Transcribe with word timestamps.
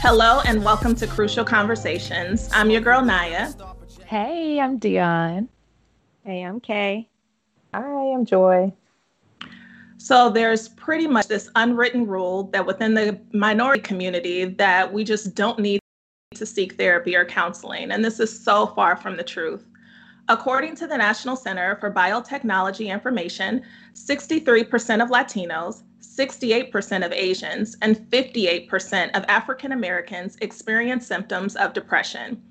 Hello 0.00 0.40
and 0.46 0.64
welcome 0.64 0.94
to 0.96 1.06
Crucial 1.06 1.44
Conversations. 1.44 2.48
I'm 2.52 2.70
your 2.70 2.80
girl 2.80 3.04
Naya. 3.04 3.52
Hey, 4.06 4.58
I'm 4.58 4.78
Dion. 4.78 5.48
Hey, 6.24 6.42
I'm 6.42 6.60
Kay. 6.60 7.08
I'm 8.12 8.24
Joy. 8.24 8.72
So 9.96 10.30
there's 10.30 10.68
pretty 10.68 11.06
much 11.06 11.28
this 11.28 11.48
unwritten 11.54 12.06
rule 12.06 12.44
that 12.52 12.66
within 12.66 12.94
the 12.94 13.20
minority 13.32 13.80
community 13.80 14.44
that 14.44 14.92
we 14.92 15.04
just 15.04 15.34
don't 15.34 15.60
need 15.60 15.80
to 16.34 16.46
seek 16.46 16.74
therapy 16.74 17.14
or 17.14 17.24
counseling, 17.24 17.92
and 17.92 18.04
this 18.04 18.18
is 18.18 18.36
so 18.44 18.66
far 18.66 18.96
from 18.96 19.16
the 19.16 19.22
truth. 19.22 19.64
According 20.28 20.76
to 20.76 20.86
the 20.86 20.96
National 20.96 21.36
Center 21.36 21.76
for 21.76 21.92
Biotechnology 21.92 22.88
Information, 22.88 23.62
63% 23.94 25.02
of 25.02 25.10
Latinos, 25.10 25.82
68% 26.00 27.04
of 27.04 27.12
Asians, 27.12 27.76
and 27.82 27.96
58% 27.96 29.16
of 29.16 29.24
African 29.28 29.72
Americans 29.72 30.36
experience 30.40 31.06
symptoms 31.06 31.56
of 31.56 31.72
depression. 31.72 32.42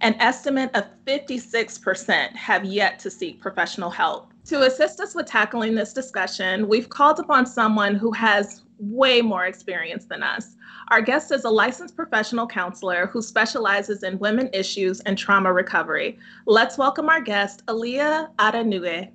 An 0.00 0.14
estimate 0.20 0.70
of 0.74 0.84
56% 1.06 2.34
have 2.36 2.64
yet 2.64 2.98
to 3.00 3.10
seek 3.10 3.40
professional 3.40 3.90
help. 3.90 4.32
To 4.46 4.62
assist 4.62 5.00
us 5.00 5.12
with 5.16 5.26
tackling 5.26 5.74
this 5.74 5.92
discussion, 5.92 6.68
we've 6.68 6.88
called 6.88 7.18
upon 7.18 7.46
someone 7.46 7.96
who 7.96 8.12
has 8.12 8.62
way 8.78 9.20
more 9.20 9.46
experience 9.46 10.04
than 10.04 10.22
us. 10.22 10.54
Our 10.88 11.00
guest 11.02 11.32
is 11.32 11.42
a 11.44 11.50
licensed 11.50 11.96
professional 11.96 12.46
counselor 12.46 13.08
who 13.08 13.22
specializes 13.22 14.04
in 14.04 14.20
women 14.20 14.48
issues 14.52 15.00
and 15.00 15.18
trauma 15.18 15.52
recovery. 15.52 16.20
Let's 16.46 16.78
welcome 16.78 17.08
our 17.08 17.20
guest, 17.20 17.66
Aaliyah 17.66 18.36
Adanue. 18.36 19.10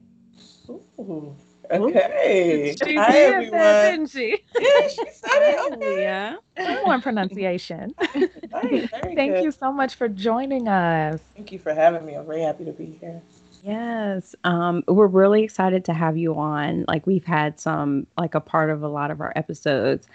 Ooh, 0.69 1.33
okay. 1.71 2.75
She 2.83 2.95
Hi, 2.97 3.11
did 3.13 3.33
everyone. 3.33 3.51
that, 3.57 3.91
didn't 3.91 4.09
she? 4.09 4.43
Yeah, 4.59 4.87
she 4.89 4.95
said 5.13 5.29
it. 5.31 5.73
Okay. 5.75 6.01
Yeah. 6.01 6.35
One 6.83 7.01
pronunciation. 7.01 7.95
Nice, 8.51 8.89
Thank 9.15 9.35
good. 9.35 9.43
you 9.45 9.51
so 9.51 9.71
much 9.71 9.95
for 9.95 10.09
joining 10.09 10.67
us. 10.67 11.21
Thank 11.35 11.53
you 11.53 11.57
for 11.57 11.73
having 11.73 12.05
me. 12.05 12.15
I'm 12.15 12.25
very 12.27 12.41
happy 12.41 12.65
to 12.65 12.73
be 12.73 12.97
here. 12.99 13.21
Yes. 13.63 14.35
Um, 14.43 14.83
we're 14.87 15.07
really 15.07 15.43
excited 15.43 15.85
to 15.85 15.93
have 15.93 16.17
you 16.17 16.35
on. 16.35 16.85
Like 16.87 17.05
we've 17.05 17.25
had 17.25 17.59
some, 17.59 18.07
like 18.17 18.35
a 18.35 18.39
part 18.39 18.69
of 18.69 18.81
a 18.81 18.87
lot 18.87 19.11
of 19.11 19.21
our 19.21 19.33
episodes, 19.35 20.07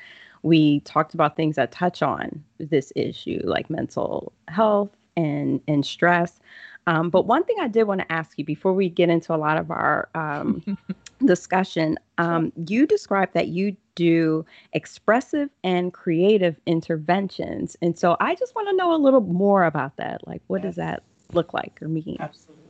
we 0.47 0.80
talked 0.80 1.12
about 1.12 1.36
things 1.36 1.56
that 1.56 1.72
touch 1.72 2.03
on 2.03 2.42
this 2.58 2.92
issue, 2.94 3.41
like 3.44 3.69
mental 3.69 4.33
health 4.48 4.91
and 5.16 5.61
and 5.66 5.84
stress. 5.84 6.41
Um, 6.86 7.11
but 7.11 7.27
one 7.27 7.42
thing 7.42 7.56
I 7.61 7.66
did 7.66 7.84
want 7.84 8.00
to 8.00 8.12
ask 8.12 8.38
you 8.38 8.44
before 8.44 8.72
we 8.72 8.88
get 8.88 9.08
into 9.08 9.34
a 9.34 9.36
lot 9.36 9.58
of 9.58 9.72
our 9.72 10.08
um, 10.14 10.78
discussion, 11.25 11.98
um, 12.19 12.53
you 12.69 12.86
described 12.86 13.34
that 13.34 13.48
you 13.48 13.77
do 13.97 14.47
expressive 14.72 15.50
and 15.64 15.92
creative 15.92 16.60
interventions, 16.64 17.77
and 17.83 17.98
so 17.98 18.16
I 18.20 18.36
just 18.36 18.55
want 18.55 18.69
to 18.69 18.77
know 18.77 18.94
a 18.94 18.98
little 19.03 19.22
more 19.22 19.64
about 19.64 19.97
that. 19.97 20.27
Like, 20.28 20.42
what 20.47 20.62
does 20.62 20.77
that 20.77 21.03
look 21.33 21.53
like 21.53 21.83
or 21.83 21.88
mean? 21.88 22.19
Absolutely. 22.20 22.66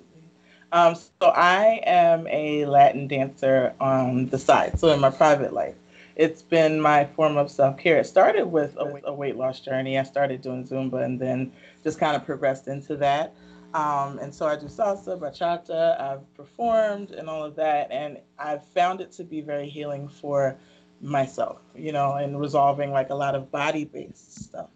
Um, 0.77 0.94
so 0.94 1.28
I 1.28 1.80
am 1.86 2.27
a 2.27 2.66
Latin 2.66 3.08
dancer 3.08 3.72
on 3.80 4.27
the 4.27 4.38
side, 4.38 4.78
so 4.78 4.88
in 4.92 5.00
my 5.00 5.08
private 5.08 5.55
life. 5.55 5.74
It's 6.16 6.42
been 6.42 6.83
my 6.83 7.06
form 7.06 7.38
of 7.38 7.50
self 7.50 7.78
care. 7.78 7.98
It 7.98 8.05
started 8.05 8.44
with 8.44 8.77
a, 8.77 9.00
a 9.05 9.14
weight 9.14 9.36
loss 9.36 9.60
journey. 9.60 9.98
I 9.98 10.02
started 10.02 10.42
doing 10.42 10.67
Zumba 10.67 11.02
and 11.02 11.18
then 11.18 11.51
just 11.83 11.98
kind 11.98 12.14
of 12.14 12.27
progressed 12.27 12.68
into 12.68 12.95
that. 12.98 13.33
Um, 13.73 14.18
and 14.18 14.34
so 14.34 14.46
I 14.46 14.56
do 14.56 14.67
salsa, 14.67 15.18
bachata, 15.18 15.98
I've 15.98 16.34
performed 16.34 17.12
and 17.12 17.27
all 17.30 17.42
of 17.42 17.56
that. 17.56 17.90
And 17.90 18.18
I've 18.39 18.67
found 18.67 19.01
it 19.01 19.12
to 19.12 19.24
be 19.24 19.40
very 19.40 19.70
healing 19.70 20.11
for 20.11 20.58
myself, 21.01 21.62
you 21.74 21.92
know, 21.92 22.17
and 22.17 22.39
resolving 22.39 22.90
like 22.90 23.08
a 23.08 23.14
lot 23.14 23.34
of 23.34 23.51
body 23.51 23.86
based 23.86 24.45
stuff. 24.45 24.68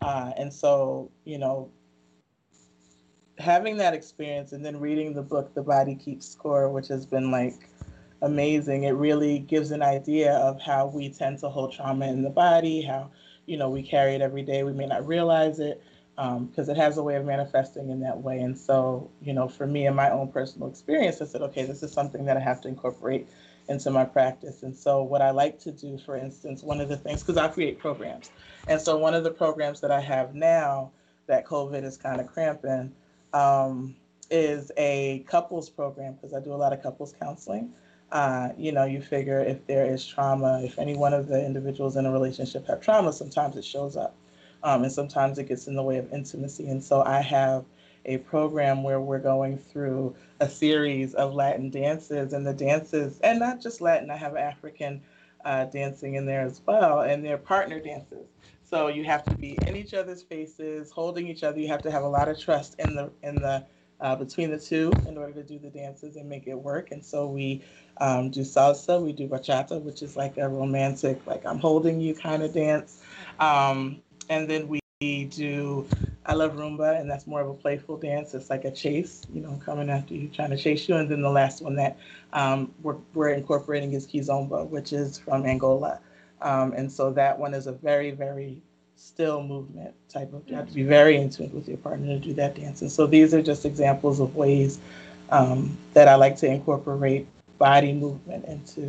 Uh, 0.00 0.32
and 0.38 0.50
so, 0.50 1.10
you 1.26 1.36
know, 1.36 1.70
having 3.42 3.76
that 3.78 3.92
experience 3.92 4.52
and 4.52 4.64
then 4.64 4.78
reading 4.78 5.12
the 5.12 5.22
book, 5.22 5.52
The 5.54 5.62
Body 5.62 5.96
Keeps 5.96 6.28
Score, 6.28 6.68
which 6.68 6.88
has 6.88 7.04
been 7.04 7.30
like 7.30 7.68
amazing, 8.22 8.84
it 8.84 8.92
really 8.92 9.40
gives 9.40 9.72
an 9.72 9.82
idea 9.82 10.34
of 10.34 10.60
how 10.60 10.86
we 10.86 11.10
tend 11.10 11.40
to 11.40 11.48
hold 11.48 11.72
trauma 11.72 12.06
in 12.06 12.22
the 12.22 12.30
body, 12.30 12.82
how, 12.82 13.10
you 13.46 13.56
know, 13.56 13.68
we 13.68 13.82
carry 13.82 14.14
it 14.14 14.20
every 14.20 14.42
day. 14.42 14.62
We 14.62 14.72
may 14.72 14.86
not 14.86 15.06
realize 15.06 15.58
it 15.58 15.82
um, 16.18 16.46
because 16.46 16.68
it 16.68 16.76
has 16.76 16.98
a 16.98 17.02
way 17.02 17.16
of 17.16 17.24
manifesting 17.24 17.90
in 17.90 17.98
that 18.00 18.16
way. 18.22 18.38
And 18.38 18.56
so, 18.56 19.10
you 19.20 19.32
know, 19.32 19.48
for 19.48 19.66
me 19.66 19.86
in 19.86 19.94
my 19.94 20.10
own 20.10 20.30
personal 20.30 20.68
experience, 20.68 21.20
I 21.20 21.24
said, 21.24 21.42
okay, 21.42 21.64
this 21.64 21.82
is 21.82 21.92
something 21.92 22.24
that 22.26 22.36
I 22.36 22.40
have 22.40 22.60
to 22.62 22.68
incorporate 22.68 23.28
into 23.68 23.90
my 23.90 24.04
practice. 24.04 24.62
And 24.62 24.76
so, 24.76 25.02
what 25.02 25.20
I 25.20 25.30
like 25.30 25.58
to 25.60 25.72
do, 25.72 25.98
for 25.98 26.16
instance, 26.16 26.62
one 26.62 26.80
of 26.80 26.88
the 26.88 26.96
things, 26.96 27.22
because 27.22 27.36
I 27.36 27.48
create 27.48 27.78
programs. 27.78 28.30
And 28.68 28.80
so, 28.80 28.96
one 28.98 29.14
of 29.14 29.24
the 29.24 29.30
programs 29.30 29.80
that 29.80 29.90
I 29.90 30.00
have 30.00 30.34
now 30.34 30.90
that 31.26 31.46
COVID 31.46 31.84
is 31.84 31.96
kind 31.96 32.20
of 32.20 32.26
cramping 32.26 32.92
um, 33.32 33.94
is 34.30 34.70
a 34.76 35.24
couples 35.28 35.68
program, 35.68 36.14
because 36.14 36.34
I 36.34 36.40
do 36.40 36.52
a 36.52 36.56
lot 36.56 36.72
of 36.72 36.82
couples 36.82 37.14
counseling. 37.20 37.72
Uh, 38.10 38.50
you 38.58 38.72
know, 38.72 38.84
you 38.84 39.00
figure 39.00 39.40
if 39.40 39.66
there 39.66 39.86
is 39.86 40.06
trauma, 40.06 40.60
if 40.62 40.78
any 40.78 40.94
one 40.94 41.14
of 41.14 41.28
the 41.28 41.44
individuals 41.44 41.96
in 41.96 42.04
a 42.06 42.12
relationship 42.12 42.66
have 42.66 42.80
trauma, 42.80 43.12
sometimes 43.12 43.56
it 43.56 43.64
shows 43.64 43.96
up. 43.96 44.14
Um, 44.62 44.84
and 44.84 44.92
sometimes 44.92 45.38
it 45.38 45.48
gets 45.48 45.66
in 45.66 45.74
the 45.74 45.82
way 45.82 45.96
of 45.96 46.12
intimacy. 46.12 46.68
And 46.68 46.84
so 46.84 47.02
I 47.02 47.20
have 47.20 47.64
a 48.04 48.18
program 48.18 48.82
where 48.82 49.00
we're 49.00 49.18
going 49.18 49.58
through 49.58 50.14
a 50.40 50.48
series 50.48 51.14
of 51.14 51.34
Latin 51.34 51.70
dances, 51.70 52.32
and 52.32 52.46
the 52.46 52.52
dances, 52.52 53.18
and 53.20 53.38
not 53.38 53.60
just 53.60 53.80
Latin, 53.80 54.10
I 54.10 54.16
have 54.16 54.36
African 54.36 55.00
uh, 55.44 55.64
dancing 55.66 56.14
in 56.14 56.26
there 56.26 56.42
as 56.42 56.60
well, 56.66 57.00
and 57.00 57.24
they're 57.24 57.38
partner 57.38 57.80
dances. 57.80 58.26
So 58.72 58.88
you 58.88 59.04
have 59.04 59.22
to 59.24 59.34
be 59.34 59.58
in 59.66 59.76
each 59.76 59.92
other's 59.92 60.22
faces, 60.22 60.90
holding 60.90 61.28
each 61.28 61.42
other. 61.42 61.60
You 61.60 61.68
have 61.68 61.82
to 61.82 61.90
have 61.90 62.04
a 62.04 62.08
lot 62.08 62.30
of 62.30 62.40
trust 62.40 62.74
in 62.78 62.94
the 62.94 63.10
in 63.22 63.34
the 63.34 63.66
uh, 64.00 64.16
between 64.16 64.50
the 64.50 64.58
two 64.58 64.90
in 65.06 65.18
order 65.18 65.34
to 65.34 65.42
do 65.42 65.58
the 65.58 65.68
dances 65.68 66.16
and 66.16 66.26
make 66.26 66.46
it 66.46 66.54
work. 66.54 66.90
And 66.90 67.04
so 67.04 67.26
we 67.26 67.62
um, 67.98 68.30
do 68.30 68.40
salsa, 68.40 68.98
we 68.98 69.12
do 69.12 69.28
bachata, 69.28 69.78
which 69.82 70.00
is 70.00 70.16
like 70.16 70.38
a 70.38 70.48
romantic, 70.48 71.20
like 71.26 71.44
I'm 71.44 71.58
holding 71.58 72.00
you 72.00 72.14
kind 72.14 72.42
of 72.42 72.54
dance. 72.54 73.02
Um, 73.38 74.00
and 74.30 74.48
then 74.48 74.68
we 74.68 74.80
do 75.26 75.86
I 76.24 76.32
love 76.32 76.52
rumba, 76.52 76.98
and 76.98 77.10
that's 77.10 77.26
more 77.26 77.42
of 77.42 77.50
a 77.50 77.54
playful 77.54 77.98
dance. 77.98 78.32
It's 78.32 78.48
like 78.48 78.64
a 78.64 78.70
chase, 78.70 79.20
you 79.34 79.42
know, 79.42 79.60
coming 79.62 79.90
after 79.90 80.14
you, 80.14 80.28
trying 80.28 80.50
to 80.50 80.56
chase 80.56 80.88
you. 80.88 80.96
And 80.96 81.10
then 81.10 81.20
the 81.20 81.28
last 81.28 81.60
one 81.60 81.74
that 81.76 81.98
um, 82.32 82.72
we're, 82.82 82.96
we're 83.12 83.30
incorporating 83.30 83.92
is 83.92 84.06
kizomba, 84.06 84.66
which 84.66 84.94
is 84.94 85.18
from 85.18 85.44
Angola. 85.44 86.00
Um, 86.42 86.72
and 86.72 86.90
so 86.90 87.12
that 87.12 87.38
one 87.38 87.54
is 87.54 87.66
a 87.66 87.72
very, 87.72 88.10
very 88.10 88.60
still 88.96 89.42
movement 89.42 89.94
type 90.08 90.32
of. 90.32 90.42
You 90.48 90.56
have 90.56 90.68
to 90.68 90.74
be 90.74 90.82
very 90.82 91.16
in 91.16 91.30
tune 91.30 91.52
with 91.52 91.68
your 91.68 91.78
partner 91.78 92.06
to 92.06 92.18
do 92.18 92.32
that 92.34 92.54
dance. 92.54 92.82
And 92.82 92.90
so 92.90 93.06
these 93.06 93.34
are 93.34 93.42
just 93.42 93.64
examples 93.64 94.20
of 94.20 94.36
ways 94.36 94.78
um, 95.30 95.76
that 95.94 96.08
I 96.08 96.14
like 96.14 96.36
to 96.38 96.46
incorporate 96.46 97.26
body 97.58 97.92
movement 97.92 98.44
into, 98.46 98.80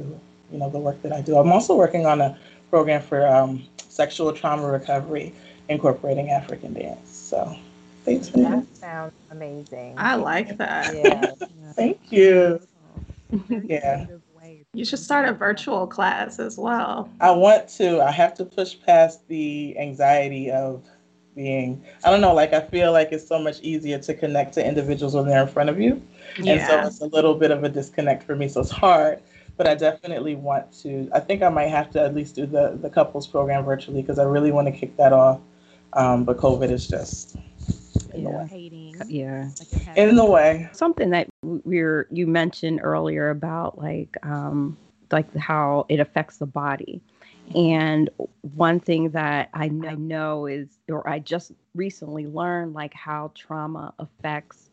you 0.51 0.57
know, 0.57 0.69
the 0.69 0.79
work 0.79 1.01
that 1.03 1.13
I 1.13 1.21
do. 1.21 1.37
I'm 1.37 1.51
also 1.51 1.75
working 1.75 2.05
on 2.05 2.21
a 2.21 2.37
program 2.69 3.01
for 3.01 3.25
um, 3.27 3.63
sexual 3.77 4.33
trauma 4.33 4.67
recovery 4.67 5.33
incorporating 5.69 6.29
African 6.29 6.73
dance. 6.73 7.09
So 7.09 7.55
stay 8.03 8.17
That 8.17 8.33
tuned. 8.33 8.67
sounds 8.75 9.13
amazing. 9.31 9.95
I 9.97 10.15
like 10.15 10.57
that. 10.57 10.93
Yeah. 11.03 11.33
Thank 11.75 11.99
you. 12.11 12.59
Yeah. 13.63 14.05
You 14.75 14.85
should 14.85 14.97
start 14.99 15.29
a 15.29 15.33
virtual 15.33 15.85
class 15.85 16.39
as 16.39 16.57
well. 16.57 17.07
I 17.21 17.29
want 17.29 17.67
to. 17.77 18.01
I 18.01 18.09
have 18.09 18.33
to 18.35 18.45
push 18.45 18.75
past 18.83 19.27
the 19.27 19.77
anxiety 19.77 20.49
of 20.49 20.83
being, 21.35 21.83
I 22.03 22.09
don't 22.09 22.21
know, 22.21 22.33
like 22.33 22.53
I 22.53 22.61
feel 22.61 22.91
like 22.91 23.11
it's 23.11 23.27
so 23.27 23.37
much 23.37 23.59
easier 23.61 23.99
to 23.99 24.13
connect 24.15 24.55
to 24.55 24.65
individuals 24.65 25.13
when 25.13 25.27
they're 25.27 25.43
in 25.43 25.47
front 25.47 25.69
of 25.69 25.79
you. 25.79 26.01
And 26.37 26.59
so 26.61 26.73
Yeah. 26.73 26.87
it's 26.87 27.01
a 27.01 27.05
little 27.05 27.35
bit 27.35 27.51
of 27.51 27.63
a 27.63 27.69
disconnect 27.69 28.23
for 28.23 28.35
me. 28.35 28.47
So 28.47 28.61
it's 28.61 28.71
hard. 28.71 29.21
But 29.57 29.67
I 29.67 29.75
definitely 29.75 30.33
want 30.33 30.73
to. 30.81 31.07
I 31.13 31.19
think 31.19 31.43
I 31.43 31.49
might 31.49 31.67
have 31.67 31.91
to 31.91 32.01
at 32.01 32.15
least 32.15 32.33
do 32.33 32.47
the, 32.47 32.75
the 32.81 32.89
couples 32.89 33.27
program 33.27 33.63
virtually 33.65 34.01
because 34.01 34.17
I 34.17 34.23
really 34.23 34.51
want 34.51 34.65
to 34.65 34.71
kick 34.71 34.97
that 34.97 35.13
off. 35.13 35.39
Um, 35.93 36.23
but 36.23 36.37
COVID 36.37 36.71
is 36.71 36.87
just 36.87 37.35
Yeah. 38.15 38.29
way. 38.29 38.47
Hating. 38.49 39.01
Yeah. 39.07 39.49
In 39.95 40.15
the 40.15 40.25
way. 40.25 40.69
Something 40.73 41.09
that 41.11 41.27
we're 41.43 42.07
you 42.11 42.27
mentioned 42.27 42.81
earlier 42.83 43.29
about 43.29 43.77
like 43.77 44.17
um 44.23 44.77
like 45.11 45.33
how 45.35 45.85
it 45.89 45.99
affects 45.99 46.37
the 46.37 46.45
body. 46.45 47.01
And 47.55 48.09
one 48.41 48.79
thing 48.79 49.09
that 49.11 49.49
I 49.53 49.67
kn- 49.69 49.85
I 49.85 49.95
know 49.95 50.45
is, 50.45 50.79
or 50.89 51.07
I 51.07 51.19
just 51.19 51.51
recently 51.75 52.25
learned, 52.25 52.73
like 52.73 52.93
how 52.93 53.31
trauma 53.35 53.93
affects 53.99 54.69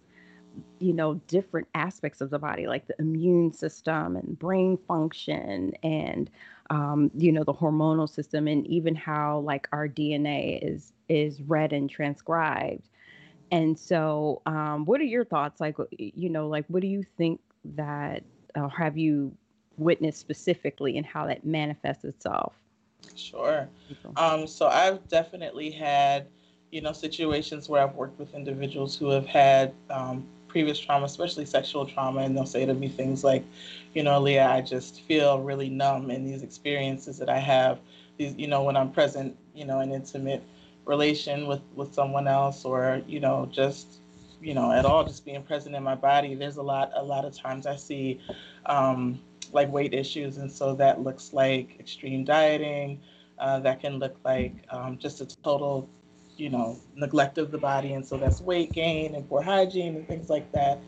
you 0.81 0.93
know 0.93 1.15
different 1.29 1.69
aspects 1.75 2.21
of 2.21 2.31
the 2.31 2.39
body 2.39 2.67
like 2.67 2.87
the 2.87 2.95
immune 2.99 3.53
system 3.53 4.17
and 4.17 4.39
brain 4.39 4.77
function 4.89 5.73
and 5.83 6.31
um, 6.71 7.11
you 7.17 7.33
know 7.33 7.45
the 7.45 7.53
hormonal 7.55 8.09
system 8.09 8.47
and 8.49 8.67
even 8.67 8.95
how 8.95 9.39
like 9.41 9.69
our 9.73 9.89
dna 9.89 10.59
is 10.63 10.93
is 11.09 11.41
read 11.43 11.73
and 11.73 11.89
transcribed 11.91 12.89
and 13.51 13.79
so 13.79 14.43
um, 14.47 14.85
what 14.85 15.01
are 15.01 15.05
your 15.05 15.25
thoughts 15.25 15.61
like 15.61 15.77
you 15.99 16.29
know 16.29 16.49
like 16.49 16.65
what 16.69 16.83
do 16.83 16.89
you 16.89 17.05
think 17.17 17.41
that 17.65 18.23
uh, 18.55 18.69
have 18.69 18.97
you 18.97 19.33
witnessed 19.77 20.19
specifically 20.19 20.97
and 20.97 21.07
how 21.07 21.27
that 21.27 21.45
manifests 21.45 22.05
itself 22.05 22.55
Sure. 23.15 23.69
Um, 24.17 24.47
so 24.47 24.69
I've 24.69 25.07
definitely 25.09 25.71
had, 25.71 26.27
you 26.71 26.81
know, 26.81 26.93
situations 26.93 27.69
where 27.69 27.83
I've 27.83 27.95
worked 27.95 28.19
with 28.19 28.35
individuals 28.35 28.97
who 28.97 29.11
have 29.11 29.27
had 29.27 29.75
um, 29.89 30.27
previous 30.49 30.79
trauma, 30.79 31.07
especially 31.07 31.47
sexual 31.47 31.87
trauma, 31.87 32.21
and 32.21 32.37
they'll 32.37 32.47
say 32.47 32.67
to 32.67 32.75
me 32.75 32.89
things 32.89 33.25
like, 33.25 33.45
you 33.95 34.03
know, 34.03 34.21
Leah, 34.21 34.49
I 34.49 34.61
just 34.61 35.03
feel 35.03 35.41
really 35.41 35.69
numb 35.69 36.11
in 36.11 36.25
these 36.25 36.43
experiences 36.43 37.19
that 37.19 37.29
I 37.29 37.39
have. 37.39 37.79
These, 38.17 38.37
you 38.37 38.47
know, 38.47 38.63
when 38.63 38.77
I'm 38.77 38.91
present, 38.91 39.37
you 39.55 39.65
know, 39.65 39.81
and 39.81 39.93
intimate 39.93 40.43
relation 40.91 41.47
with 41.47 41.63
with 41.75 41.95
someone 41.95 42.27
else, 42.29 42.65
or 42.65 43.01
you 43.07 43.21
know, 43.21 43.49
just 43.61 43.87
you 44.43 44.55
know, 44.55 44.73
at 44.73 44.85
all, 44.85 45.05
just 45.05 45.25
being 45.25 45.43
present 45.43 45.75
in 45.75 45.83
my 45.83 45.95
body. 45.95 46.35
There's 46.35 46.57
a 46.57 46.63
lot, 46.63 46.93
a 46.95 47.03
lot 47.03 47.25
of 47.25 47.33
times 47.37 47.67
I 47.67 47.77
see. 47.77 48.21
Um, 48.67 49.21
like 49.53 49.71
weight 49.73 49.95
issues, 49.95 50.39
and 50.39 50.51
so 50.51 50.75
that 50.77 51.01
looks 51.01 51.33
like 51.33 51.77
extreme 51.81 52.25
dieting. 52.25 53.01
Uh, 53.39 53.59
that 53.61 53.81
can 53.81 53.99
look 53.99 54.17
like 54.25 54.53
um, 54.71 54.99
just 54.99 55.21
a 55.21 55.27
total, 55.43 55.89
you 56.37 56.51
know, 56.51 56.79
neglect 56.95 57.39
of 57.39 57.51
the 57.51 57.59
body, 57.59 57.95
and 57.95 58.07
so 58.07 58.17
that's 58.17 58.41
weight 58.41 58.73
gain 58.73 59.15
and 59.15 59.29
poor 59.29 59.43
hygiene 59.43 59.97
and 59.97 60.07
things 60.07 60.29
like 60.31 60.51
that. 60.53 60.79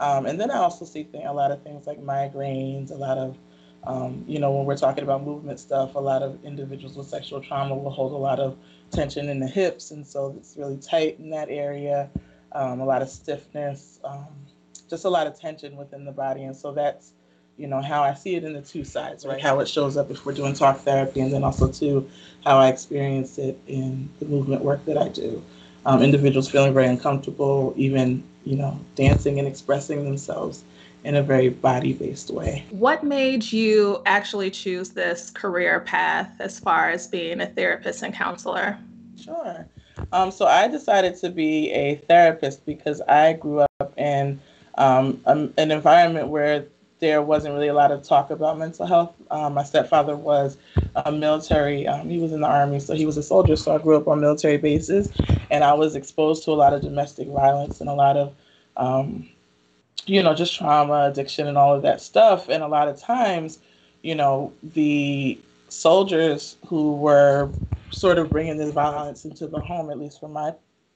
Um, 0.00 0.26
and 0.26 0.40
then 0.40 0.50
I 0.50 0.58
also 0.58 0.84
see 0.84 1.04
th- 1.04 1.24
a 1.26 1.32
lot 1.32 1.50
of 1.50 1.62
things 1.62 1.86
like 1.86 2.00
migraines, 2.00 2.90
a 2.90 2.94
lot 2.94 3.18
of, 3.18 3.36
um, 3.84 4.24
you 4.28 4.38
know, 4.38 4.50
when 4.52 4.66
we're 4.66 4.76
talking 4.76 5.04
about 5.04 5.24
movement 5.24 5.58
stuff, 5.58 5.94
a 5.94 5.98
lot 5.98 6.22
of 6.22 6.44
individuals 6.44 6.96
with 6.96 7.06
sexual 7.06 7.40
trauma 7.40 7.74
will 7.74 7.90
hold 7.90 8.12
a 8.12 8.16
lot 8.16 8.38
of 8.38 8.56
tension 8.90 9.28
in 9.28 9.40
the 9.40 9.46
hips, 9.46 9.90
and 9.90 10.06
so 10.06 10.34
it's 10.36 10.56
really 10.56 10.76
tight 10.76 11.18
in 11.18 11.30
that 11.30 11.48
area. 11.48 12.10
Um, 12.52 12.80
a 12.80 12.84
lot 12.84 13.00
of 13.00 13.08
stiffness, 13.08 14.00
um, 14.04 14.26
just 14.88 15.04
a 15.04 15.08
lot 15.08 15.26
of 15.26 15.38
tension 15.38 15.76
within 15.76 16.04
the 16.04 16.12
body, 16.12 16.42
and 16.42 16.54
so 16.54 16.72
that's 16.72 17.12
you 17.56 17.66
know 17.66 17.80
how 17.80 18.02
I 18.02 18.14
see 18.14 18.34
it 18.34 18.44
in 18.44 18.52
the 18.52 18.60
two 18.60 18.84
sides, 18.84 19.24
right? 19.24 19.40
How 19.40 19.60
it 19.60 19.68
shows 19.68 19.96
up 19.96 20.10
if 20.10 20.26
we're 20.26 20.32
doing 20.34 20.52
talk 20.52 20.78
therapy, 20.78 21.20
and 21.20 21.32
then 21.32 21.42
also 21.42 21.70
too 21.70 22.08
how 22.44 22.58
I 22.58 22.68
experience 22.68 23.38
it 23.38 23.58
in 23.66 24.10
the 24.18 24.26
movement 24.26 24.62
work 24.62 24.84
that 24.86 24.98
I 24.98 25.08
do. 25.08 25.42
Um, 25.86 26.02
individuals 26.02 26.50
feeling 26.50 26.74
very 26.74 26.86
uncomfortable, 26.86 27.72
even 27.76 28.24
you 28.44 28.56
know 28.56 28.78
dancing 28.94 29.38
and 29.38 29.48
expressing 29.48 30.04
themselves 30.04 30.64
in 31.04 31.16
a 31.16 31.22
very 31.22 31.48
body-based 31.48 32.30
way. 32.30 32.64
What 32.70 33.02
made 33.02 33.50
you 33.52 34.02
actually 34.06 34.50
choose 34.50 34.90
this 34.90 35.30
career 35.30 35.80
path 35.80 36.30
as 36.40 36.60
far 36.60 36.90
as 36.90 37.06
being 37.06 37.40
a 37.40 37.46
therapist 37.46 38.02
and 38.02 38.14
counselor? 38.14 38.78
Sure. 39.22 39.66
Um, 40.12 40.30
so 40.30 40.46
I 40.46 40.68
decided 40.68 41.16
to 41.16 41.30
be 41.30 41.70
a 41.72 41.96
therapist 41.96 42.64
because 42.66 43.00
I 43.02 43.34
grew 43.34 43.64
up 43.80 43.98
in 43.98 44.40
um, 44.76 45.20
an 45.26 45.70
environment 45.70 46.28
where 46.28 46.66
there 47.00 47.22
wasn't 47.22 47.54
really 47.54 47.68
a 47.68 47.74
lot 47.74 47.90
of 47.90 48.02
talk 48.02 48.30
about 48.30 48.58
mental 48.58 48.86
health. 48.86 49.14
Um, 49.30 49.54
my 49.54 49.64
stepfather 49.64 50.16
was 50.16 50.58
a 50.96 51.10
military, 51.10 51.86
um, 51.86 52.08
he 52.08 52.18
was 52.18 52.32
in 52.32 52.40
the 52.40 52.46
army, 52.46 52.78
so 52.78 52.94
he 52.94 53.06
was 53.06 53.16
a 53.16 53.22
soldier. 53.22 53.56
So 53.56 53.74
I 53.74 53.78
grew 53.78 53.96
up 53.96 54.06
on 54.06 54.20
military 54.20 54.58
bases 54.58 55.10
and 55.50 55.64
I 55.64 55.72
was 55.72 55.96
exposed 55.96 56.44
to 56.44 56.50
a 56.50 56.52
lot 56.52 56.74
of 56.74 56.82
domestic 56.82 57.28
violence 57.28 57.80
and 57.80 57.88
a 57.88 57.94
lot 57.94 58.16
of, 58.16 58.34
um, 58.76 59.28
you 60.06 60.22
know, 60.22 60.34
just 60.34 60.54
trauma, 60.54 61.08
addiction, 61.10 61.46
and 61.46 61.58
all 61.58 61.74
of 61.74 61.82
that 61.82 62.00
stuff. 62.00 62.48
And 62.48 62.62
a 62.62 62.68
lot 62.68 62.88
of 62.88 63.00
times, 63.00 63.58
you 64.02 64.14
know, 64.14 64.52
the 64.62 65.38
soldiers 65.68 66.56
who 66.66 66.94
were 66.96 67.50
sort 67.90 68.18
of 68.18 68.30
bringing 68.30 68.56
this 68.56 68.72
violence 68.72 69.24
into 69.24 69.46
the 69.46 69.60
home, 69.60 69.90
at 69.90 69.98
least 69.98 70.20
from 70.20 70.32
my, 70.32 70.54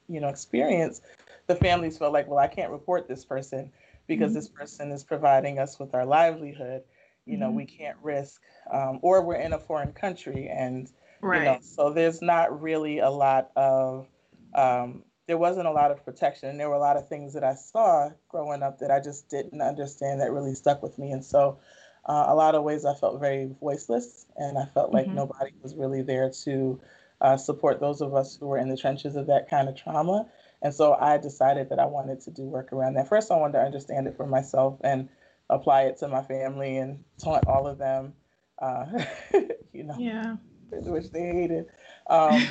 you 0.08 0.20
know, 0.20 0.28
experience, 0.28 1.00
the 1.46 1.54
families 1.56 1.98
felt 1.98 2.12
like, 2.12 2.26
well, 2.28 2.38
I 2.38 2.46
can't 2.46 2.70
report 2.70 3.08
this 3.08 3.24
person 3.24 3.70
because 4.06 4.28
mm-hmm. 4.28 4.36
this 4.36 4.48
person 4.48 4.90
is 4.92 5.04
providing 5.04 5.58
us 5.58 5.78
with 5.78 5.94
our 5.94 6.06
livelihood. 6.06 6.82
You 7.26 7.38
know, 7.38 7.46
mm-hmm. 7.46 7.56
we 7.56 7.64
can't 7.64 7.96
risk, 8.02 8.42
um, 8.70 8.98
or 9.02 9.22
we're 9.22 9.36
in 9.36 9.54
a 9.54 9.58
foreign 9.58 9.92
country, 9.92 10.48
and 10.48 10.90
right. 11.22 11.38
you 11.38 11.44
know, 11.44 11.58
so 11.62 11.90
there's 11.90 12.20
not 12.20 12.60
really 12.60 12.98
a 12.98 13.08
lot 13.08 13.50
of, 13.56 14.06
um, 14.54 15.02
there 15.26 15.38
wasn't 15.38 15.66
a 15.66 15.72
lot 15.72 15.90
of 15.90 16.04
protection, 16.04 16.48
and 16.48 16.60
there 16.60 16.68
were 16.68 16.74
a 16.74 16.80
lot 16.80 16.96
of 16.96 17.08
things 17.08 17.34
that 17.34 17.44
I 17.44 17.54
saw 17.54 18.10
growing 18.28 18.62
up 18.62 18.78
that 18.80 18.90
I 18.90 19.00
just 19.00 19.28
didn't 19.28 19.60
understand 19.60 20.20
that 20.20 20.32
really 20.32 20.54
stuck 20.54 20.82
with 20.82 20.98
me, 20.98 21.12
and 21.12 21.24
so. 21.24 21.58
Uh, 22.06 22.26
a 22.28 22.34
lot 22.34 22.54
of 22.54 22.62
ways 22.62 22.84
I 22.84 22.92
felt 22.92 23.18
very 23.18 23.48
voiceless, 23.62 24.26
and 24.36 24.58
I 24.58 24.66
felt 24.66 24.92
like 24.92 25.06
mm-hmm. 25.06 25.14
nobody 25.14 25.52
was 25.62 25.74
really 25.74 26.02
there 26.02 26.30
to 26.44 26.78
uh, 27.24 27.38
support 27.38 27.80
those 27.80 28.02
of 28.02 28.14
us 28.14 28.36
who 28.36 28.46
were 28.46 28.58
in 28.58 28.68
the 28.68 28.76
trenches 28.76 29.16
of 29.16 29.28
that 29.28 29.48
kind 29.48 29.70
of 29.70 29.74
trauma. 29.74 30.26
And 30.62 30.74
so 30.74 30.94
I 30.94 31.18
decided 31.18 31.70
that 31.70 31.78
I 31.78 31.86
wanted 31.86 32.20
to 32.22 32.30
do 32.30 32.42
work 32.42 32.72
around 32.72 32.94
that. 32.94 33.08
First, 33.08 33.30
I 33.30 33.36
wanted 33.36 33.54
to 33.54 33.64
understand 33.64 34.06
it 34.06 34.16
for 34.16 34.26
myself 34.26 34.78
and 34.82 35.08
apply 35.50 35.82
it 35.82 35.98
to 35.98 36.08
my 36.08 36.22
family 36.22 36.78
and 36.78 37.04
taunt 37.22 37.46
all 37.46 37.66
of 37.66 37.78
them, 37.78 38.14
uh, 38.60 38.86
you 39.72 39.84
know, 39.84 39.96
yeah. 39.98 40.36
which 40.70 41.10
they 41.10 41.20
hated. 41.20 41.66
Um, 42.08 42.46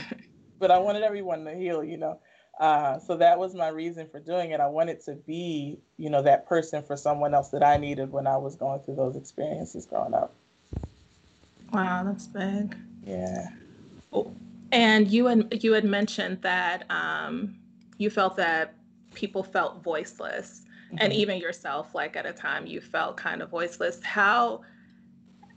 but 0.60 0.72
I 0.72 0.80
wanted 0.80 1.04
everyone 1.04 1.46
to 1.46 1.56
heal, 1.56 1.84
you 1.84 1.98
know. 1.98 2.20
Uh, 2.60 3.00
so 3.00 3.18
that 3.18 3.40
was 3.40 3.56
my 3.56 3.68
reason 3.68 4.08
for 4.08 4.20
doing 4.20 4.52
it. 4.52 4.60
I 4.60 4.68
wanted 4.68 5.04
to 5.06 5.16
be, 5.16 5.80
you 5.98 6.10
know, 6.10 6.22
that 6.22 6.46
person 6.48 6.84
for 6.84 6.96
someone 6.96 7.34
else 7.34 7.50
that 7.50 7.64
I 7.64 7.78
needed 7.78 8.12
when 8.12 8.28
I 8.28 8.38
was 8.38 8.56
going 8.56 8.80
through 8.82 8.96
those 8.96 9.16
experiences 9.16 9.86
growing 9.86 10.14
up. 10.14 10.34
Wow, 11.72 12.04
that's 12.04 12.28
big. 12.28 12.76
Yeah. 13.06 13.48
Oh, 14.12 14.32
and 14.72 15.08
you 15.10 15.28
and 15.28 15.64
you 15.64 15.74
had 15.74 15.86
mentioned 15.86 16.42
that 16.42 16.86
um, 16.92 17.56
you 17.98 18.10
felt 18.10 18.36
that 18.38 18.76
people 19.14 19.44
felt 19.44 19.84
voiceless 19.84 20.62
mm-hmm. 20.88 20.98
and 21.00 21.14
even 21.14 21.38
yourself 21.38 21.94
like 21.94 22.16
at 22.16 22.26
a 22.26 22.34
time 22.34 22.66
you 22.66 22.82
felt 22.82 23.16
kind 23.18 23.42
of 23.42 23.50
voiceless 23.50 24.04
how 24.04 24.62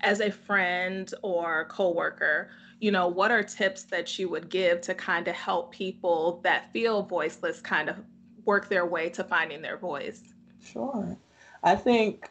as 0.00 0.20
a 0.20 0.31
friend 0.31 1.14
or 1.22 1.64
coworker 1.70 2.50
you 2.81 2.90
know 2.90 3.08
what 3.08 3.31
are 3.31 3.43
tips 3.43 3.84
that 3.84 4.19
you 4.19 4.28
would 4.28 4.49
give 4.49 4.81
to 4.81 4.94
kind 4.94 5.28
of 5.28 5.34
help 5.34 5.73
people 5.73 6.40
that 6.43 6.73
feel 6.73 7.02
voiceless 7.02 7.61
kind 7.61 7.88
of 7.88 7.96
work 8.44 8.69
their 8.69 8.87
way 8.87 9.08
to 9.08 9.25
finding 9.25 9.62
their 9.62 9.76
voice 9.76 10.23
sure 10.62 11.17
i 11.62 11.75
think 11.75 12.31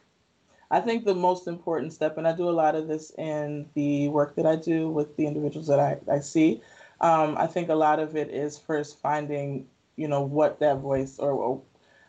i 0.72 0.80
think 0.80 1.04
the 1.04 1.16
most 1.16 1.48
important 1.48 1.92
step 1.92 2.18
and 2.18 2.28
i 2.28 2.36
do 2.36 2.50
a 2.50 2.52
lot 2.52 2.76
of 2.76 2.88
this 2.88 3.12
in 3.18 3.66
the 3.74 4.08
work 4.10 4.36
that 4.36 4.46
i 4.46 4.56
do 4.56 4.90
with 4.90 5.16
the 5.18 5.26
individuals 5.26 5.68
that 5.68 5.80
i, 5.80 5.98
I 6.12 6.20
see 6.20 6.62
um, 7.02 7.36
i 7.38 7.48
think 7.48 7.70
a 7.70 7.76
lot 7.76 8.00
of 8.00 8.16
it 8.16 8.30
is 8.30 8.58
first 8.58 9.00
finding 9.00 9.68
you 9.96 10.08
know 10.08 10.22
what 10.22 10.60
that 10.60 10.78
voice 10.80 11.20
or, 11.20 11.32
or 11.32 11.62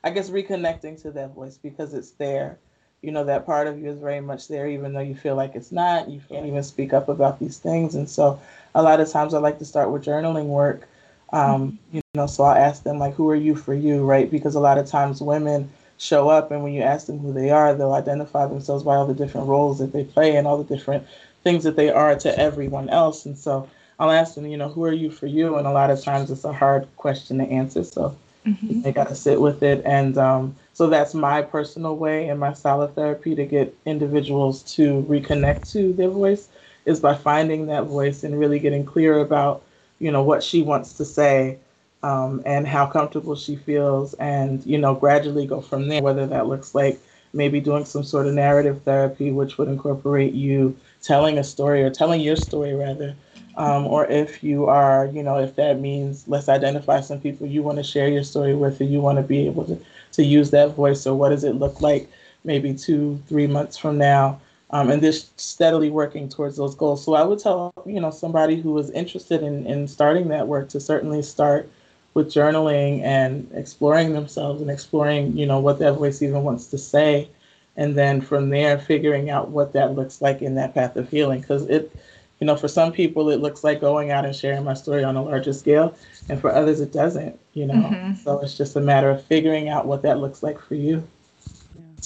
I 0.07 0.11
guess 0.11 0.31
reconnecting 0.31 1.02
to 1.02 1.11
that 1.11 1.35
voice 1.35 1.59
because 1.59 1.93
it's 1.93 2.12
there. 2.12 2.61
You 3.03 3.12
know, 3.12 3.25
that 3.25 3.47
part 3.47 3.67
of 3.67 3.79
you 3.79 3.91
is 3.91 3.99
very 3.99 4.21
much 4.21 4.49
there, 4.49 4.69
even 4.69 4.93
though 4.93 5.00
you 5.00 5.15
feel 5.15 5.37
like 5.37 5.55
it's 5.55 5.71
not. 5.71 6.09
You 6.09 6.21
can't 6.29 6.47
even 6.47 6.62
speak 6.62 6.93
up 6.93 7.09
about 7.09 7.38
these 7.38 7.59
things. 7.59 7.95
And 7.95 8.09
so, 8.09 8.41
a 8.75 8.83
lot 8.83 9.00
of 9.00 9.11
times, 9.11 9.35
I 9.35 9.38
like 9.38 9.59
to 9.59 9.65
start 9.65 9.91
with 9.91 10.05
journaling 10.05 10.47
work. 10.47 10.88
Um, 11.33 11.79
you 11.93 12.03
know, 12.15 12.26
so 12.26 12.45
I'll 12.45 12.57
ask 12.57 12.83
them, 12.83 12.99
like, 12.99 13.15
who 13.15 13.29
are 13.31 13.37
you 13.37 13.55
for 13.55 13.75
you, 13.75 14.05
right? 14.05 14.31
Because 14.31 14.55
a 14.55 14.61
lot 14.61 14.79
of 14.79 14.87
times 14.87 15.21
women 15.21 15.71
show 15.99 16.29
up, 16.29 16.50
and 16.50 16.62
when 16.62 16.73
you 16.73 16.83
ask 16.83 17.07
them 17.07 17.19
who 17.19 17.33
they 17.33 17.50
are, 17.50 17.75
they'll 17.75 17.93
identify 17.93 18.47
themselves 18.47 18.85
by 18.85 18.97
all 18.97 19.07
the 19.07 19.15
different 19.15 19.47
roles 19.47 19.79
that 19.79 19.93
they 19.93 20.05
play 20.05 20.37
and 20.37 20.47
all 20.47 20.62
the 20.62 20.75
different 20.75 21.07
things 21.43 21.65
that 21.65 21.76
they 21.76 21.91
are 21.91 22.17
to 22.17 22.38
everyone 22.38 22.88
else. 22.88 23.26
And 23.26 23.38
so, 23.38 23.69
I'll 23.99 24.11
ask 24.11 24.35
them, 24.35 24.47
you 24.47 24.57
know, 24.57 24.69
who 24.69 24.85
are 24.85 24.93
you 24.93 25.11
for 25.11 25.26
you? 25.26 25.57
And 25.57 25.67
a 25.67 25.73
lot 25.73 25.91
of 25.91 26.03
times 26.03 26.31
it's 26.31 26.45
a 26.45 26.53
hard 26.53 26.87
question 26.97 27.38
to 27.38 27.45
answer. 27.45 27.83
So 27.85 28.17
mm-hmm. 28.47 28.83
they 28.83 28.93
got 28.93 29.09
to 29.09 29.15
sit 29.15 29.41
with 29.41 29.62
it. 29.62 29.83
And 29.85 30.19
um, 30.19 30.57
so 30.76 30.88
that's 30.88 31.14
my 31.14 31.40
personal 31.40 31.97
way 31.97 32.28
and 32.28 32.38
my 32.38 32.52
style 32.52 32.83
of 32.83 32.95
therapy 32.95 33.35
to 33.35 33.47
get 33.47 33.75
individuals 33.87 34.62
to 34.75 35.06
reconnect 35.09 35.73
to 35.73 35.95
their 35.95 36.11
voice 36.11 36.50
is 36.85 37.00
by 37.00 37.14
finding 37.14 37.66
that 37.66 37.85
voice 37.85 38.25
and 38.25 38.38
really 38.38 38.59
getting 38.59 38.85
clear 38.85 39.21
about, 39.21 39.62
you 40.00 40.11
know, 40.12 40.23
what 40.23 40.42
she 40.42 40.61
wants 40.61 40.92
to 40.92 41.04
say 41.06 41.59
um, 42.02 42.42
and 42.45 42.68
how 42.68 42.85
comfortable 42.85 43.35
she 43.35 43.56
feels. 43.56 44.12
And, 44.14 44.64
you 44.66 44.76
know, 44.76 44.95
gradually 44.95 45.47
go 45.47 45.62
from 45.62 45.88
there, 45.88 46.02
whether 46.02 46.26
that 46.26 46.47
looks 46.47 46.75
like 46.75 47.00
maybe 47.33 47.59
doing 47.59 47.87
some 47.87 48.04
sort 48.04 48.26
of 48.26 48.35
narrative 48.35 48.83
therapy, 48.83 49.33
which 49.33 49.56
would 49.56 49.68
incorporate 49.68 50.35
you 50.35 50.76
telling 51.00 51.38
a 51.38 51.45
story 51.45 51.85
or 51.85 51.90
telling 51.90 52.21
your 52.21 52.37
story 52.37 52.75
rather 52.75 53.16
um, 53.56 53.87
or 53.87 54.06
if 54.06 54.42
you 54.45 54.66
are, 54.66 55.06
you 55.06 55.23
know, 55.23 55.38
if 55.38 55.56
that 55.56 55.80
means 55.80 56.28
let's 56.28 56.49
identify 56.49 57.00
some 57.00 57.21
people 57.21 57.47
you 57.47 57.62
want 57.62 57.78
to 57.78 57.83
share 57.83 58.09
your 58.09 58.23
story 58.23 58.54
with, 58.54 58.80
or 58.80 58.85
you 58.85 59.00
want 59.00 59.16
to 59.16 59.23
be 59.23 59.47
able 59.47 59.64
to, 59.64 59.78
to 60.16 60.25
use 60.25 60.50
that 60.50 60.75
voice, 60.75 61.06
or 61.06 61.14
what 61.14 61.30
does 61.30 61.44
it 61.44 61.54
look 61.54 61.80
like 61.80 62.08
maybe 62.44 62.75
two, 62.75 63.20
three 63.28 63.46
months 63.46 63.76
from 63.76 63.99
now, 63.99 64.40
um, 64.70 64.90
and 64.90 65.02
just 65.02 65.38
steadily 65.38 65.90
working 65.90 66.28
towards 66.28 66.56
those 66.56 66.75
goals. 66.75 67.04
So 67.04 67.14
I 67.14 67.23
would 67.25 67.38
tell, 67.38 67.73
you 67.85 68.00
know, 68.00 68.11
somebody 68.11 68.61
who 68.61 68.76
is 68.78 68.90
interested 68.90 69.42
in, 69.42 69.66
in 69.66 69.88
starting 69.88 70.28
that 70.28 70.49
work 70.49 70.68
to 70.70 70.80
certainly 70.80 71.23
start 71.23 71.68
with 72.14 72.28
journaling 72.28 73.02
and 73.02 73.49
exploring 73.54 74.12
themselves 74.12 74.62
and 74.62 74.70
exploring, 74.70 75.37
you 75.37 75.44
know, 75.44 75.58
what 75.58 75.78
that 75.80 75.94
voice 75.94 76.23
even 76.23 76.42
wants 76.42 76.66
to 76.68 76.78
say. 76.78 77.28
And 77.76 77.94
then 77.94 78.23
from 78.23 78.49
there, 78.49 78.78
figuring 78.78 79.28
out 79.28 79.50
what 79.50 79.75
that 79.75 79.94
looks 79.94 80.23
like 80.23 80.40
in 80.40 80.54
that 80.54 80.73
path 80.73 80.96
of 80.96 81.11
healing. 81.11 81.42
Because 81.42 81.66
it, 81.66 81.94
you 82.40 82.47
know, 82.47 82.57
for 82.57 82.69
some 82.69 82.93
people, 82.93 83.31
it 83.31 83.40
looks 83.40 83.64
like 83.64 83.81
going 83.81 84.11
out 84.11 84.25
and 84.25 84.35
sharing 84.35 84.64
my 84.64 84.75
story 84.75 85.05
on 85.05 85.16
a 85.16 85.23
larger 85.23 85.52
scale. 85.52 85.97
And 86.28 86.40
for 86.40 86.52
others, 86.52 86.81
it 86.81 86.93
doesn't, 86.93 87.38
you 87.55 87.66
know. 87.66 87.75
Mm-hmm. 87.75 88.14
So 88.14 88.40
it's 88.40 88.57
just 88.57 88.76
a 88.76 88.81
matter 88.81 89.11
of 89.11 89.25
figuring 89.25 89.69
out 89.69 89.87
what 89.87 90.02
that 90.02 90.19
looks 90.19 90.43
like 90.43 90.61
for 90.61 90.75
you. 90.75 91.07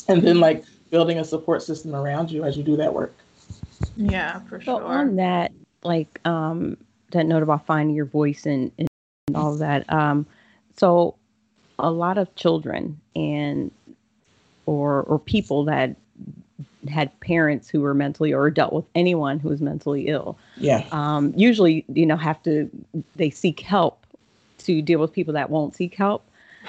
And 0.09 0.23
then, 0.23 0.39
like, 0.41 0.65
building 0.91 1.19
a 1.19 1.25
support 1.25 1.63
system 1.63 1.95
around 1.95 2.31
you 2.31 2.45
as 2.45 2.57
you 2.57 2.63
do 2.63 2.77
that 2.77 2.93
work. 2.93 3.15
Yeah, 3.97 4.41
for 4.41 4.61
So 4.61 4.79
sure. 4.79 4.85
on 4.85 5.17
that, 5.17 5.53
like 5.83 6.21
um, 6.25 6.77
that 7.13 7.27
note 7.27 7.43
about 7.43 7.67
finding 7.67 7.97
your 7.97 8.05
voice 8.05 8.47
and, 8.47 8.71
and 8.79 8.89
all 9.35 9.55
that. 9.57 9.91
Um, 9.93 10.27
so 10.77 11.17
a 11.79 11.91
lot 11.91 12.19
of 12.19 12.35
children 12.37 13.01
and 13.17 13.71
or 14.67 15.03
or 15.03 15.19
people 15.19 15.65
that 15.65 15.97
had 16.89 17.19
parents 17.21 17.69
who 17.69 17.81
were 17.81 17.95
mentally 17.95 18.33
or 18.33 18.51
dealt 18.51 18.73
with 18.73 18.85
anyone 18.95 19.39
who 19.39 19.49
was 19.49 19.61
mentally 19.61 20.09
ill 20.09 20.39
Yeah. 20.57 20.85
um, 20.93 21.33
usually 21.37 21.85
you 21.93 22.07
know 22.07 22.17
have 22.17 22.43
to 22.45 22.71
they 23.17 23.31
seek 23.31 23.61
help 23.61 24.07
to 24.59 24.81
deal 24.83 24.99
with 25.01 25.13
people 25.13 25.35
that 25.35 25.51
won't 25.51 25.75
seek 25.75 25.95
help 25.95 26.25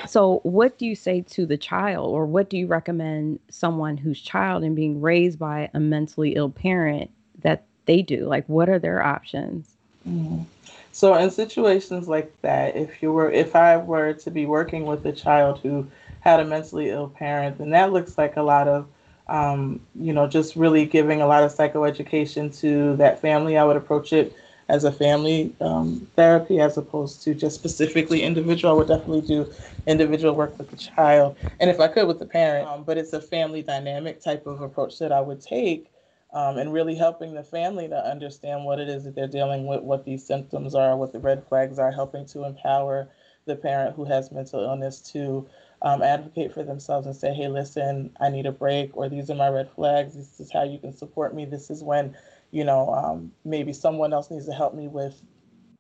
so 0.07 0.39
what 0.43 0.77
do 0.77 0.85
you 0.85 0.95
say 0.95 1.21
to 1.21 1.45
the 1.45 1.57
child 1.57 2.13
or 2.13 2.25
what 2.25 2.49
do 2.49 2.57
you 2.57 2.67
recommend 2.67 3.39
someone 3.49 3.97
whose 3.97 4.21
child 4.21 4.63
and 4.63 4.75
being 4.75 5.01
raised 5.01 5.37
by 5.39 5.69
a 5.73 5.79
mentally 5.79 6.35
ill 6.35 6.49
parent 6.49 7.09
that 7.41 7.63
they 7.85 8.01
do 8.01 8.25
like 8.25 8.45
what 8.47 8.69
are 8.69 8.79
their 8.79 9.01
options 9.03 9.67
Mhm. 10.07 10.45
So 10.93 11.13
in 11.15 11.29
situations 11.31 12.07
like 12.09 12.33
that, 12.41 12.75
if 12.75 13.01
you 13.01 13.13
were, 13.13 13.31
if 13.31 13.55
I 13.55 13.77
were 13.77 14.13
to 14.13 14.31
be 14.31 14.45
working 14.45 14.85
with 14.85 15.05
a 15.05 15.13
child 15.13 15.59
who 15.59 15.87
had 16.19 16.39
a 16.41 16.45
mentally 16.45 16.89
ill 16.89 17.07
parent, 17.07 17.59
then 17.59 17.69
that 17.69 17.93
looks 17.93 18.17
like 18.17 18.35
a 18.35 18.41
lot 18.41 18.67
of, 18.67 18.87
um, 19.27 19.79
you 19.95 20.13
know, 20.13 20.27
just 20.27 20.55
really 20.55 20.85
giving 20.85 21.21
a 21.21 21.27
lot 21.27 21.43
of 21.43 21.53
psychoeducation 21.53 22.57
to 22.59 22.95
that 22.97 23.21
family. 23.21 23.57
I 23.57 23.63
would 23.63 23.77
approach 23.77 24.13
it 24.13 24.35
as 24.69 24.83
a 24.83 24.91
family 24.91 25.53
um, 25.59 26.07
therapy 26.15 26.59
as 26.59 26.77
opposed 26.77 27.21
to 27.23 27.33
just 27.33 27.55
specifically 27.55 28.21
individual. 28.21 28.73
I 28.73 28.77
would 28.77 28.87
definitely 28.87 29.21
do 29.21 29.51
individual 29.87 30.33
work 30.33 30.57
with 30.57 30.69
the 30.69 30.77
child, 30.77 31.35
and 31.59 31.69
if 31.69 31.79
I 31.79 31.87
could 31.87 32.07
with 32.07 32.19
the 32.19 32.25
parent. 32.25 32.67
Um, 32.67 32.83
but 32.83 32.97
it's 32.97 33.13
a 33.13 33.21
family 33.21 33.61
dynamic 33.61 34.21
type 34.21 34.45
of 34.47 34.61
approach 34.61 34.99
that 34.99 35.11
I 35.11 35.21
would 35.21 35.41
take 35.41 35.91
um, 36.33 36.57
and 36.57 36.71
really 36.71 36.95
helping 36.95 37.33
the 37.33 37.43
family 37.43 37.87
to 37.89 38.09
understand 38.09 38.63
what 38.63 38.79
it 38.79 38.87
is 38.87 39.03
that 39.03 39.15
they're 39.15 39.27
dealing 39.27 39.67
with, 39.67 39.81
what 39.81 40.05
these 40.05 40.25
symptoms 40.25 40.75
are, 40.75 40.95
what 40.95 41.11
the 41.11 41.19
red 41.19 41.43
flags 41.47 41.77
are, 41.77 41.91
helping 41.91 42.25
to 42.27 42.45
empower 42.45 43.09
the 43.45 43.55
parent 43.55 43.95
who 43.95 44.05
has 44.05 44.31
mental 44.31 44.61
illness 44.61 44.99
to 44.99 45.47
um, 45.81 46.01
advocate 46.03 46.53
for 46.53 46.63
themselves 46.63 47.07
and 47.07 47.15
say, 47.15 47.33
hey, 47.33 47.47
listen, 47.47 48.15
I 48.19 48.29
need 48.29 48.45
a 48.45 48.51
break, 48.51 48.95
or 48.95 49.09
these 49.09 49.29
are 49.29 49.35
my 49.35 49.49
red 49.49 49.69
flags. 49.71 50.15
This 50.15 50.39
is 50.39 50.51
how 50.51 50.63
you 50.63 50.77
can 50.77 50.95
support 50.95 51.33
me. 51.33 51.45
This 51.45 51.69
is 51.69 51.83
when, 51.83 52.15
you 52.51 52.63
know, 52.63 52.93
um, 52.93 53.31
maybe 53.43 53.73
someone 53.73 54.13
else 54.13 54.29
needs 54.29 54.45
to 54.45 54.53
help 54.53 54.75
me 54.75 54.87
with 54.87 55.19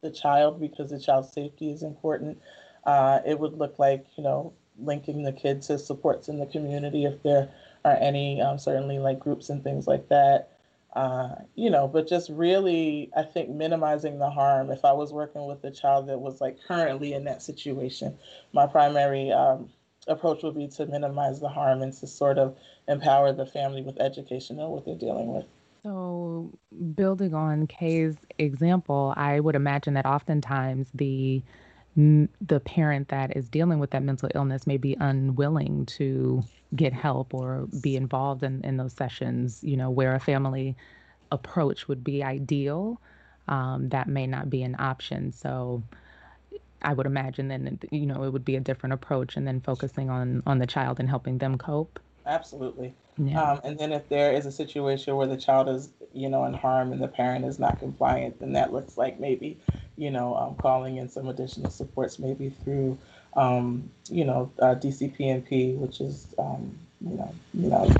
the 0.01 0.09
child 0.09 0.59
because 0.59 0.89
the 0.89 0.99
child's 0.99 1.31
safety 1.31 1.71
is 1.71 1.83
important. 1.83 2.39
Uh, 2.85 3.19
it 3.25 3.39
would 3.39 3.53
look 3.53 3.77
like, 3.77 4.05
you 4.15 4.23
know, 4.23 4.53
linking 4.79 5.21
the 5.21 5.31
kid 5.33 5.61
to 5.61 5.77
supports 5.77 6.27
in 6.27 6.39
the 6.39 6.47
community 6.47 7.05
if 7.05 7.21
there 7.21 7.49
are 7.85 7.97
any, 7.97 8.41
um, 8.41 8.57
certainly 8.57 8.97
like 8.97 9.19
groups 9.19 9.49
and 9.49 9.63
things 9.63 9.85
like 9.85 10.09
that. 10.09 10.49
Uh, 10.93 11.35
you 11.55 11.69
know, 11.69 11.87
but 11.87 12.07
just 12.07 12.29
really, 12.31 13.09
I 13.15 13.21
think 13.23 13.49
minimizing 13.49 14.17
the 14.17 14.29
harm. 14.29 14.71
If 14.71 14.83
I 14.83 14.91
was 14.91 15.13
working 15.13 15.45
with 15.45 15.63
a 15.63 15.71
child 15.71 16.07
that 16.09 16.19
was 16.19 16.41
like 16.41 16.57
currently 16.67 17.13
in 17.13 17.23
that 17.25 17.41
situation, 17.41 18.17
my 18.51 18.65
primary 18.65 19.31
um, 19.31 19.69
approach 20.07 20.43
would 20.43 20.55
be 20.55 20.67
to 20.67 20.85
minimize 20.85 21.39
the 21.39 21.49
harm 21.49 21.81
and 21.81 21.93
to 21.93 22.07
sort 22.07 22.37
of 22.37 22.55
empower 22.87 23.31
the 23.33 23.45
family 23.45 23.81
with 23.81 23.99
education 23.99 24.59
on 24.59 24.69
what 24.69 24.85
they're 24.85 24.95
dealing 24.95 25.33
with. 25.33 25.45
So, 25.83 26.51
building 26.95 27.33
on 27.33 27.65
Kay's 27.67 28.15
example, 28.37 29.13
I 29.17 29.39
would 29.39 29.55
imagine 29.55 29.95
that 29.95 30.05
oftentimes 30.05 30.89
the 30.93 31.41
the 31.95 32.61
parent 32.61 33.09
that 33.09 33.35
is 33.35 33.49
dealing 33.49 33.77
with 33.77 33.91
that 33.91 34.01
mental 34.01 34.29
illness 34.33 34.65
may 34.65 34.77
be 34.77 34.95
unwilling 35.01 35.85
to 35.85 36.41
get 36.73 36.93
help 36.93 37.33
or 37.33 37.67
be 37.81 37.97
involved 37.97 38.43
in, 38.43 38.63
in 38.63 38.77
those 38.77 38.93
sessions, 38.93 39.59
you 39.61 39.75
know, 39.75 39.89
where 39.89 40.15
a 40.15 40.19
family 40.19 40.77
approach 41.33 41.89
would 41.89 42.01
be 42.01 42.23
ideal. 42.23 43.01
Um, 43.49 43.89
that 43.89 44.07
may 44.07 44.25
not 44.25 44.49
be 44.49 44.63
an 44.63 44.77
option. 44.79 45.33
So, 45.33 45.83
I 46.81 46.93
would 46.93 47.05
imagine 47.05 47.47
then, 47.47 47.79
you 47.91 48.05
know, 48.05 48.23
it 48.23 48.31
would 48.31 48.45
be 48.45 48.55
a 48.55 48.59
different 48.59 48.93
approach 48.93 49.37
and 49.37 49.47
then 49.47 49.61
focusing 49.61 50.09
on 50.09 50.43
on 50.45 50.59
the 50.59 50.67
child 50.67 50.99
and 50.99 51.09
helping 51.09 51.37
them 51.37 51.57
cope. 51.57 51.99
Absolutely. 52.25 52.93
Yeah. 53.17 53.41
Um, 53.41 53.61
and 53.63 53.77
then 53.77 53.91
if 53.91 54.07
there 54.09 54.33
is 54.33 54.45
a 54.45 54.51
situation 54.51 55.15
where 55.15 55.27
the 55.27 55.37
child 55.37 55.69
is, 55.69 55.89
you 56.13 56.29
know, 56.29 56.45
in 56.45 56.53
harm 56.53 56.91
and 56.91 57.01
the 57.01 57.07
parent 57.07 57.45
is 57.45 57.59
not 57.59 57.79
compliant, 57.79 58.39
then 58.39 58.53
that 58.53 58.71
looks 58.71 58.97
like 58.97 59.19
maybe, 59.19 59.59
you 59.97 60.11
know, 60.11 60.35
um, 60.35 60.55
calling 60.55 60.97
in 60.97 61.09
some 61.09 61.27
additional 61.27 61.69
supports, 61.69 62.19
maybe 62.19 62.49
through, 62.49 62.97
um, 63.35 63.89
you 64.09 64.23
know, 64.23 64.51
uh, 64.59 64.75
DCP&P, 64.75 65.73
which 65.73 65.99
is, 65.99 66.33
um, 66.39 66.77
you 67.01 67.15
know, 67.15 67.35
you 67.53 67.69
know, 67.69 67.93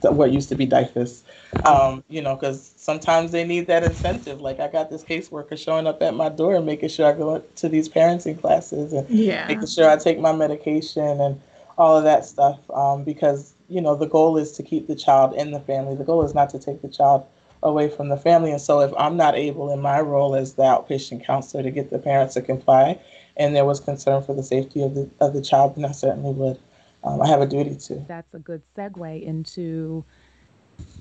what 0.10 0.32
used 0.32 0.48
to 0.48 0.54
be 0.54 0.66
DYFS, 0.66 1.22
um, 1.66 2.02
you 2.08 2.22
know, 2.22 2.34
because 2.34 2.72
sometimes 2.76 3.32
they 3.32 3.44
need 3.44 3.66
that 3.66 3.84
incentive. 3.84 4.40
Like 4.40 4.60
I 4.60 4.68
got 4.68 4.90
this 4.90 5.04
caseworker 5.04 5.58
showing 5.58 5.86
up 5.86 6.02
at 6.02 6.14
my 6.14 6.28
door 6.28 6.54
and 6.54 6.66
making 6.66 6.88
sure 6.88 7.06
I 7.06 7.12
go 7.12 7.42
to 7.56 7.68
these 7.68 7.88
parenting 7.88 8.40
classes 8.40 8.92
and 8.92 9.08
yeah. 9.10 9.46
making 9.46 9.66
sure 9.66 9.90
I 9.90 9.96
take 9.96 10.18
my 10.18 10.32
medication 10.32 11.20
and 11.20 11.40
all 11.76 11.96
of 11.96 12.04
that 12.04 12.24
stuff. 12.24 12.58
Um, 12.70 13.04
because 13.04 13.54
you 13.68 13.80
know 13.80 13.94
the 13.94 14.06
goal 14.06 14.36
is 14.36 14.52
to 14.52 14.62
keep 14.62 14.86
the 14.86 14.96
child 14.96 15.34
in 15.34 15.50
the 15.50 15.60
family. 15.60 15.96
The 15.96 16.04
goal 16.04 16.24
is 16.24 16.34
not 16.34 16.50
to 16.50 16.58
take 16.58 16.82
the 16.82 16.88
child 16.88 17.26
away 17.62 17.88
from 17.88 18.08
the 18.08 18.16
family. 18.16 18.50
And 18.50 18.60
so 18.60 18.80
if 18.80 18.92
I'm 18.96 19.16
not 19.16 19.34
able 19.34 19.72
in 19.72 19.80
my 19.80 20.00
role 20.00 20.34
as 20.34 20.54
the 20.54 20.62
outpatient 20.62 21.24
counselor 21.24 21.62
to 21.62 21.70
get 21.70 21.90
the 21.90 21.98
parents 21.98 22.34
to 22.34 22.42
comply, 22.42 22.98
and 23.36 23.54
there 23.54 23.64
was 23.64 23.80
concern 23.80 24.22
for 24.22 24.34
the 24.34 24.42
safety 24.42 24.82
of 24.82 24.94
the 24.94 25.08
of 25.20 25.32
the 25.34 25.42
child, 25.42 25.76
then 25.76 25.84
I 25.84 25.92
certainly 25.92 26.32
would. 26.32 26.58
Um, 27.04 27.22
I 27.22 27.28
have 27.28 27.42
a 27.42 27.46
duty 27.46 27.76
to. 27.76 28.06
that's 28.08 28.34
a 28.34 28.38
good 28.40 28.62
segue 28.76 29.22
into 29.22 30.04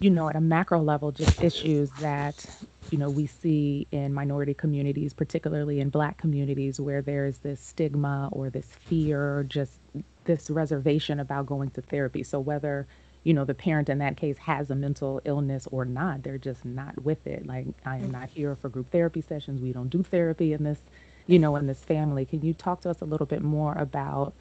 you 0.02 0.12
know 0.12 0.30
at 0.30 0.38
a 0.38 0.42
macro 0.42 0.82
level 0.82 1.12
just 1.12 1.36
issues 1.42 1.94
that 1.94 2.46
you 2.92 3.00
know 3.00 3.10
we 3.12 3.28
see 3.28 3.88
in 3.92 4.14
minority 4.14 4.54
communities 4.56 5.14
particularly 5.14 5.82
in 5.82 5.90
black 5.90 6.18
communities 6.20 6.80
where 6.80 7.02
there's 7.04 7.40
this 7.40 7.62
stigma 7.62 8.30
or 8.34 8.52
this 8.52 8.68
fear 8.88 9.46
just 9.50 9.82
this 10.26 10.52
reservation 10.52 11.20
about 11.22 11.48
going 11.48 11.72
to 11.72 11.82
therapy. 11.82 12.24
So 12.24 12.40
whether 12.42 12.88
you 13.26 13.34
know 13.34 13.46
the 13.46 13.56
parent 13.56 13.90
in 13.90 14.00
that 14.00 14.18
case 14.18 14.38
has 14.40 14.72
a 14.72 14.76
mental 14.76 15.22
illness 15.26 15.68
or 15.72 15.86
not 15.86 16.24
they're 16.24 16.40
just 16.40 16.66
not 16.66 17.04
with 17.04 17.28
it. 17.28 17.48
Like 17.48 17.68
i 17.86 17.98
am 17.98 18.12
not 18.12 18.30
here 18.30 18.56
for 18.58 18.70
group 18.70 18.92
therapy 18.92 19.22
sessions. 19.22 19.62
We 19.62 19.74
don't 19.74 19.90
do 19.90 20.04
therapy 20.04 20.54
in 20.54 20.64
this 20.64 20.82
you 21.28 21.40
know 21.40 21.56
in 21.58 21.68
this 21.68 21.84
family. 21.86 22.26
Can 22.26 22.44
you 22.44 22.54
talk 22.54 22.82
to 22.84 22.92
us 22.92 23.02
a 23.02 23.06
little 23.06 23.28
bit 23.28 23.44
more 23.44 23.74
about 23.76 24.36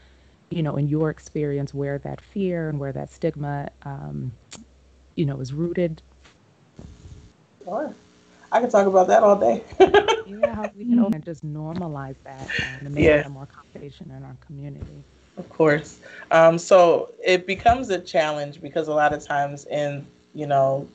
you 0.50 0.62
know, 0.62 0.76
in 0.76 0.88
your 0.88 1.10
experience, 1.10 1.74
where 1.74 1.98
that 1.98 2.20
fear 2.20 2.68
and 2.68 2.78
where 2.78 2.92
that 2.92 3.10
stigma, 3.10 3.68
um, 3.84 4.32
you 5.16 5.26
know, 5.26 5.40
is 5.40 5.52
rooted. 5.52 6.02
Sure. 7.64 7.92
I 8.50 8.60
could 8.60 8.70
talk 8.70 8.86
about 8.86 9.08
that 9.08 9.22
all 9.22 9.36
day. 9.36 9.62
Yeah, 10.24 10.54
how 10.54 10.70
we 10.76 10.84
can 10.86 10.98
open 11.00 11.22
just 11.22 11.44
normalize 11.44 12.16
that 12.24 12.54
um, 12.62 12.84
and 12.84 12.94
make 12.94 13.04
Yeah. 13.04 13.16
that 13.16 13.30
more 13.30 13.46
conversation 13.46 14.10
in 14.10 14.22
our 14.24 14.36
community. 14.46 15.04
Of 15.36 15.48
course. 15.48 16.00
Um, 16.30 16.58
so 16.58 17.10
it 17.24 17.46
becomes 17.46 17.90
a 17.90 17.98
challenge 17.98 18.60
because 18.60 18.88
a 18.88 18.94
lot 18.94 19.12
of 19.12 19.22
times 19.22 19.66
in, 19.66 20.06
you 20.34 20.46
know, 20.46 20.88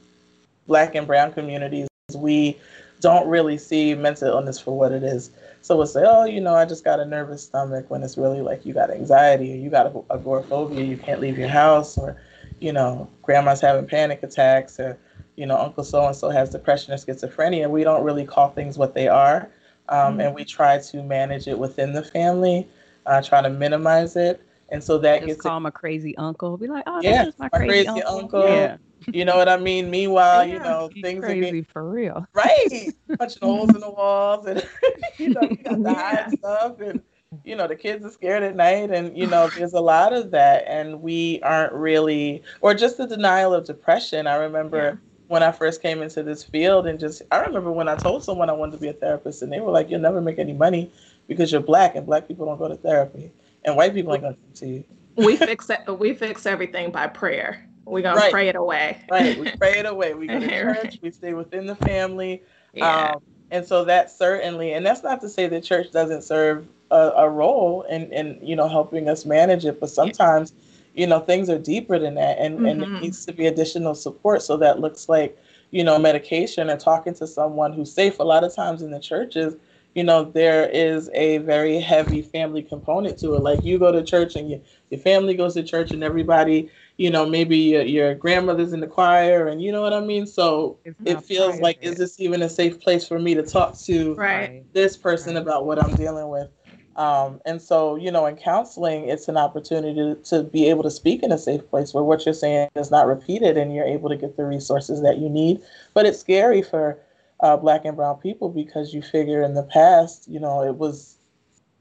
black 0.68 0.96
and 0.96 1.08
brown 1.08 1.32
communities, 1.34 1.88
we 2.16 2.58
don't 3.02 3.28
really 3.28 3.58
see 3.58 3.94
mental 3.96 4.28
illness 4.30 4.60
for 4.60 4.78
what 4.78 4.92
it 4.92 5.04
is. 5.04 5.32
So 5.64 5.78
we'll 5.78 5.88
say, 5.88 6.04
oh, 6.06 6.26
you 6.26 6.42
know, 6.42 6.56
I 6.56 6.66
just 6.66 6.84
got 6.86 7.00
a 7.00 7.06
nervous 7.06 7.44
stomach 7.44 7.90
when 7.90 8.04
it's 8.04 8.18
really 8.18 8.42
like 8.42 8.66
you 8.66 8.74
got 8.74 8.92
anxiety 8.92 9.54
or 9.54 9.58
you 9.58 9.70
got 9.70 9.88
agoraphobia, 10.12 10.84
you 10.84 10.98
can't 10.98 11.22
leave 11.22 11.38
your 11.40 11.50
house, 11.50 11.98
or, 11.98 12.18
you 12.60 12.74
know, 12.74 13.10
grandma's 13.24 13.62
having 13.62 13.86
panic 13.88 14.24
attacks, 14.24 14.80
or, 14.80 14.98
you 15.38 15.46
know, 15.48 15.58
Uncle 15.58 15.84
so 15.84 16.06
and 16.06 16.16
so 16.16 16.30
has 16.30 16.50
depression 16.50 16.94
or 16.94 16.98
schizophrenia. 16.98 17.70
We 17.70 17.84
don't 17.84 18.04
really 18.04 18.26
call 18.26 18.50
things 18.52 18.78
what 18.78 18.94
they 18.94 19.08
are. 19.08 19.50
Um, 19.90 20.20
And 20.20 20.36
we 20.36 20.46
try 20.46 20.80
to 20.80 21.04
manage 21.04 21.48
it 21.48 21.58
within 21.58 21.94
the 21.94 22.04
family, 22.04 22.68
uh, 23.06 23.22
try 23.22 23.42
to 23.42 23.50
minimize 23.50 24.16
it. 24.18 24.42
And 24.70 24.84
so 24.84 24.98
that 25.00 25.22
just 25.22 25.28
gets 25.28 25.42
call 25.42 25.58
him 25.58 25.66
a 25.66 25.72
crazy 25.72 26.18
uncle 26.18 26.58
be 26.58 26.68
like 26.68 26.84
oh 26.88 27.02
Yeah, 27.02 27.24
this 27.24 27.28
is 27.34 27.38
my 27.40 27.50
my 27.52 27.60
crazy, 27.60 27.88
crazy 27.88 28.02
uncle, 28.04 28.20
uncle. 28.20 28.42
yeah 28.48 28.78
you 29.12 29.26
know 29.26 29.38
what 29.38 29.50
I 29.50 29.58
mean? 29.58 29.90
Meanwhile, 29.90 30.48
you 30.48 30.60
know, 30.60 30.90
things 31.02 31.20
are 31.20 31.28
crazy 31.28 31.42
getting 31.42 31.64
for 31.64 31.90
real. 31.90 32.26
right, 32.34 32.94
punching 33.18 33.42
holes 33.42 33.74
in 33.76 33.82
the 33.82 33.90
walls, 33.90 34.46
and 34.46 34.64
you 35.18 35.30
know, 35.30 35.48
you 35.50 35.64
got 35.64 35.76
to 35.76 35.82
Yeah. 35.92 36.30
stuff, 36.30 36.80
and 36.80 37.02
you 37.44 37.56
know, 37.56 37.68
the 37.68 37.76
kids 37.76 38.06
are 38.06 38.10
scared 38.12 38.44
at 38.44 38.56
night, 38.56 38.92
and 38.92 39.18
you 39.18 39.28
know, 39.28 39.48
there's 39.48 39.74
a 39.74 39.82
lot 39.82 40.14
of 40.14 40.32
that, 40.32 40.64
and 40.68 41.02
we 41.02 41.42
aren't 41.42 41.74
really, 41.74 42.44
or 42.62 42.74
just 42.74 42.98
the 42.98 43.08
denial 43.08 43.54
of 43.54 43.66
depression. 43.66 44.28
I 44.28 44.36
remember 44.36 44.92
Yeah. 44.92 44.98
when 45.28 45.44
I 45.44 45.52
first 45.52 45.82
came 45.82 46.02
into 46.02 46.24
this 46.24 46.44
field, 46.44 46.88
and 46.88 47.00
just 47.00 47.22
I 47.32 47.40
remember 47.42 47.72
when 47.72 47.88
I 47.90 47.96
told 47.96 48.24
someone 48.24 48.50
I 48.50 48.54
wanted 48.54 48.74
to 48.74 48.78
be 48.78 48.88
a 48.90 48.94
therapist, 48.94 49.42
and 49.42 49.52
they 49.52 49.60
were 49.60 49.72
like, 49.72 49.90
"You'll 49.90 50.00
never 50.02 50.22
make 50.22 50.40
any 50.40 50.54
money 50.54 50.92
because 51.28 51.52
you're 51.52 51.62
black 51.62 51.96
and 51.96 52.06
black 52.06 52.28
people 52.28 52.46
don't 52.46 52.58
go 52.58 52.68
to 52.68 52.76
therapy 52.76 53.32
and 53.66 53.76
white 53.76 53.94
people 53.94 54.14
ain't 54.14 54.24
gonna 54.24 54.36
come 54.36 54.54
to 54.56 54.68
you. 54.68 54.84
We 55.16 55.36
fix 55.38 55.70
it. 55.70 55.80
We 56.00 56.14
fix 56.14 56.46
everything 56.46 56.92
by 56.92 57.08
prayer. 57.08 57.68
We're 57.86 58.02
gonna 58.02 58.18
Right. 58.18 58.32
pray 58.32 58.48
it 58.50 58.56
away. 58.56 58.98
Right. 59.10 59.38
We 59.38 59.50
pray 59.52 59.80
it 59.80 59.86
away. 59.86 60.14
We 60.14 60.28
go 60.28 60.40
to 60.40 60.46
Right. 60.64 60.82
church. 60.84 61.00
We 61.02 61.12
stay 61.12 61.34
within 61.34 61.66
the 61.66 61.76
family. 61.76 62.42
Yeah. 62.74 63.14
Um, 63.14 63.22
and 63.52 63.66
so 63.66 63.84
that 63.86 64.10
certainly, 64.10 64.74
and 64.74 64.86
that's 64.86 65.04
not 65.04 65.22
to 65.22 65.30
say 65.30 65.48
that 65.48 65.64
church 65.64 65.92
doesn't 65.92 66.24
serve 66.24 66.66
a, 66.92 67.12
a 67.18 67.30
role 67.30 67.84
in, 67.84 68.12
in, 68.12 68.40
you 68.42 68.56
know, 68.56 68.68
helping 68.68 69.10
us 69.10 69.26
manage 69.26 69.66
it, 69.66 69.80
but 69.80 69.90
sometimes, 69.90 70.54
you 70.96 71.06
know, 71.08 71.20
things 71.20 71.50
are 71.50 71.60
deeper 71.60 72.00
than 72.00 72.16
that 72.16 72.38
and, 72.40 72.66
and 72.66 72.82
it 72.84 72.90
needs 73.02 73.26
to 73.26 73.34
be 73.34 73.48
additional 73.48 73.94
support. 73.96 74.42
So 74.42 74.58
that 74.58 74.80
looks 74.80 75.08
like, 75.10 75.38
you 75.72 75.84
know, 75.84 76.00
medication 76.00 76.70
or 76.70 76.78
talking 76.78 77.14
to 77.16 77.28
someone 77.28 77.74
who's 77.74 77.92
safe. 77.92 78.20
A 78.20 78.24
lot 78.24 78.44
of 78.44 78.56
times 78.56 78.82
in 78.82 78.92
the 78.92 79.00
churches, 79.00 79.56
you 79.96 80.04
know, 80.04 80.24
there 80.24 80.68
is 80.70 81.10
a 81.14 81.38
very 81.40 81.80
heavy 81.80 82.22
family 82.22 82.64
component 82.64 83.18
to 83.20 83.36
it. 83.36 83.40
Like 83.42 83.64
you 83.64 83.78
go 83.78 83.92
to 83.92 84.04
church 84.04 84.36
and 84.36 84.50
you, 84.50 84.62
your 84.90 85.00
family 85.00 85.36
goes 85.36 85.54
to 85.54 85.64
church 85.64 85.92
and 85.92 86.04
everybody, 86.04 86.70
you 86.98 87.12
know, 87.12 87.26
maybe 87.26 87.58
your, 87.58 87.84
your 87.84 88.16
grandmother's 88.16 88.74
in 88.74 88.80
the 88.80 88.88
choir 88.88 89.48
and 89.48 89.62
you 89.62 89.72
know 89.72 89.82
what 89.82 89.94
I 89.94 90.00
mean? 90.00 90.26
So 90.26 90.80
it 90.84 90.96
not 91.00 91.26
feels 91.26 91.60
like, 91.60 91.78
is 91.82 91.98
this 91.98 92.20
even 92.20 92.42
a 92.42 92.50
safe 92.50 92.80
place 92.80 93.08
for 93.08 93.20
me 93.20 93.36
to 93.36 93.44
talk 93.44 93.78
to 93.80 94.16
right. 94.16 94.64
this 94.74 94.98
person 94.98 95.36
Right. 95.36 95.42
about 95.42 95.66
what 95.66 95.84
I'm 95.84 95.96
dealing 95.96 96.30
with? 96.30 96.50
Um, 96.96 97.42
and 97.46 97.62
so, 97.62 97.96
you 97.96 98.12
know, 98.12 98.26
in 98.28 98.36
counseling, 98.36 99.10
it's 99.10 99.28
an 99.28 99.38
opportunity 99.38 99.96
to, 99.96 100.16
to 100.30 100.44
be 100.44 100.70
able 100.70 100.84
to 100.84 100.92
speak 100.92 101.24
in 101.24 101.32
a 101.32 101.38
safe 101.38 101.68
place 101.70 101.94
where 101.94 102.04
what 102.04 102.26
you're 102.26 102.34
saying 102.34 102.70
is 102.76 102.92
not 102.92 103.08
repeated 103.08 103.58
and 103.58 103.74
you're 103.74 103.86
able 103.86 104.10
to 104.10 104.16
get 104.16 104.38
the 104.38 104.46
resources 104.46 105.02
that 105.02 105.18
you 105.18 105.30
need. 105.30 105.60
But 105.94 106.06
it's 106.06 106.20
scary 106.20 106.62
for 106.62 107.00
uh, 107.44 107.58
Black 107.58 107.86
and 107.86 107.96
Brown 107.98 108.18
people 108.18 108.50
because 108.50 108.94
you 108.94 109.02
figure 109.04 109.44
in 109.44 109.54
the 109.54 109.64
past, 109.64 110.28
you 110.30 110.40
know, 110.40 110.64
it 110.64 110.76
was 110.76 111.18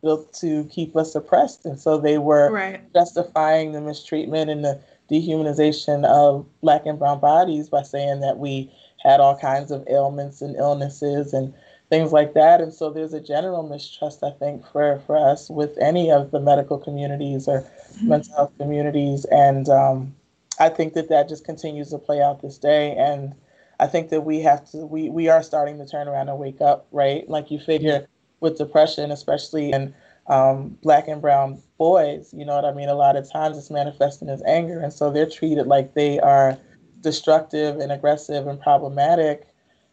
built 0.03 0.33
to 0.35 0.65
keep 0.65 0.97
us 0.97 1.15
oppressed. 1.15 1.65
And 1.65 1.79
so 1.81 1.97
they 1.97 2.19
were 2.19 2.51
Right. 2.51 2.81
justifying 2.93 3.73
the 3.73 3.81
mistreatment 3.81 4.51
and 4.51 4.65
the 4.65 4.81
dehumanization 5.11 6.05
of 6.05 6.45
black 6.63 6.85
and 6.85 6.99
brown 6.99 7.21
bodies 7.21 7.69
by 7.69 7.83
saying 7.83 8.21
that 8.21 8.39
we 8.39 8.73
had 8.99 9.21
all 9.21 9.37
kinds 9.37 9.71
of 9.71 9.87
ailments 9.89 10.43
and 10.43 10.57
illnesses 10.57 11.33
and 11.33 11.55
things 11.91 12.13
like 12.13 12.33
that 12.33 12.63
and 12.63 12.73
so 12.73 12.89
there's 12.89 13.13
a 13.13 13.21
general 13.21 13.63
mistrust 13.63 14.23
i 14.23 14.31
think 14.31 14.65
for 14.73 14.99
for 15.07 15.17
us 15.19 15.51
with 15.51 15.77
any 15.79 16.11
of 16.11 16.31
the 16.31 16.41
medical 16.41 16.79
communities 16.79 17.47
or 17.47 17.63
mental 18.01 18.35
health 18.35 18.53
communities 18.59 19.27
and 19.27 19.69
um, 19.69 20.15
i 20.59 20.71
think 20.71 20.95
that 20.95 21.11
that 21.11 21.29
just 21.29 21.45
continues 21.45 21.91
to 21.91 21.99
play 21.99 22.23
out 22.23 22.41
this 22.41 22.57
day 22.57 22.97
and 22.97 23.35
i 23.83 23.87
think 23.87 24.09
that 24.11 24.23
we 24.23 24.41
have 24.41 24.65
to 24.71 24.79
we 24.79 25.09
we 25.11 25.29
are 25.29 25.43
starting 25.43 25.79
to 25.79 25.87
turn 25.87 26.09
around 26.09 26.29
and 26.29 26.39
wake 26.39 26.61
up 26.61 26.87
right 26.93 27.29
like 27.29 27.51
you 27.51 27.59
figure 27.59 28.07
with 28.41 28.57
depression 28.59 29.11
especially 29.11 29.73
in 29.73 29.95
um, 30.27 30.77
black 30.83 31.09
and 31.09 31.21
brown 31.21 31.61
boys. 31.79 32.33
You 32.33 32.45
know 32.45 32.55
what 32.55 32.65
I 32.65 32.73
mean? 32.73 32.89
A 32.89 32.95
lot 32.95 33.17
of 33.17 33.31
times 33.31 33.59
it's 33.59 33.71
manifesting 33.71 34.29
as 34.29 34.43
anger, 34.47 34.81
and 34.81 34.93
so 34.93 35.11
they're 35.11 35.29
treated 35.29 35.67
like 35.67 35.95
they 35.95 36.21
are 36.21 36.59
destructive 37.01 37.79
and 37.79 37.91
aggressive 37.91 38.47
and 38.47 38.61
problematic, 38.61 39.49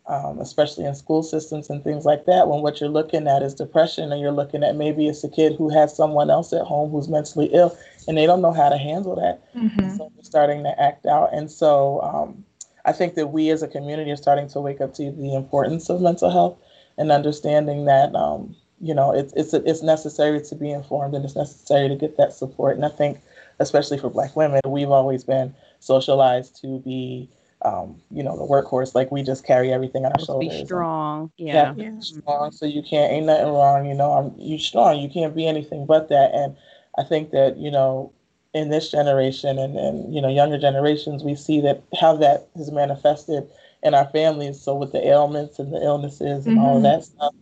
um, 0.07 0.39
especially 0.39 0.85
in 0.85 0.93
school 0.93 1.23
systems 1.23 1.69
and 1.69 1.83
things 1.83 2.05
like 2.05 2.25
that. 2.25 2.47
When 2.47 2.61
what 2.61 2.79
you're 2.79 2.89
looking 2.89 3.27
at 3.27 3.41
is 3.41 3.53
depression, 3.53 4.11
and 4.11 4.21
you're 4.21 4.31
looking 4.31 4.63
at 4.63 4.75
maybe 4.75 5.07
it's 5.07 5.23
a 5.23 5.29
kid 5.29 5.55
who 5.57 5.69
has 5.69 5.95
someone 5.95 6.29
else 6.29 6.53
at 6.53 6.61
home 6.61 6.91
who's 6.91 7.09
mentally 7.09 7.47
ill, 7.47 7.75
and 8.07 8.17
they 8.17 8.25
don't 8.25 8.41
know 8.41 8.53
how 8.53 8.69
to 8.69 8.77
handle 8.77 9.15
that. 9.15 9.41
Mhm. 9.55 9.97
So 9.97 10.11
they're 10.13 10.23
starting 10.23 10.63
to 10.63 10.79
act 10.79 11.05
out, 11.07 11.33
and 11.33 11.49
so 11.49 12.01
um, 12.01 12.45
I 12.89 12.91
think 12.91 13.13
that 13.13 13.27
we 13.27 13.51
as 13.51 13.61
a 13.61 13.67
community 13.67 14.09
are 14.09 14.17
starting 14.17 14.49
to 14.49 14.59
wake 14.59 14.81
up 14.81 14.95
to 14.95 15.11
the 15.11 15.35
importance 15.35 15.91
of 15.91 16.01
mental 16.01 16.31
health 16.31 16.57
and 16.97 17.11
understanding 17.11 17.85
that 17.85 18.15
um, 18.15 18.55
you 18.81 18.95
know 18.95 19.13
it's 19.13 19.31
it's 19.33 19.53
it's 19.53 19.83
necessary 19.83 20.41
to 20.41 20.55
be 20.55 20.71
informed 20.71 21.13
and 21.13 21.23
it's 21.23 21.35
necessary 21.35 21.87
to 21.87 21.95
get 21.95 22.17
that 22.17 22.33
support. 22.33 22.75
And 22.75 22.83
I 22.83 22.89
think, 22.89 23.19
especially 23.59 23.99
for 23.99 24.09
Black 24.09 24.35
women, 24.35 24.59
we've 24.65 24.89
always 24.89 25.23
been 25.23 25.53
socialized 25.79 26.59
to 26.61 26.79
be 26.79 27.29
um, 27.61 28.01
you 28.09 28.23
know 28.23 28.35
the 28.35 28.43
workhorse. 28.43 28.95
Like 28.95 29.11
we 29.11 29.21
just 29.21 29.45
carry 29.45 29.71
everything 29.71 30.03
on 30.03 30.13
our 30.13 30.25
shoulders. 30.25 30.61
be 30.61 30.65
strong. 30.65 31.31
yeah, 31.37 31.53
Yeah. 31.53 31.73
Yeah. 31.77 31.91
be 31.91 32.01
strong. 32.01 32.51
So 32.51 32.65
you 32.65 32.81
can't 32.81 33.13
ain't 33.13 33.27
nothing 33.27 33.53
wrong. 33.53 33.85
You 33.85 33.93
know, 33.93 34.13
I'm 34.13 34.33
you 34.39 34.57
strong. 34.57 34.99
You 34.99 35.09
can't 35.09 35.35
be 35.35 35.45
anything 35.45 35.85
but 35.85 36.09
that. 36.09 36.33
And 36.33 36.57
I 36.97 37.03
think 37.03 37.29
that 37.31 37.57
you 37.57 37.69
know, 37.69 38.13
in 38.53 38.69
this 38.69 38.89
generation 38.91 39.59
and 39.59 39.77
and 39.77 40.13
you 40.13 40.21
know 40.21 40.27
younger 40.29 40.57
generations, 40.57 41.23
we 41.23 41.35
see 41.35 41.61
that 41.61 41.83
how 41.99 42.15
that 42.17 42.47
is 42.55 42.71
manifested 42.71 43.47
in 43.83 43.93
our 43.93 44.05
families. 44.09 44.59
So 44.59 44.75
with 44.75 44.91
the 44.91 45.05
ailments 45.05 45.59
and 45.59 45.71
the 45.73 45.81
illnesses 45.81 46.47
and 46.47 46.57
all 46.57 46.77
of 46.77 46.81
Mhm. 46.81 46.91
that 46.91 47.03
stuff, 47.03 47.33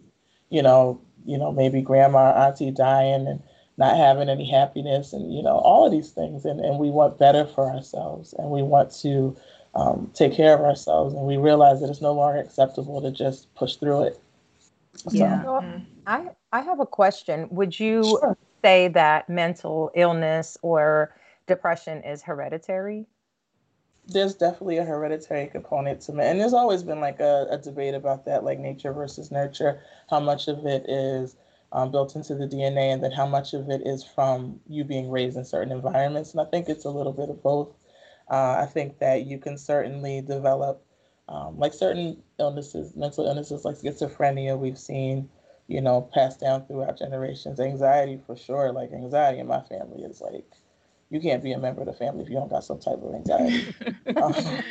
you 0.50 0.62
know, 0.62 1.00
you 1.26 1.38
know 1.38 1.52
maybe 1.52 1.82
grandma, 1.82 2.32
or 2.32 2.38
auntie 2.38 2.72
dying 2.72 3.28
and 3.28 3.42
not 3.78 3.96
having 3.96 4.28
any 4.28 4.50
happiness 4.50 5.14
and 5.14 5.34
you 5.34 5.42
know 5.44 5.58
all 5.60 5.86
of 5.86 5.92
these 5.92 6.12
things 6.12 6.46
and, 6.46 6.60
and 6.60 6.80
we 6.80 6.90
want 6.90 7.18
better 7.20 7.46
for 7.46 7.70
ourselves 7.72 8.34
and 8.40 8.50
we 8.50 8.62
want 8.64 8.92
to 8.92 9.36
um, 9.76 10.10
take 10.16 10.34
care 10.34 10.56
of 10.56 10.62
ourselves 10.62 11.14
and 11.14 11.24
we 11.28 11.38
realize 11.38 11.80
that 11.82 11.90
it's 11.90 12.02
no 12.02 12.12
longer 12.12 12.40
acceptable 12.40 13.00
to 13.02 13.12
just 13.12 13.54
push 13.56 13.76
through 13.76 14.02
it 14.04 14.20
So- 14.96 15.12
Yeah. 15.16 15.44
So 15.44 15.62
Mhm. 15.62 15.86
I 16.08 16.30
I 16.52 16.62
have 16.62 16.80
a 16.80 16.86
question. 16.88 17.48
Would 17.52 17.80
you 17.80 18.04
Sure. 18.04 18.36
Say 18.64 18.88
that 18.90 19.30
mental 19.30 19.92
illness 19.96 20.58
or 20.62 21.16
depression 21.48 22.04
is 22.04 22.24
hereditary? 22.24 23.08
there's 24.08 24.36
definitely 24.36 24.78
a 24.78 24.84
hereditary 24.84 25.48
component 25.48 26.02
to 26.02 26.14
it 26.14 26.26
and 26.26 26.40
there's 26.40 26.54
always 26.54 26.84
been 26.84 27.00
like 27.00 27.20
a, 27.20 27.48
a 27.52 27.58
debate 27.58 27.94
about 27.94 28.26
that 28.26 28.44
like 28.44 28.60
nature 28.60 28.94
versus 28.94 29.32
nurture 29.32 29.82
how 30.10 30.20
much 30.20 30.48
of 30.48 30.66
it 30.66 30.86
is 30.90 31.36
um, 31.74 31.92
built 31.92 32.16
into 32.16 32.34
the 32.34 32.48
dna 32.48 32.94
and 32.94 33.04
then 33.04 33.12
how 33.12 33.26
much 33.26 33.54
of 33.54 33.70
it 33.70 33.82
is 33.86 34.04
from 34.04 34.60
you 34.68 34.84
being 34.84 35.10
raised 35.10 35.36
in 35.38 35.44
certain 35.44 35.72
environments 35.72 36.32
and 36.32 36.42
i 36.42 36.46
think 36.46 36.70
it's 36.70 36.86
a 36.86 36.90
little 36.90 37.12
bit 37.12 37.30
of 37.30 37.42
both 37.44 37.70
uh, 38.32 38.56
i 38.60 38.66
think 38.66 38.98
that 39.00 39.26
you 39.26 39.38
can 39.38 39.58
certainly 39.58 40.22
develop 40.22 40.84
um, 41.28 41.58
like 41.60 41.74
certain 41.74 42.22
illnesses 42.40 42.96
mental 42.96 43.26
illnesses 43.26 43.66
like 43.66 43.76
schizophrenia 43.76 44.58
we've 44.58 44.80
seen 44.80 45.30
you 45.68 45.82
know 45.82 46.02
passed 46.14 46.40
down 46.40 46.66
throughout 46.66 46.98
generations 46.98 47.60
anxiety 47.60 48.20
for 48.26 48.36
sure 48.36 48.72
like 48.72 48.92
anxiety 48.92 49.40
in 49.40 49.48
my 49.48 49.62
family 49.62 50.04
is 50.04 50.22
like 50.22 50.46
you 51.10 51.22
can't 51.22 51.44
be 51.44 51.54
a 51.54 51.60
member 51.60 51.82
of 51.82 51.88
the 51.88 51.94
family 51.94 52.24
if 52.24 52.30
you 52.30 52.36
don't 52.36 52.50
got 52.50 52.64
some 52.64 52.80
type 52.80 53.02
of 53.02 53.14
anxiety 53.14 53.74
Um, 54.18 54.64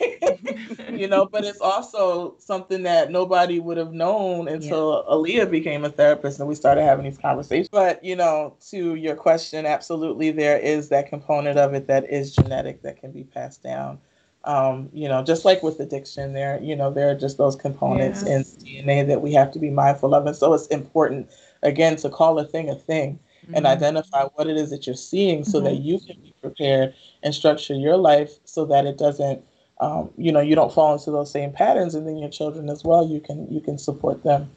you 0.92 1.06
know, 1.08 1.26
but 1.26 1.44
it's 1.44 1.60
also 1.60 2.36
something 2.38 2.82
that 2.84 3.10
nobody 3.10 3.60
would 3.60 3.76
have 3.76 3.92
known 3.92 4.48
until 4.48 5.04
Aaliyah 5.10 5.50
became 5.50 5.84
a 5.84 5.90
therapist 5.90 6.38
and 6.40 6.48
we 6.48 6.54
started 6.54 6.82
having 6.82 7.04
these 7.04 7.18
conversations. 7.18 7.68
But, 7.70 8.02
you 8.04 8.16
know, 8.16 8.56
to 8.70 8.94
your 8.94 9.14
question, 9.14 9.66
absolutely 9.66 10.30
there 10.30 10.58
is 10.58 10.88
that 10.88 11.08
component 11.08 11.58
of 11.58 11.74
it 11.74 11.86
that 11.86 12.10
is 12.10 12.34
genetic 12.34 12.82
that 12.82 13.00
can 13.00 13.12
be 13.12 13.24
passed 13.24 13.62
down. 13.62 13.98
Um, 14.44 14.88
you 14.92 15.08
know, 15.08 15.22
just 15.22 15.44
like 15.44 15.62
with 15.62 15.80
addiction, 15.80 16.32
there, 16.32 16.58
you 16.62 16.74
know, 16.76 16.90
there 16.90 17.10
are 17.10 17.14
just 17.14 17.38
those 17.38 17.56
components 17.56 18.22
Yeah. 18.22 18.36
in 18.36 18.42
DNA 18.42 19.02
that 19.04 19.20
we 19.22 19.32
have 19.34 19.50
to 19.52 19.58
be 19.58 19.70
mindful 19.70 20.14
of. 20.14 20.26
And 20.26 20.36
so 20.36 20.54
it's 20.54 20.66
important, 20.68 21.28
again, 21.62 21.96
to 21.96 22.08
call 22.08 22.38
a 22.38 22.44
thing 22.44 22.68
a 22.70 22.74
thing 22.74 23.18
and 23.52 23.66
Mhm. 23.66 23.70
identify 23.70 24.24
what 24.34 24.46
it 24.48 24.56
is 24.56 24.70
that 24.70 24.86
you're 24.86 24.96
seeing 24.96 25.44
so 25.44 25.60
that 25.60 25.76
Mhm. 25.76 25.84
you 25.84 25.98
can 26.00 26.16
be 26.22 26.34
prepared 26.40 26.94
and 27.22 27.34
structure 27.34 27.74
your 27.74 27.96
life 27.96 28.38
so 28.44 28.64
that 28.66 28.86
it 28.86 28.96
doesn't 28.98 29.42
um, 29.80 30.10
you 30.16 30.32
know 30.32 30.40
you 30.40 30.54
don't 30.54 30.72
fall 30.72 30.92
into 30.94 31.10
those 31.10 31.30
same 31.30 31.52
patterns 31.52 31.94
and 31.94 32.06
then 32.06 32.16
your 32.16 32.28
children 32.28 32.68
as 32.68 32.84
well 32.84 33.06
you 33.06 33.20
can 33.20 33.46
you 33.50 33.60
can 33.60 33.78
support 33.78 34.22
them 34.24 34.50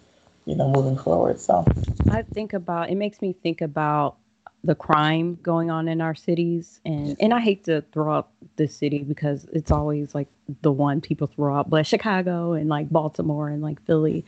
you 0.46 0.56
know 0.56 0.68
moving 0.70 0.98
forward 0.98 1.40
so 1.40 1.66
I 2.10 2.24
think 2.24 2.54
about 2.54 2.90
it 2.90 2.96
makes 2.96 3.22
me 3.22 3.34
think 3.34 3.62
about 3.62 4.18
the 4.64 4.76
crime 4.76 5.40
going 5.42 5.72
on 5.72 5.88
in 5.88 6.02
our 6.02 6.16
cities. 6.16 6.80
And 6.86 7.16
and 7.20 7.34
I 7.34 7.40
hate 7.40 7.64
to 7.66 7.82
throw 7.92 8.14
up 8.14 8.32
the 8.58 8.68
city 8.68 9.00
because 9.00 9.46
it's 9.54 9.72
always 9.72 10.14
like 10.14 10.28
the 10.62 10.72
one 10.72 11.02
people 11.02 11.28
throw 11.28 11.56
up 11.56 11.70
but 11.70 11.88
Chicago 11.88 12.54
and 12.54 12.70
like 12.70 12.90
Baltimore 12.90 13.50
and 13.50 13.62
like 13.62 13.84
Philly. 13.86 14.26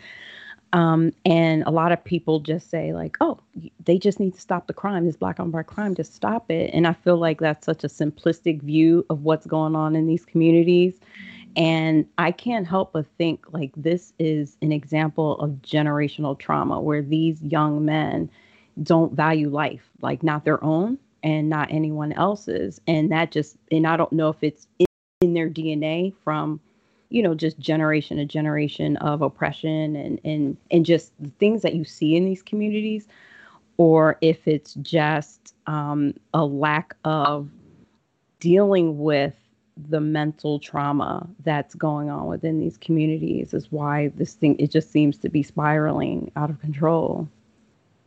Um, 0.72 1.12
and 1.24 1.62
a 1.68 1.70
lot 1.70 1.92
of 1.92 2.04
people 2.04 2.40
just 2.40 2.72
say 2.72 2.94
like 2.94 3.16
oh 3.22 3.40
they 3.86 4.00
just 4.00 4.20
need 4.20 4.34
to 4.34 4.42
stop 4.42 4.66
the 4.66 4.74
crime. 4.74 5.06
This 5.06 5.18
black 5.18 5.40
on 5.40 5.52
black 5.52 5.68
crime 5.68 5.94
just 5.94 6.16
stop 6.16 6.50
it. 6.50 6.72
And 6.74 6.88
I 6.88 6.94
feel 6.94 7.18
like 7.18 7.40
that's 7.40 7.66
such 7.66 7.84
a 7.84 7.88
simplistic 7.88 8.62
view 8.62 9.06
of 9.10 9.24
what's 9.24 9.46
going 9.46 9.76
on 9.76 9.96
in 9.96 10.08
these 10.08 10.26
communities. 10.26 11.00
And 11.56 12.08
I 12.18 12.32
can't 12.32 12.66
help 12.66 12.94
but 12.94 13.06
think 13.20 13.46
like 13.54 13.72
this 13.76 14.14
is 14.18 14.58
an 14.64 14.72
example 14.72 15.38
of 15.38 15.52
generational 15.62 16.38
trauma 16.40 16.82
where 16.82 17.04
these 17.04 17.40
young 17.44 17.86
men 17.86 18.32
don't 18.82 19.14
value 19.14 19.50
life, 19.50 19.90
like 20.02 20.24
not 20.24 20.46
their 20.46 20.64
own 20.64 20.98
and 21.22 21.50
not 21.50 21.72
anyone 21.72 22.12
else's. 22.14 22.82
And 22.88 23.12
that 23.12 23.32
just, 23.32 23.58
and 23.72 23.88
I 23.88 23.98
don't 23.98 24.12
know 24.12 24.30
if 24.30 24.44
it's 24.44 24.68
in, 24.80 24.86
in 25.22 25.34
their 25.34 25.50
DNA 25.50 26.14
from, 26.24 26.60
you 27.10 27.22
know, 27.22 27.36
just 27.36 27.60
generation 27.60 28.18
to 28.18 28.26
generation 28.26 28.98
of 28.98 29.22
oppression 29.22 29.96
and, 29.96 30.20
and, 30.24 30.58
and 30.72 30.86
just 30.86 31.14
the 31.20 31.32
things 31.40 31.62
that 31.62 31.76
you 31.76 31.86
see 31.86 32.16
in 32.16 32.26
these 32.26 32.42
communities, 32.42 33.08
or 33.78 34.18
if 34.22 34.48
it's 34.48 34.74
just 34.76 35.54
um, 35.68 36.14
a 36.34 36.46
lack 36.46 36.96
of 37.06 37.50
dealing 38.40 39.00
with 39.00 39.36
the 39.90 40.02
mental 40.02 40.60
trauma 40.60 41.28
that's 41.44 41.74
going 41.76 42.10
on 42.10 42.28
within 42.28 42.60
these 42.60 42.78
communities 42.78 43.54
is 43.54 43.72
why 43.72 44.10
this 44.16 44.34
thing 44.34 44.56
it 44.60 44.70
just 44.70 44.92
seems 44.92 45.18
to 45.18 45.30
be 45.30 45.42
spiraling 45.42 46.32
out 46.36 46.50
of 46.50 46.60
control. 46.60 47.28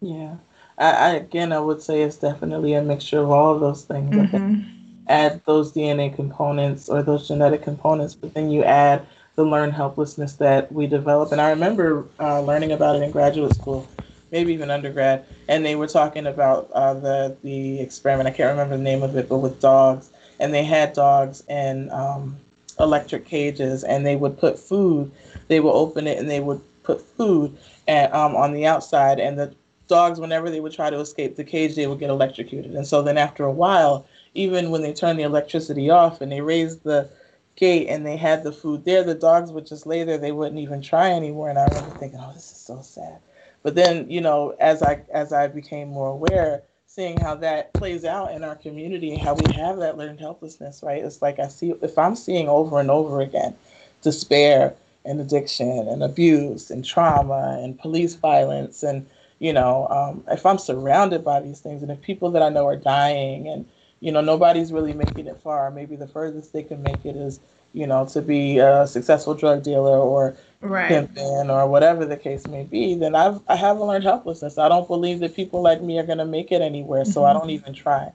Yeah. 0.01 0.37
I, 0.79 0.91
I 0.91 1.11
again 1.15 1.53
I 1.53 1.61
would 1.61 1.81
say 1.83 2.03
it's 2.03 2.17
definitely 2.17 2.75
a 2.75 2.83
mixture 2.83 3.21
of 3.21 3.31
all 3.31 3.55
of 3.55 3.61
those 3.61 3.83
things. 3.85 4.15
Mhm. 4.17 4.65
Add 5.09 5.43
those 5.47 5.73
DNA 5.73 6.11
components 6.11 6.89
or 6.89 7.03
those 7.03 7.29
genetic 7.29 7.63
components, 7.63 8.15
but 8.15 8.35
then 8.35 8.51
you 8.51 8.63
add 8.65 9.07
the 9.37 9.45
learned 9.45 9.73
helplessness 9.75 10.35
that 10.35 10.71
we 10.73 10.87
develop. 10.87 11.33
And 11.33 11.41
I 11.41 11.51
remember 11.51 12.05
uh, 12.21 12.41
learning 12.41 12.73
about 12.73 12.97
it 12.97 13.03
in 13.03 13.11
graduate 13.11 13.55
school, 13.55 13.87
maybe 14.31 14.53
even 14.53 14.71
undergrad, 14.71 15.25
and 15.49 15.65
they 15.65 15.75
were 15.77 15.87
talking 15.87 16.27
about 16.27 16.71
uh, 16.73 16.95
the 16.95 17.37
the 17.43 17.81
experiment. 17.81 18.29
I 18.29 18.33
can't 18.33 18.51
remember 18.51 18.77
the 18.77 18.83
name 18.83 19.03
of 19.03 19.17
it, 19.17 19.29
but 19.29 19.39
with 19.39 19.61
dogs, 19.61 20.11
and 20.41 20.53
they 20.55 20.65
had 20.65 20.93
dogs 20.93 21.43
in 21.49 21.91
um, 21.91 22.37
electric 22.79 23.25
cages, 23.27 23.85
and 23.85 24.07
they 24.07 24.17
would 24.17 24.39
put 24.39 24.59
food. 24.59 25.11
They 25.49 25.61
would 25.61 25.73
open 25.73 26.07
it, 26.07 26.19
and 26.19 26.29
they 26.31 26.41
would 26.41 26.61
put 26.83 27.01
food 27.01 27.57
and, 27.87 28.13
um, 28.13 28.37
on 28.37 28.53
the 28.53 28.67
outside, 28.67 29.19
and 29.21 29.39
the 29.39 29.55
dogs, 29.89 30.21
whenever 30.21 30.51
they 30.51 30.61
would 30.61 30.73
try 30.73 30.91
to 30.91 31.01
escape 31.01 31.37
the 31.37 31.45
cage, 31.45 31.75
they 31.75 31.87
would 31.87 31.99
get 31.99 32.11
electrocuted. 32.11 32.75
And 32.75 32.87
so 32.87 33.03
then 33.03 33.19
after 33.19 33.45
a 33.45 33.53
while, 33.53 34.07
even 34.35 34.71
when 34.71 34.83
they 34.83 34.93
turned 34.93 35.19
the 35.19 35.25
electricity 35.25 35.91
off 35.91 36.21
and 36.21 36.31
they 36.31 36.41
raised 36.41 36.83
the 36.83 37.09
gate 37.57 37.89
and 37.89 38.05
they 38.05 38.17
had 38.17 38.43
the 38.43 38.53
food 38.53 38.85
there, 38.85 39.03
the 39.03 39.15
dogs 39.15 39.51
would 39.51 39.67
just 39.67 39.87
lay 39.87 40.05
there. 40.05 40.19
They 40.19 40.33
wouldn't 40.33 40.61
even 40.61 40.83
try 40.83 41.11
anymore. 41.11 41.51
And 41.51 41.59
I 41.59 41.65
remember 41.67 41.99
thinking, 41.99 42.21
oh, 42.23 42.33
this 42.35 42.51
is 42.51 42.59
so 42.59 42.81
sad. 42.83 43.19
But 43.63 43.75
then, 43.75 44.09
you 44.11 44.21
know, 44.21 44.55
as 44.61 44.83
I 44.83 45.03
as 45.13 45.33
I 45.33 45.49
became 45.49 45.89
more 45.89 46.11
aware, 46.11 46.63
seeing 46.87 47.19
how 47.19 47.35
that 47.37 47.73
plays 47.75 48.05
out 48.05 48.33
in 48.33 48.45
our 48.45 48.55
community, 48.55 49.17
how 49.17 49.35
we 49.35 49.53
have 49.55 49.79
that 49.79 49.97
learned 49.97 50.21
helplessness, 50.21 50.83
right? 50.83 51.05
It's 51.05 51.21
like 51.21 51.39
I 51.41 51.49
see 51.49 51.75
if 51.83 51.99
I'm 51.99 52.15
seeing 52.15 52.49
over 52.49 52.79
and 52.79 52.91
over 52.91 53.21
again 53.21 53.57
despair 54.03 54.75
and 55.05 55.21
addiction 55.21 55.89
and 55.89 56.03
abuse 56.03 56.71
and 56.71 56.85
trauma 56.85 57.59
and 57.61 57.79
police 57.79 58.15
violence 58.15 58.83
and 58.83 59.07
you 59.39 59.53
know 59.53 59.87
um, 59.89 60.25
if 60.31 60.47
i'm 60.47 60.59
surrounded 60.59 61.25
by 61.25 61.41
these 61.41 61.61
things 61.61 61.83
and 61.83 61.91
if 61.91 62.01
people 62.03 62.31
that 62.31 62.43
i 62.43 62.49
know 62.49 62.67
are 62.67 62.77
dying 62.77 63.49
and 63.49 63.67
you 64.01 64.13
know 64.13 64.21
nobody's 64.21 64.73
really 64.73 64.93
making 64.93 65.27
it 65.27 65.41
far 65.43 65.71
maybe 65.71 65.97
the 65.97 66.07
furthest 66.09 66.53
they 66.53 66.63
can 66.63 66.83
make 66.83 67.05
it 67.05 67.17
is 67.17 67.41
you 67.73 67.87
know 67.87 68.07
to 68.07 68.23
be 68.23 68.59
a 68.59 68.87
successful 68.87 69.35
drug 69.35 69.63
dealer 69.63 69.99
or 69.99 70.37
Right. 70.61 70.89
pimping 70.89 71.51
or 71.51 71.67
whatever 71.69 72.05
the 72.05 72.17
case 72.17 72.47
may 72.47 72.65
be 72.65 72.95
then 72.95 73.15
i've 73.15 73.41
i 73.49 73.57
have 73.57 73.79
a 73.79 73.85
learned 73.85 74.05
helplessness. 74.05 74.59
I 74.59 74.69
don't 74.69 74.87
believe 74.89 75.21
that 75.21 75.35
people 75.35 75.63
like 75.63 75.83
me 75.83 75.99
are 75.99 76.07
going 76.07 76.19
to 76.19 76.25
make 76.27 76.53
it 76.53 76.63
anywhere 76.63 77.05
so 77.05 77.25
i 77.25 77.33
don't 77.33 77.51
even 77.51 77.75
try 77.75 78.13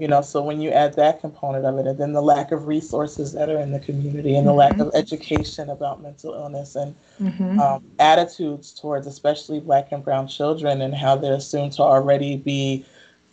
you 0.00 0.08
know 0.08 0.22
so 0.22 0.42
when 0.42 0.60
you 0.60 0.70
add 0.70 0.94
that 0.96 1.20
component 1.20 1.64
of 1.66 1.78
it 1.78 1.86
and 1.86 1.98
then 1.98 2.12
the 2.12 2.22
lack 2.22 2.52
of 2.52 2.66
resources 2.68 3.32
that 3.32 3.50
are 3.50 3.60
in 3.60 3.72
the 3.72 3.80
community 3.80 4.36
and 4.36 4.46
the 4.46 4.52
lack 4.52 4.80
of 4.80 4.90
education 4.94 5.70
about 5.70 6.02
mental 6.02 6.34
illness 6.34 6.76
and 6.76 6.94
Mhm. 7.20 7.58
um, 7.60 7.80
attitudes 7.98 8.72
towards 8.72 9.06
especially 9.06 9.60
black 9.60 9.92
and 9.92 10.04
brown 10.04 10.26
children 10.28 10.82
and 10.82 10.94
how 10.94 11.16
they're 11.16 11.34
assumed 11.34 11.72
to 11.72 11.82
already 11.82 12.36
be 12.36 12.84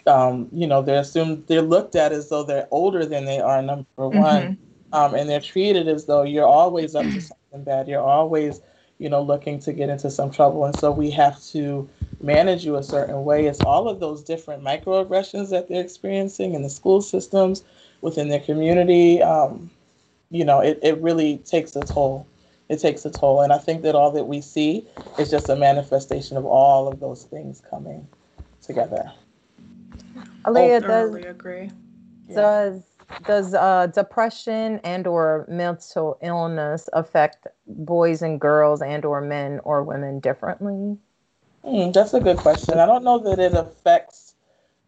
um, 0.07 0.47
you 0.51 0.67
know 0.67 0.81
they're 0.81 1.01
assumed 1.01 1.43
they're 1.47 1.61
looked 1.61 1.95
at 1.95 2.11
as 2.13 2.29
though 2.29 2.43
they're 2.43 2.67
older 2.71 3.05
than 3.05 3.25
they 3.25 3.39
are 3.39 3.61
number 3.61 3.93
one. 3.95 4.37
Um, 4.81 5.03
and 5.03 5.17
they're 5.17 5.27
treated 5.27 5.87
as 5.87 6.05
though 6.05 6.23
you're 6.23 6.47
always 6.47 6.95
up 6.95 7.09
to 7.11 7.19
something 7.21 7.63
bad. 7.63 7.87
You're 7.87 8.01
always 8.01 8.61
you 8.99 9.09
know 9.09 9.21
looking 9.21 9.59
to 9.59 9.73
get 9.73 9.89
into 9.89 10.09
some 10.09 10.31
trouble. 10.31 10.65
And 10.65 10.75
so 10.75 10.91
we 10.91 11.11
have 11.11 11.41
to 11.47 11.89
manage 12.21 12.65
you 12.65 12.75
a 12.75 12.83
certain 12.83 13.23
way. 13.23 13.45
It's 13.45 13.61
all 13.61 13.87
of 13.87 13.99
those 13.99 14.23
different 14.23 14.63
microaggressions 14.63 15.49
that 15.51 15.67
they're 15.67 15.83
experiencing 15.83 16.53
in 16.53 16.63
the 16.63 16.69
school 16.69 17.01
systems 17.01 17.63
within 18.01 18.29
their 18.29 18.39
community. 18.39 19.21
Um, 19.21 19.69
you 20.29 20.43
know 20.45 20.59
it, 20.59 20.79
it 20.81 20.99
really 21.01 21.37
takes 21.39 21.75
a 21.75 21.83
toll. 21.83 22.27
It 22.69 22.77
takes 22.79 23.05
a 23.05 23.11
toll. 23.11 23.41
And 23.41 23.53
i 23.53 23.57
think 23.57 23.81
that 23.83 23.95
all 23.95 24.11
that 24.11 24.25
we 24.25 24.41
see 24.41 24.85
is 25.19 25.29
just 25.29 25.49
a 25.49 25.55
manifestation 25.55 26.37
of 26.37 26.45
all 26.45 26.87
of 26.87 26.99
those 26.99 27.23
things 27.23 27.61
coming 27.69 28.07
together. 28.61 29.11
Aaliyah, 30.45 30.81
Totally 30.81 31.23
does 31.23 31.31
agree. 31.31 31.71
does 32.33 32.83
does 33.25 33.53
uh, 33.53 33.87
depression 33.87 34.79
and 34.83 35.07
or 35.07 35.45
mental 35.49 36.17
illness 36.21 36.89
affect 36.93 37.47
boys 37.67 38.21
and 38.21 38.39
girls 38.39 38.81
and 38.81 39.05
or 39.05 39.21
men 39.21 39.59
or 39.63 39.83
women 39.83 40.19
differently? 40.19 40.97
Hmm, 41.63 41.91
that's 41.91 42.13
a 42.13 42.19
good 42.19 42.37
question. 42.37 42.79
I 42.79 42.85
don't 42.85 43.03
know 43.03 43.19
that 43.19 43.39
it 43.39 43.53
affects 43.53 44.35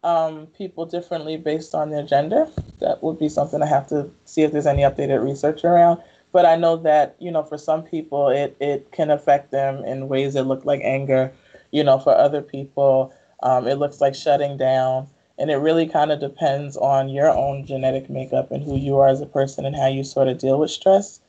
um, 0.02 0.46
people 0.46 0.86
differently 0.86 1.36
based 1.36 1.74
on 1.74 1.90
their 1.90 2.02
gender. 2.02 2.48
That 2.80 3.02
would 3.02 3.18
be 3.18 3.28
something 3.28 3.62
I 3.62 3.66
have 3.66 3.86
to 3.88 4.10
see 4.24 4.42
if 4.42 4.52
there's 4.52 4.66
any 4.66 4.82
updated 4.82 5.22
research 5.22 5.64
around. 5.64 6.00
But 6.32 6.46
I 6.46 6.56
know 6.56 6.76
that 6.76 7.16
you 7.18 7.30
know 7.30 7.42
for 7.42 7.58
some 7.58 7.82
people 7.82 8.28
it 8.28 8.56
it 8.60 8.92
can 8.92 9.10
affect 9.10 9.50
them 9.50 9.84
in 9.84 10.08
ways 10.08 10.34
that 10.34 10.44
look 10.44 10.64
like 10.64 10.80
anger. 10.84 11.32
You 11.72 11.84
know, 11.84 11.98
for 11.98 12.14
other 12.14 12.40
people 12.40 13.12
um, 13.42 13.66
it 13.66 13.76
looks 13.76 14.00
like 14.00 14.14
shutting 14.14 14.56
down. 14.56 15.08
And 15.40 15.50
it 15.50 15.56
really 15.56 15.86
kind 15.88 16.12
of 16.12 16.20
depends 16.20 16.76
on 16.76 17.08
your 17.08 17.30
own 17.30 17.66
genetic 17.66 18.10
makeup 18.10 18.52
and 18.52 18.62
who 18.62 18.76
you 18.76 18.98
are 18.98 19.08
as 19.08 19.22
a 19.22 19.26
person 19.26 19.64
and 19.64 19.74
how 19.74 19.86
you 19.86 20.04
sort 20.04 20.28
of 20.28 20.38
deal 20.38 20.60
with 20.60 20.70
stress. 20.70 21.20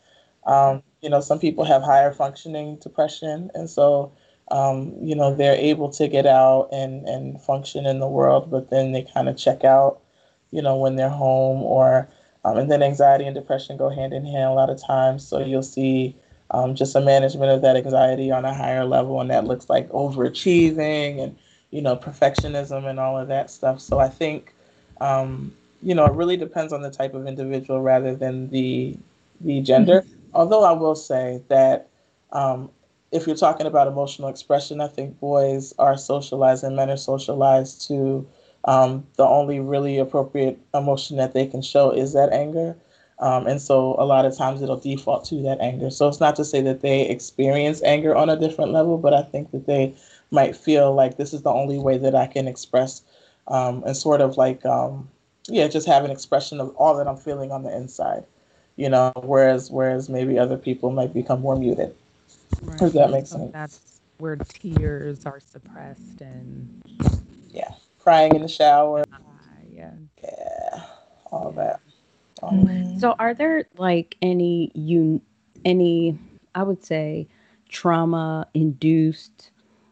Um, 0.45 0.83
you 1.01 1.09
know, 1.09 1.21
some 1.21 1.39
people 1.39 1.63
have 1.63 1.81
higher 1.81 2.11
functioning 2.13 2.75
depression, 2.77 3.49
and 3.55 3.69
so 3.69 4.11
um, 4.51 4.93
you 5.01 5.15
know 5.15 5.33
they're 5.33 5.55
able 5.55 5.89
to 5.91 6.07
get 6.07 6.25
out 6.25 6.67
and 6.71 7.07
and 7.07 7.41
function 7.41 7.85
in 7.85 7.99
the 7.99 8.07
world, 8.07 8.51
but 8.51 8.69
then 8.69 8.91
they 8.91 9.03
kind 9.03 9.29
of 9.29 9.37
check 9.37 9.63
out, 9.63 10.01
you 10.51 10.61
know, 10.61 10.75
when 10.77 10.95
they're 10.97 11.09
home, 11.09 11.63
or 11.63 12.09
um, 12.43 12.57
and 12.57 12.71
then 12.71 12.83
anxiety 12.83 13.25
and 13.25 13.35
depression 13.35 13.77
go 13.77 13.89
hand 13.89 14.13
in 14.13 14.25
hand 14.25 14.51
a 14.51 14.53
lot 14.53 14.69
of 14.69 14.83
times. 14.83 15.25
So 15.27 15.39
you'll 15.39 15.63
see 15.63 16.15
um, 16.51 16.75
just 16.75 16.95
a 16.95 17.01
management 17.01 17.51
of 17.51 17.61
that 17.61 17.77
anxiety 17.77 18.31
on 18.31 18.45
a 18.45 18.53
higher 18.53 18.85
level, 18.85 19.21
and 19.21 19.29
that 19.29 19.45
looks 19.45 19.69
like 19.69 19.87
overachieving 19.89 21.23
and 21.23 21.37
you 21.71 21.81
know 21.81 21.95
perfectionism 21.95 22.85
and 22.89 22.99
all 22.99 23.17
of 23.17 23.27
that 23.29 23.49
stuff. 23.49 23.81
So 23.81 23.99
I 23.99 24.09
think 24.09 24.53
um, 25.01 25.55
you 25.81 25.95
know 25.95 26.05
it 26.05 26.13
really 26.13 26.37
depends 26.37 26.73
on 26.73 26.81
the 26.81 26.91
type 26.91 27.13
of 27.13 27.27
individual 27.27 27.81
rather 27.81 28.15
than 28.15 28.49
the 28.49 28.97
the 29.41 29.61
gender. 29.61 30.05
Although 30.33 30.63
I 30.63 30.71
will 30.73 30.95
say 30.95 31.41
that 31.49 31.89
um, 32.31 32.71
if 33.11 33.27
you're 33.27 33.35
talking 33.35 33.67
about 33.67 33.87
emotional 33.87 34.29
expression, 34.29 34.81
I 34.81 34.87
think 34.87 35.19
boys 35.19 35.73
are 35.79 35.97
socialized 35.97 36.63
and 36.63 36.75
men 36.75 36.89
are 36.89 36.97
socialized 36.97 37.87
to 37.87 38.27
um, 38.65 39.05
the 39.17 39.25
only 39.25 39.59
really 39.59 39.97
appropriate 39.97 40.59
emotion 40.73 41.17
that 41.17 41.33
they 41.33 41.47
can 41.47 41.61
show 41.61 41.91
is 41.91 42.13
that 42.13 42.31
anger. 42.31 42.75
Um, 43.19 43.45
and 43.47 43.61
so 43.61 43.95
a 43.99 44.05
lot 44.05 44.25
of 44.25 44.35
times 44.35 44.61
it'll 44.61 44.77
default 44.77 45.25
to 45.25 45.41
that 45.43 45.59
anger. 45.61 45.91
So 45.91 46.07
it's 46.07 46.19
not 46.19 46.35
to 46.37 46.45
say 46.45 46.61
that 46.61 46.81
they 46.81 47.07
experience 47.07 47.81
anger 47.83 48.15
on 48.15 48.29
a 48.29 48.37
different 48.37 48.71
level, 48.71 48.97
but 48.97 49.13
I 49.13 49.21
think 49.21 49.51
that 49.51 49.67
they 49.67 49.95
might 50.31 50.55
feel 50.55 50.93
like 50.93 51.17
this 51.17 51.33
is 51.33 51.41
the 51.41 51.51
only 51.51 51.77
way 51.77 51.97
that 51.97 52.15
I 52.15 52.25
can 52.25 52.47
express 52.47 53.03
um, 53.47 53.83
and 53.85 53.95
sort 53.95 54.21
of 54.21 54.37
like, 54.37 54.65
um, 54.65 55.09
yeah, 55.47 55.67
just 55.67 55.87
have 55.87 56.05
an 56.05 56.11
expression 56.11 56.59
of 56.61 56.73
all 56.77 56.95
that 56.97 57.07
I'm 57.07 57.17
feeling 57.17 57.51
on 57.51 57.63
the 57.63 57.75
inside, 57.75 58.23
you 58.77 58.89
know, 58.89 59.11
whereas, 59.23 59.69
whereas 59.69 60.09
maybe 60.09 60.39
other 60.39 60.57
people 60.57 60.91
might 60.91 61.13
become 61.13 61.41
more 61.41 61.57
muted. 61.57 61.93
Does 62.77 62.93
that 62.93 63.11
make 63.11 63.27
So 63.27 63.37
sense? 63.37 63.51
That's 63.51 63.99
where 64.19 64.37
tears 64.37 65.25
are 65.25 65.39
suppressed 65.39 66.21
and 66.21 66.81
Yeah. 67.51 67.71
Crying 67.99 68.35
in 68.35 68.41
the 68.41 68.47
shower, 68.47 69.01
uh, 69.13 69.17
yeah. 69.69 69.91
yeah, 70.23 70.83
all 71.31 71.51
that. 71.51 71.81
All 72.41 72.51
that. 72.51 72.65
Mhm. 72.65 72.99
So 72.99 73.15
are 73.19 73.33
there 73.33 73.65
like 73.77 74.15
any 74.21 74.71
you 74.73 75.21
any 75.65 76.17
I 76.55 76.63
would 76.63 76.83
say 76.83 77.27
trauma 77.69 78.47
induced 78.53 79.50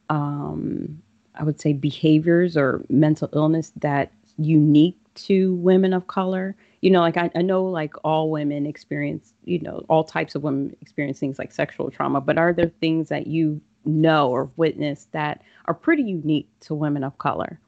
um 0.10 1.02
I 1.36 1.44
would 1.44 1.60
say 1.60 1.74
behaviors 1.74 2.58
or 2.58 2.84
mental 2.90 3.30
illness 3.34 3.72
that 3.78 4.12
unique 4.38 4.98
to 5.16 5.54
women 5.56 5.94
of 5.94 6.08
color? 6.08 6.56
You 6.82 6.92
know, 6.92 7.02
like 7.02 7.18
I, 7.18 7.30
I 7.36 7.42
know 7.42 7.66
like 7.66 7.94
all 8.04 8.30
women 8.30 8.66
experience, 8.66 9.34
you 9.46 9.60
know, 9.60 9.86
all 9.90 10.04
types 10.04 10.36
of 10.36 10.44
women 10.44 10.76
experience 10.82 11.20
things 11.20 11.40
like 11.40 11.52
sexual 11.52 11.92
trauma, 11.92 12.22
but 12.22 12.38
are 12.38 12.54
there 12.54 12.72
things 12.82 13.10
that 13.10 13.28
you 13.28 13.62
know 13.86 14.30
or 14.30 14.50
witness 14.56 15.08
that 15.12 15.42
are 15.66 15.74
pretty 15.74 16.04
unique 16.04 16.48
to 16.62 16.76
women 16.76 17.04
of 17.04 17.18
color? 17.18 17.60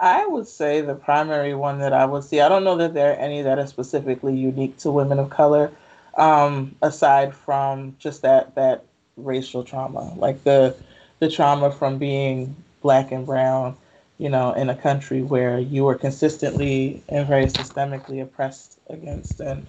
I 0.00 0.26
would 0.26 0.48
say 0.48 0.80
the 0.80 0.94
primary 0.94 1.54
one 1.54 1.78
that 1.78 1.92
I 1.92 2.04
would 2.04 2.24
see, 2.24 2.40
I 2.40 2.48
don't 2.48 2.64
know 2.64 2.76
that 2.78 2.94
there 2.94 3.12
are 3.12 3.16
any 3.16 3.42
that 3.42 3.58
are 3.58 3.66
specifically 3.66 4.36
unique 4.36 4.76
to 4.78 4.90
women 4.90 5.18
of 5.18 5.30
color, 5.30 5.70
um, 6.16 6.74
aside 6.82 7.34
from 7.34 7.94
just 7.98 8.22
that 8.22 8.54
that 8.56 8.84
racial 9.16 9.62
trauma, 9.62 10.12
like 10.14 10.42
the 10.42 10.74
the 11.22 11.30
trauma 11.30 11.70
from 11.70 11.98
being 11.98 12.56
black 12.80 13.12
and 13.12 13.24
brown, 13.24 13.76
you 14.18 14.28
know, 14.28 14.52
in 14.54 14.68
a 14.68 14.74
country 14.74 15.22
where 15.22 15.60
you 15.60 15.84
were 15.84 15.94
consistently 15.94 17.00
and 17.08 17.28
very 17.28 17.46
systemically 17.46 18.20
oppressed 18.20 18.80
against, 18.90 19.38
and 19.38 19.64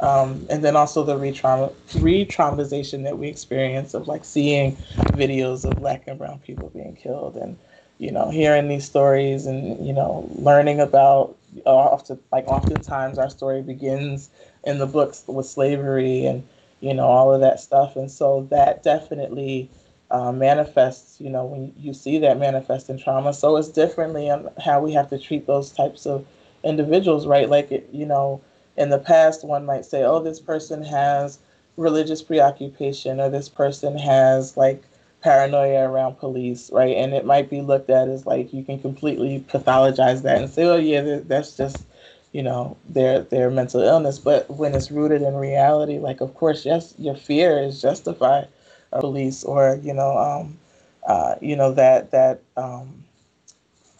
um, 0.00 0.46
and 0.50 0.62
then 0.62 0.76
also 0.76 1.02
the 1.02 1.16
re-trauma 1.16 1.72
re-traumatization 1.94 3.04
that 3.04 3.16
we 3.18 3.26
experience 3.26 3.94
of 3.94 4.06
like 4.06 4.22
seeing 4.22 4.76
videos 5.16 5.64
of 5.64 5.78
black 5.78 6.06
and 6.06 6.18
brown 6.18 6.40
people 6.40 6.68
being 6.74 6.94
killed 6.94 7.36
and 7.36 7.56
you 7.96 8.12
know, 8.12 8.30
hearing 8.30 8.68
these 8.68 8.84
stories 8.84 9.46
and, 9.46 9.84
you 9.84 9.92
know, 9.94 10.28
learning 10.36 10.78
about 10.78 11.34
often 11.64 12.18
like 12.30 12.46
oftentimes 12.46 13.16
our 13.18 13.30
story 13.30 13.62
begins 13.62 14.28
in 14.64 14.78
the 14.78 14.86
books 14.86 15.24
with 15.26 15.46
slavery 15.46 16.26
and 16.26 16.46
you 16.80 16.92
know 16.94 17.06
all 17.06 17.34
of 17.34 17.40
that 17.40 17.60
stuff. 17.60 17.96
And 17.96 18.10
so 18.10 18.46
that 18.50 18.82
definitely 18.82 19.70
uh, 20.10 20.32
manifests 20.32 21.20
you 21.20 21.28
know 21.30 21.44
when 21.44 21.72
you 21.78 21.92
see 21.92 22.18
that 22.18 22.38
manifest 22.38 22.88
in 22.88 22.98
trauma 22.98 23.32
so 23.32 23.56
it's 23.56 23.68
differently 23.68 24.30
on 24.30 24.48
how 24.64 24.80
we 24.80 24.92
have 24.92 25.08
to 25.10 25.18
treat 25.18 25.46
those 25.46 25.70
types 25.70 26.06
of 26.06 26.24
individuals 26.64 27.26
right 27.26 27.48
like 27.48 27.70
it, 27.70 27.88
you 27.92 28.06
know 28.06 28.40
in 28.76 28.90
the 28.90 28.98
past 28.98 29.44
one 29.44 29.66
might 29.66 29.84
say 29.84 30.02
oh 30.02 30.20
this 30.20 30.40
person 30.40 30.82
has 30.82 31.38
religious 31.76 32.22
preoccupation 32.22 33.20
or 33.20 33.28
this 33.28 33.48
person 33.48 33.96
has 33.98 34.56
like 34.56 34.82
paranoia 35.22 35.88
around 35.88 36.18
police, 36.18 36.70
right? 36.72 36.96
And 36.96 37.12
it 37.12 37.24
might 37.24 37.50
be 37.50 37.60
looked 37.60 37.90
at 37.90 38.08
as 38.08 38.26
like 38.26 38.52
you 38.52 38.62
can 38.64 38.78
completely 38.80 39.44
pathologize 39.48 40.22
that 40.22 40.38
and 40.40 40.50
say, 40.50 40.64
oh 40.64 40.76
yeah, 40.76 41.20
that's 41.24 41.56
just 41.56 41.84
you 42.32 42.42
know 42.42 42.76
their 42.88 43.20
their 43.22 43.50
mental 43.50 43.80
illness. 43.80 44.18
But 44.18 44.48
when 44.50 44.74
it's 44.74 44.90
rooted 44.90 45.22
in 45.22 45.34
reality, 45.34 45.98
like 45.98 46.20
of 46.20 46.34
course, 46.34 46.64
yes, 46.64 46.94
your 46.98 47.14
fear 47.14 47.58
is 47.58 47.80
justified 47.80 48.48
of 48.92 49.00
police 49.00 49.44
or 49.44 49.78
you 49.82 49.92
know 49.92 50.16
um, 50.18 50.58
uh, 51.06 51.34
you 51.40 51.56
know 51.56 51.72
that 51.72 52.10
that 52.10 52.42
um, 52.56 53.04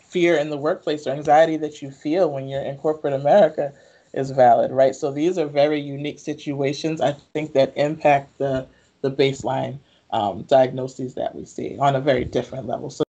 fear 0.02 0.36
in 0.36 0.50
the 0.50 0.56
workplace 0.56 1.06
or 1.06 1.10
anxiety 1.10 1.56
that 1.56 1.82
you 1.82 1.90
feel 1.90 2.30
when 2.30 2.48
you're 2.48 2.62
in 2.62 2.76
corporate 2.76 3.14
America 3.14 3.72
is 4.14 4.30
valid, 4.30 4.70
right? 4.70 4.94
So 4.94 5.10
these 5.10 5.38
are 5.38 5.46
very 5.46 5.80
unique 5.80 6.18
situations. 6.18 7.00
I 7.00 7.12
think 7.12 7.52
that 7.52 7.72
impact 7.76 8.38
the 8.38 8.66
the 9.00 9.10
baseline 9.10 9.78
um, 10.10 10.42
diagnoses 10.42 11.14
that 11.14 11.34
we 11.34 11.44
see 11.44 11.76
on 11.78 11.94
a 11.94 12.00
very 12.00 12.24
different 12.24 12.66
level. 12.66 12.90
So, 12.90 13.04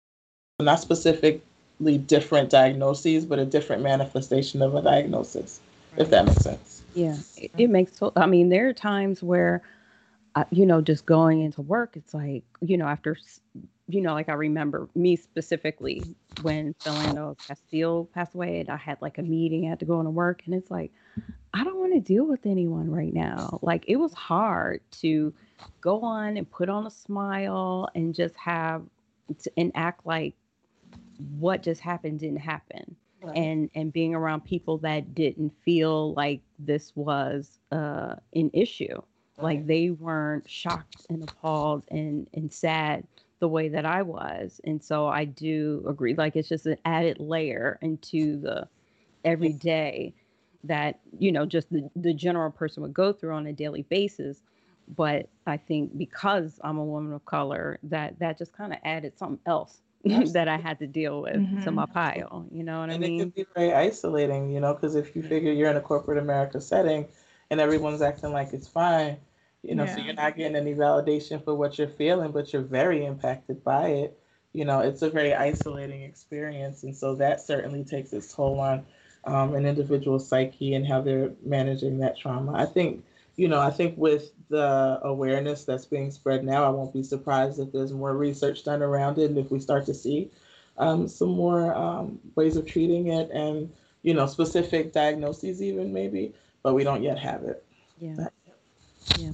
not 0.59 0.79
specifically 0.79 1.97
different 2.05 2.49
diagnoses, 2.49 3.25
but 3.25 3.39
a 3.39 3.45
different 3.45 3.81
manifestation 3.81 4.61
of 4.61 4.75
a 4.75 4.81
diagnosis, 4.81 5.61
right. 5.93 6.01
if 6.01 6.09
that 6.09 6.25
makes 6.25 6.43
sense. 6.43 6.83
Yeah, 6.93 7.15
it, 7.37 7.51
it 7.57 7.69
makes. 7.69 7.99
I 8.15 8.25
mean, 8.25 8.49
there 8.49 8.67
are 8.67 8.73
times 8.73 9.23
where, 9.23 9.61
uh, 10.35 10.45
you 10.51 10.65
know, 10.65 10.81
just 10.81 11.05
going 11.05 11.41
into 11.41 11.61
work, 11.61 11.95
it's 11.95 12.13
like, 12.13 12.43
you 12.61 12.77
know, 12.77 12.87
after, 12.87 13.17
you 13.87 14.01
know, 14.01 14.13
like 14.13 14.29
I 14.29 14.33
remember 14.33 14.89
me 14.95 15.15
specifically 15.15 16.15
when 16.41 16.75
Philando 16.85 17.35
Castile 17.47 18.09
passed 18.13 18.35
away, 18.35 18.61
and 18.61 18.69
I 18.69 18.77
had 18.77 19.01
like 19.01 19.17
a 19.17 19.23
meeting, 19.23 19.65
I 19.65 19.69
had 19.69 19.79
to 19.79 19.85
go 19.85 19.99
into 19.99 20.11
work, 20.11 20.43
and 20.45 20.55
it's 20.55 20.71
like, 20.71 20.91
I 21.53 21.63
don't 21.63 21.79
want 21.79 21.93
to 21.93 21.99
deal 21.99 22.25
with 22.25 22.45
anyone 22.45 22.89
right 22.89 23.13
now. 23.13 23.59
Like, 23.61 23.85
it 23.87 23.95
was 23.97 24.13
hard 24.13 24.81
to 25.01 25.33
go 25.81 26.01
on 26.01 26.37
and 26.37 26.49
put 26.49 26.69
on 26.69 26.85
a 26.85 26.91
smile 26.91 27.89
and 27.95 28.13
just 28.13 28.35
have 28.35 28.83
and 29.57 29.71
act 29.75 30.05
like 30.05 30.35
what 31.37 31.61
just 31.61 31.81
happened 31.81 32.19
didn't 32.19 32.37
happen 32.39 32.95
right. 33.21 33.37
and 33.37 33.69
and 33.75 33.93
being 33.93 34.15
around 34.15 34.43
people 34.43 34.77
that 34.79 35.13
didn't 35.13 35.53
feel 35.63 36.13
like 36.13 36.41
this 36.57 36.91
was 36.95 37.59
uh 37.71 38.15
an 38.33 38.49
issue. 38.53 39.01
Like 39.41 39.67
they 39.67 39.89
weren't 39.89 40.49
shocked 40.49 41.05
and 41.09 41.23
appalled 41.23 41.83
and 41.89 42.27
and 42.33 42.51
sad 42.51 43.05
the 43.39 43.47
way 43.47 43.69
that 43.69 43.85
I 43.85 44.01
was 44.01 44.59
and 44.65 44.83
so 44.83 45.07
I 45.07 45.25
do 45.25 45.83
agree 45.87 46.13
like 46.13 46.35
it's 46.35 46.49
just 46.49 46.65
an 46.65 46.77
added 46.85 47.19
layer 47.19 47.79
into 47.81 48.39
the 48.41 48.67
everyday 49.23 50.13
that 50.65 50.99
you 51.17 51.31
know 51.31 51.45
just 51.45 51.71
the, 51.71 51.89
the 51.95 52.13
general 52.13 52.51
person 52.51 52.83
would 52.83 52.93
go 52.93 53.13
through 53.13 53.33
on 53.33 53.47
a 53.47 53.53
daily 53.53 53.83
basis 53.83 54.41
but 54.95 55.29
I 55.45 55.57
think 55.57 55.97
because 55.97 56.59
I'm 56.63 56.77
a 56.77 56.83
woman 56.83 57.13
of 57.13 57.25
color, 57.25 57.79
that 57.83 58.17
that 58.19 58.37
just 58.37 58.53
kind 58.53 58.73
of 58.73 58.79
added 58.83 59.17
something 59.17 59.39
else 59.45 59.81
that 60.03 60.47
I 60.47 60.57
had 60.57 60.79
to 60.79 60.87
deal 60.87 61.21
with 61.21 61.35
mm-hmm. 61.35 61.63
to 61.63 61.71
my 61.71 61.85
pile. 61.85 62.45
You 62.51 62.63
know 62.63 62.79
what 62.79 62.89
and 62.89 62.93
I 62.93 62.97
mean? 62.97 63.21
And 63.21 63.31
it 63.31 63.35
can 63.35 63.43
be 63.43 63.49
very 63.55 63.73
isolating, 63.73 64.49
you 64.49 64.59
know, 64.59 64.73
because 64.73 64.95
if 64.95 65.15
you 65.15 65.21
figure 65.21 65.51
you're 65.51 65.69
in 65.69 65.77
a 65.77 65.81
corporate 65.81 66.17
America 66.17 66.59
setting 66.59 67.07
and 67.51 67.59
everyone's 67.59 68.01
acting 68.01 68.31
like 68.31 68.53
it's 68.53 68.67
fine, 68.67 69.17
you 69.63 69.75
know, 69.75 69.83
yeah. 69.83 69.95
so 69.95 70.01
you're 70.01 70.13
not 70.13 70.37
getting 70.37 70.55
any 70.55 70.73
validation 70.73 71.43
for 71.43 71.53
what 71.53 71.77
you're 71.77 71.89
feeling, 71.89 72.31
but 72.31 72.53
you're 72.53 72.61
very 72.61 73.05
impacted 73.05 73.63
by 73.63 73.87
it. 73.89 74.19
You 74.53 74.65
know, 74.65 74.79
it's 74.79 75.01
a 75.01 75.09
very 75.09 75.33
isolating 75.33 76.03
experience, 76.03 76.83
and 76.83 76.95
so 76.95 77.15
that 77.15 77.41
certainly 77.41 77.83
takes 77.83 78.13
its 78.13 78.33
toll 78.33 78.59
on 78.59 78.85
um, 79.25 79.55
an 79.55 79.65
individual's 79.65 80.27
psyche 80.27 80.73
and 80.73 80.87
how 80.87 81.01
they're 81.01 81.31
managing 81.45 81.99
that 81.99 82.17
trauma. 82.17 82.53
I 82.53 82.65
think 82.65 83.03
you 83.39 83.47
know, 83.47 83.61
I 83.61 83.71
think 83.71 83.97
with 83.97 84.31
the 84.49 84.99
awareness 85.01 85.63
that's 85.63 85.85
being 85.85 86.11
spread 86.11 86.43
now, 86.43 86.65
I 86.65 86.69
won't 86.69 86.93
be 86.93 87.03
surprised 87.03 87.57
if 87.57 87.71
there's 87.71 87.93
more 87.93 88.17
research 88.17 88.65
done 88.65 88.81
around 88.81 89.17
it, 89.17 89.29
and 89.29 89.37
if 89.37 89.49
we 89.49 89.61
start 89.61 89.85
to 89.85 89.93
see 89.93 90.29
um, 90.77 91.07
some 91.07 91.29
more 91.29 91.73
um, 91.73 92.19
ways 92.35 92.57
of 92.57 92.65
treating 92.65 93.07
it, 93.07 93.29
and 93.31 93.71
you 94.01 94.13
know, 94.13 94.25
specific 94.25 94.91
diagnoses, 94.91 95.61
even 95.61 95.93
maybe, 95.93 96.33
but 96.63 96.73
we 96.73 96.83
don't 96.83 97.01
yet 97.01 97.17
have 97.17 97.43
it. 97.43 97.63
Yeah. 97.97 98.27
yeah. 99.17 99.31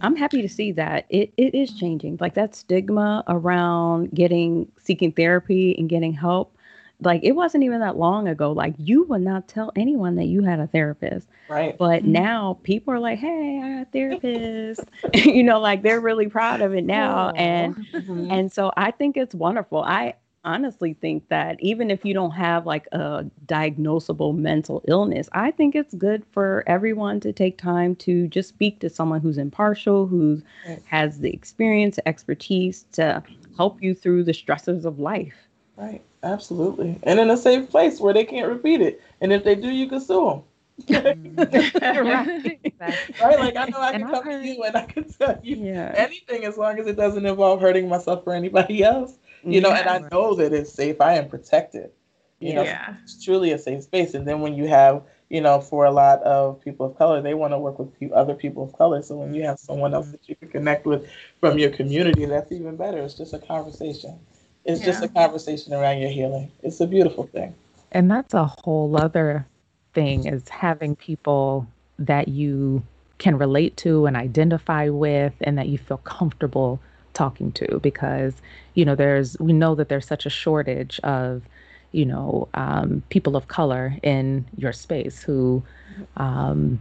I'm 0.00 0.16
happy 0.16 0.42
to 0.42 0.48
see 0.48 0.72
that. 0.72 1.06
It, 1.08 1.32
it 1.36 1.54
is 1.54 1.72
changing. 1.72 2.18
Like 2.20 2.34
that 2.34 2.54
stigma 2.54 3.24
around 3.28 4.12
getting 4.12 4.70
seeking 4.78 5.12
therapy 5.12 5.74
and 5.78 5.88
getting 5.88 6.12
help 6.12 6.54
like 7.00 7.20
it 7.22 7.32
wasn't 7.32 7.64
even 7.64 7.80
that 7.80 7.96
long 7.96 8.28
ago. 8.28 8.52
Like 8.52 8.74
you 8.78 9.04
would 9.04 9.22
not 9.22 9.48
tell 9.48 9.72
anyone 9.76 10.16
that 10.16 10.24
you 10.24 10.42
had 10.42 10.60
a 10.60 10.66
therapist. 10.66 11.28
Right. 11.48 11.76
But 11.76 12.02
mm-hmm. 12.02 12.12
now 12.12 12.58
people 12.62 12.94
are 12.94 12.98
like 12.98 13.18
hey 13.18 13.60
i 13.62 13.68
got 13.68 13.82
a 13.82 13.84
therapist. 13.86 14.80
You 15.14 15.42
know 15.42 15.60
like 15.60 15.82
they're 15.82 16.00
really 16.00 16.28
proud 16.28 16.60
of 16.60 16.74
it 16.74 16.84
now. 16.84 17.30
And 17.30 17.76
mm-hmm. 17.76 18.30
and 18.30 18.52
so 18.52 18.72
i 18.76 18.90
think 18.90 19.16
it's 19.16 19.34
wonderful. 19.34 19.82
I 19.82 20.14
honestly 20.44 20.94
think 20.94 21.28
that 21.28 21.56
even 21.60 21.90
if 21.90 22.04
you 22.04 22.14
don't 22.14 22.32
have 22.32 22.66
like 22.66 22.86
a 22.92 23.24
diagnosable 23.46 24.36
mental 24.36 24.82
illness 24.88 25.28
i 25.32 25.50
think 25.50 25.74
it's 25.74 25.94
good 25.94 26.24
for 26.32 26.62
everyone 26.66 27.20
to 27.20 27.32
take 27.32 27.58
time 27.58 27.94
to 27.96 28.28
just 28.28 28.48
speak 28.48 28.80
to 28.80 28.90
someone 28.90 29.20
who's 29.20 29.38
impartial 29.38 30.06
who 30.06 30.40
right. 30.68 30.82
has 30.86 31.20
the 31.20 31.32
experience 31.32 31.98
expertise 32.06 32.84
to 32.92 33.22
help 33.56 33.82
you 33.82 33.94
through 33.94 34.22
the 34.24 34.34
stresses 34.34 34.84
of 34.84 34.98
life 34.98 35.34
right 35.76 36.02
Absolutely. 36.24 36.98
And 37.02 37.20
in 37.20 37.30
a 37.30 37.36
safe 37.36 37.70
place 37.70 38.00
where 38.00 38.14
they 38.14 38.24
can't 38.24 38.48
repeat 38.48 38.80
it. 38.80 39.00
And 39.20 39.32
if 39.32 39.44
they 39.44 39.54
do, 39.54 39.70
you 39.70 39.86
can 39.86 40.00
sue 40.00 40.24
them. 40.24 40.42
Mm-hmm. 40.88 41.38
right. 42.06 42.60
right. 43.20 43.38
Like 43.38 43.56
I 43.56 43.66
know 43.66 43.80
I 43.80 43.92
can 43.92 44.08
come 44.08 44.24
heard... 44.24 44.42
to 44.42 44.48
you 44.48 44.62
and 44.64 44.74
I 44.74 44.86
can 44.86 45.04
tell 45.04 45.38
you 45.42 45.56
yeah. 45.56 45.92
anything 45.94 46.44
as 46.44 46.56
long 46.56 46.78
as 46.80 46.86
it 46.86 46.96
doesn't 46.96 47.24
involve 47.24 47.60
hurting 47.60 47.88
myself 47.88 48.26
or 48.26 48.32
anybody 48.32 48.82
else. 48.82 49.18
You 49.44 49.60
know, 49.60 49.70
and 49.72 49.88
I 49.88 50.08
know 50.10 50.34
that 50.34 50.52
it's 50.52 50.72
safe. 50.72 51.00
I 51.00 51.14
am 51.14 51.28
protected. 51.28 51.90
You 52.40 52.54
know, 52.54 52.76
it's 53.02 53.24
truly 53.24 53.52
a 53.52 53.58
safe 53.58 53.84
space. 53.84 54.14
And 54.14 54.28
then 54.28 54.40
when 54.40 54.54
you 54.54 54.66
have, 54.68 55.02
you 55.30 55.40
know, 55.40 55.60
for 55.60 55.86
a 55.86 55.90
lot 55.90 56.22
of 56.22 56.60
people 56.60 56.84
of 56.86 56.98
color, 56.98 57.22
they 57.22 57.32
want 57.32 57.54
to 57.54 57.58
work 57.58 57.78
with 57.78 58.12
other 58.12 58.34
people 58.34 58.64
of 58.64 58.76
color. 58.76 59.02
So 59.02 59.16
when 59.16 59.32
you 59.34 59.42
have 59.44 59.58
someone 59.58 59.94
else 59.94 60.10
that 60.10 60.28
you 60.28 60.36
can 60.36 60.48
connect 60.48 60.84
with 60.84 61.08
from 61.40 61.58
your 61.58 61.70
community, 61.70 62.26
that's 62.26 62.52
even 62.52 62.76
better. 62.76 62.98
It's 62.98 63.14
just 63.14 63.32
a 63.32 63.38
conversation. 63.38 64.18
It's 64.64 64.80
yeah. 64.80 64.86
just 64.86 65.02
a 65.02 65.08
conversation 65.08 65.72
around 65.72 65.98
your 65.98 66.10
healing. 66.10 66.50
It's 66.62 66.80
a 66.80 66.86
beautiful 66.86 67.26
thing. 67.26 67.54
And 67.92 68.10
that's 68.10 68.34
a 68.34 68.44
whole 68.44 68.94
other 69.00 69.46
thing 69.94 70.26
is 70.26 70.48
having 70.48 70.96
people 70.96 71.66
that 71.98 72.28
you 72.28 72.82
can 73.18 73.38
relate 73.38 73.76
to 73.78 74.06
and 74.06 74.16
identify 74.16 74.88
with 74.88 75.32
and 75.40 75.56
that 75.56 75.68
you 75.68 75.78
feel 75.78 75.98
comfortable 75.98 76.80
talking 77.14 77.52
to 77.52 77.78
because 77.80 78.34
you 78.74 78.84
know 78.84 78.94
there's 78.94 79.38
we 79.38 79.52
know 79.52 79.74
that 79.74 79.88
there's 79.88 80.06
such 80.06 80.26
a 80.26 80.30
shortage 80.30 81.00
of 81.04 81.42
you 81.92 82.04
know 82.04 82.48
um, 82.54 83.02
people 83.08 83.36
of 83.36 83.48
color 83.48 83.96
in 84.02 84.44
your 84.56 84.72
space 84.72 85.22
who 85.22 85.62
um, 86.16 86.80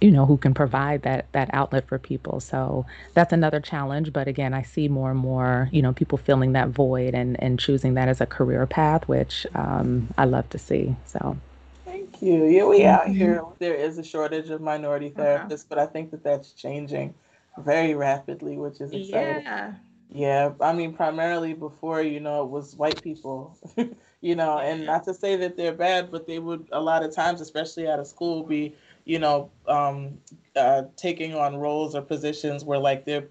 you 0.00 0.10
know 0.10 0.24
who 0.26 0.36
can 0.36 0.54
provide 0.54 1.02
that 1.02 1.26
that 1.32 1.50
outlet 1.52 1.86
for 1.88 1.98
people. 1.98 2.40
So 2.40 2.86
that's 3.14 3.32
another 3.32 3.60
challenge. 3.60 4.12
But 4.12 4.28
again 4.28 4.54
i 4.54 4.62
see 4.62 4.88
more 4.88 5.10
and 5.10 5.18
more 5.18 5.68
you 5.72 5.82
know 5.82 5.92
people 5.92 6.18
filling 6.18 6.52
that 6.52 6.68
void 6.68 7.14
and 7.14 7.42
and 7.42 7.58
choosing 7.58 7.94
that 7.94 8.08
as 8.08 8.20
a 8.20 8.26
career 8.26 8.66
path 8.66 9.08
which 9.08 9.46
um, 9.54 10.08
i 10.18 10.24
love 10.24 10.48
to 10.50 10.58
see. 10.58 10.94
So. 11.04 11.36
Thank 11.84 12.20
you. 12.22 12.44
Yeah 12.46 12.64
we 12.66 12.84
out 12.84 13.08
here. 13.08 13.42
there 13.58 13.74
is 13.74 13.98
a 13.98 14.04
shortage 14.04 14.50
of 14.50 14.60
minority 14.60 15.10
therapists 15.10 15.52
uh-huh. 15.52 15.70
but 15.70 15.78
i 15.78 15.86
think 15.86 16.10
that 16.10 16.22
that's 16.22 16.52
changing 16.52 17.14
very 17.58 17.94
rapidly 17.94 18.56
which 18.56 18.80
is 18.80 18.92
exciting 18.92 19.42
yeah 19.42 19.74
yeah 20.10 20.52
i 20.60 20.72
mean 20.72 20.92
primarily 20.92 21.52
before 21.52 22.02
you 22.02 22.20
know 22.20 22.44
it 22.44 22.50
was 22.50 22.76
white 22.76 23.02
people 23.02 23.58
you 24.20 24.36
know 24.36 24.58
and 24.58 24.86
not 24.86 25.04
to 25.04 25.12
say 25.12 25.36
that 25.36 25.56
they're 25.56 25.74
bad 25.74 26.10
but 26.10 26.26
they 26.26 26.38
would 26.38 26.68
a 26.72 26.80
lot 26.80 27.02
of 27.02 27.14
times 27.14 27.40
especially 27.40 27.88
out 27.88 27.98
of 27.98 28.06
school 28.06 28.42
be 28.44 28.74
you 29.06 29.20
know, 29.20 29.50
um, 29.68 30.18
uh, 30.56 30.82
taking 30.96 31.34
on 31.34 31.56
roles 31.56 31.94
or 31.94 32.02
positions 32.02 32.64
where 32.64 32.78
like 32.78 33.06
they're 33.06 33.28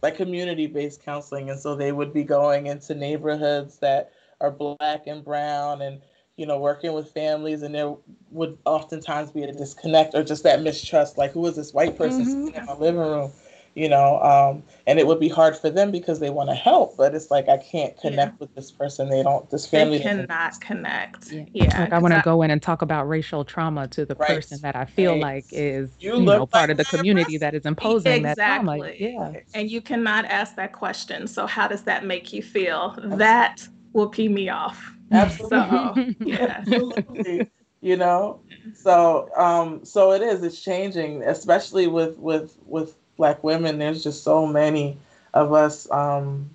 like 0.00 0.16
community 0.16 0.66
based 0.66 1.04
counseling. 1.04 1.50
And 1.50 1.60
so 1.60 1.74
they 1.74 1.92
would 1.92 2.14
be 2.14 2.22
going 2.22 2.68
into 2.68 2.94
neighborhoods 2.94 3.78
that 3.80 4.12
are 4.40 4.50
black 4.50 5.06
and 5.06 5.24
brown 5.24 5.82
and, 5.82 6.00
you 6.36 6.46
know, 6.46 6.58
working 6.58 6.92
with 6.92 7.10
families. 7.10 7.62
And 7.62 7.74
there 7.74 7.94
would 8.30 8.56
oftentimes 8.64 9.32
be 9.32 9.42
a 9.42 9.52
disconnect 9.52 10.14
or 10.14 10.22
just 10.22 10.44
that 10.44 10.62
mistrust 10.62 11.18
like, 11.18 11.32
who 11.32 11.46
is 11.46 11.56
this 11.56 11.74
white 11.74 11.98
person 11.98 12.24
mm-hmm. 12.24 12.56
in 12.56 12.66
my 12.66 12.74
living 12.74 13.00
room? 13.00 13.32
You 13.74 13.88
know 13.88 14.20
um, 14.20 14.62
and 14.86 14.98
it 14.98 15.06
would 15.06 15.20
be 15.20 15.28
hard 15.28 15.56
for 15.56 15.70
them 15.70 15.90
because 15.90 16.20
they 16.20 16.30
want 16.30 16.48
to 16.50 16.54
help 16.54 16.96
but 16.96 17.14
it's 17.14 17.30
like 17.30 17.48
i 17.48 17.56
can't 17.56 17.98
connect 18.00 18.32
Yeah. 18.32 18.36
with 18.40 18.54
this 18.54 18.70
person 18.70 19.08
they 19.08 19.22
don't 19.22 19.48
this 19.50 19.66
family 19.66 19.98
They 19.98 20.04
cannot 20.04 20.60
connect. 20.60 21.32
Yeah. 21.32 21.44
Yeah. 21.54 21.80
Like 21.80 21.92
I 21.92 21.98
want 21.98 22.14
to 22.14 22.20
go 22.22 22.42
in 22.42 22.50
and 22.50 22.60
talk 22.62 22.82
about 22.82 23.08
racial 23.08 23.44
trauma 23.44 23.88
to 23.88 24.04
the 24.04 24.14
Right. 24.14 24.36
person 24.36 24.58
that 24.62 24.76
I 24.76 24.84
feel 24.84 25.12
Right. 25.12 25.20
like 25.22 25.46
is 25.50 25.96
You 26.00 26.16
you, 26.16 26.18
look 26.18 26.38
know 26.38 26.46
part 26.46 26.68
like 26.68 26.70
of 26.72 26.76
the 26.78 26.84
community 26.96 27.32
person. 27.38 27.40
that 27.40 27.54
is 27.54 27.64
imposing 27.64 28.22
that 28.24 28.36
trauma. 28.36 28.78
Exactly. 28.78 29.14
Yeah. 29.14 29.32
and 29.54 29.70
you 29.70 29.80
cannot 29.80 30.24
ask 30.26 30.56
that 30.56 30.72
question. 30.72 31.26
So 31.26 31.46
how 31.46 31.68
does 31.68 31.82
that 31.84 32.04
make 32.04 32.32
you 32.32 32.42
feel? 32.42 32.96
That 33.02 33.66
will 33.94 34.08
pee 34.08 34.28
me 34.28 34.48
off. 34.50 34.94
absolutely 35.12 35.58
So 35.58 36.14
yeah. 36.24 36.58
absolutely 36.58 37.48
you 37.80 37.96
know 37.96 38.40
so 38.74 39.28
um 39.36 39.84
so 39.84 40.12
it 40.12 40.22
is 40.22 40.42
it's 40.42 40.62
changing 40.62 41.22
especially 41.24 41.86
with 41.88 42.16
with 42.18 42.56
with 42.64 42.96
black 43.16 43.42
women 43.44 43.78
there's 43.78 44.02
just 44.02 44.22
so 44.22 44.46
many 44.46 44.98
of 45.34 45.52
us 45.52 45.90
um 45.90 46.48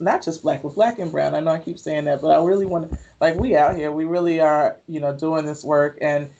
not 0.00 0.22
just 0.22 0.42
black 0.42 0.62
but 0.62 0.74
black 0.74 0.98
and 0.98 1.12
brown. 1.12 1.34
I 1.34 1.40
know 1.40 1.52
i 1.52 1.58
keep 1.58 1.78
saying 1.78 2.04
that 2.04 2.20
but 2.20 2.28
i 2.28 2.42
really 2.42 2.66
want 2.66 2.90
to 2.90 2.98
like 3.20 3.36
we 3.36 3.56
out 3.56 3.76
here 3.76 3.92
we 3.92 4.04
really 4.04 4.40
are 4.40 4.76
you 4.86 5.00
know 5.00 5.16
doing 5.16 5.44
this 5.46 5.62
work 5.62 5.98
and 6.00 6.30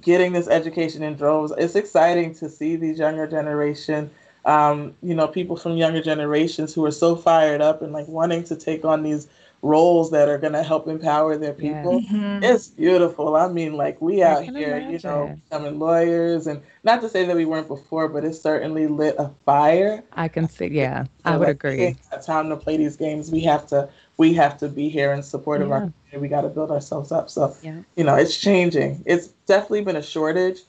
getting 0.00 0.32
this 0.32 0.48
education 0.48 1.02
in 1.02 1.14
droves. 1.14 1.52
It's 1.56 1.74
exciting 1.74 2.34
to 2.36 2.48
see 2.48 2.76
these 2.76 2.98
younger 2.98 3.26
generation 3.26 4.10
um, 4.46 4.94
you 5.02 5.14
know 5.14 5.26
people 5.28 5.56
from 5.56 5.76
younger 5.76 6.02
generations 6.02 6.74
who 6.74 6.84
are 6.84 6.90
so 6.92 7.16
fired 7.16 7.60
up 7.60 7.82
and 7.82 7.92
like 7.92 8.08
wanting 8.08 8.44
to 8.44 8.56
take 8.56 8.84
on 8.84 9.02
these 9.02 9.28
roles 9.62 10.10
that 10.10 10.28
are 10.28 10.36
going 10.36 10.52
to 10.52 10.62
help 10.62 10.86
empower 10.88 11.38
their 11.38 11.54
Yeah. 11.58 11.80
people 11.82 12.00
Mhm. 12.00 12.42
it's 12.42 12.68
beautiful. 12.68 13.34
I 13.36 13.48
mean, 13.48 13.72
like 13.74 13.98
we 14.02 14.22
I 14.22 14.32
out 14.32 14.44
can 14.44 14.54
here, 14.56 14.76
you 14.78 14.98
know, 15.02 15.22
imagine. 15.24 15.42
becoming 15.48 15.78
lawyers, 15.78 16.46
and 16.46 16.60
not 16.82 17.00
to 17.00 17.08
say 17.08 17.24
that 17.24 17.34
we 17.34 17.46
weren't 17.46 17.68
before, 17.68 18.08
but 18.08 18.24
it 18.24 18.34
certainly 18.34 18.86
lit 18.86 19.16
a 19.18 19.30
fire. 19.46 20.02
I 20.12 20.28
can 20.28 20.48
see. 20.48 20.66
Yeah, 20.66 21.04
I 21.24 21.38
would 21.38 21.46
like, 21.48 21.64
agree. 21.64 21.96
time 22.26 22.50
to 22.50 22.56
play 22.56 22.76
these 22.76 22.96
games. 22.96 23.30
We 23.30 23.40
have 23.42 23.66
to. 23.68 23.88
We 24.18 24.34
have 24.34 24.58
to 24.58 24.68
be 24.68 24.88
here 24.90 25.12
in 25.12 25.22
support 25.22 25.62
of 25.62 25.72
our 25.72 25.80
community. 25.80 26.18
We 26.20 26.28
got 26.28 26.42
to 26.42 26.48
build 26.48 26.70
ourselves 26.70 27.10
up. 27.10 27.30
So, 27.30 27.56
Yeah. 27.62 27.80
you 27.96 28.04
know, 28.04 28.14
it's 28.14 28.36
changing. 28.38 29.02
It's 29.06 29.28
definitely 29.46 29.82
been 29.82 29.96
a 29.96 30.02
shortage. 30.02 30.60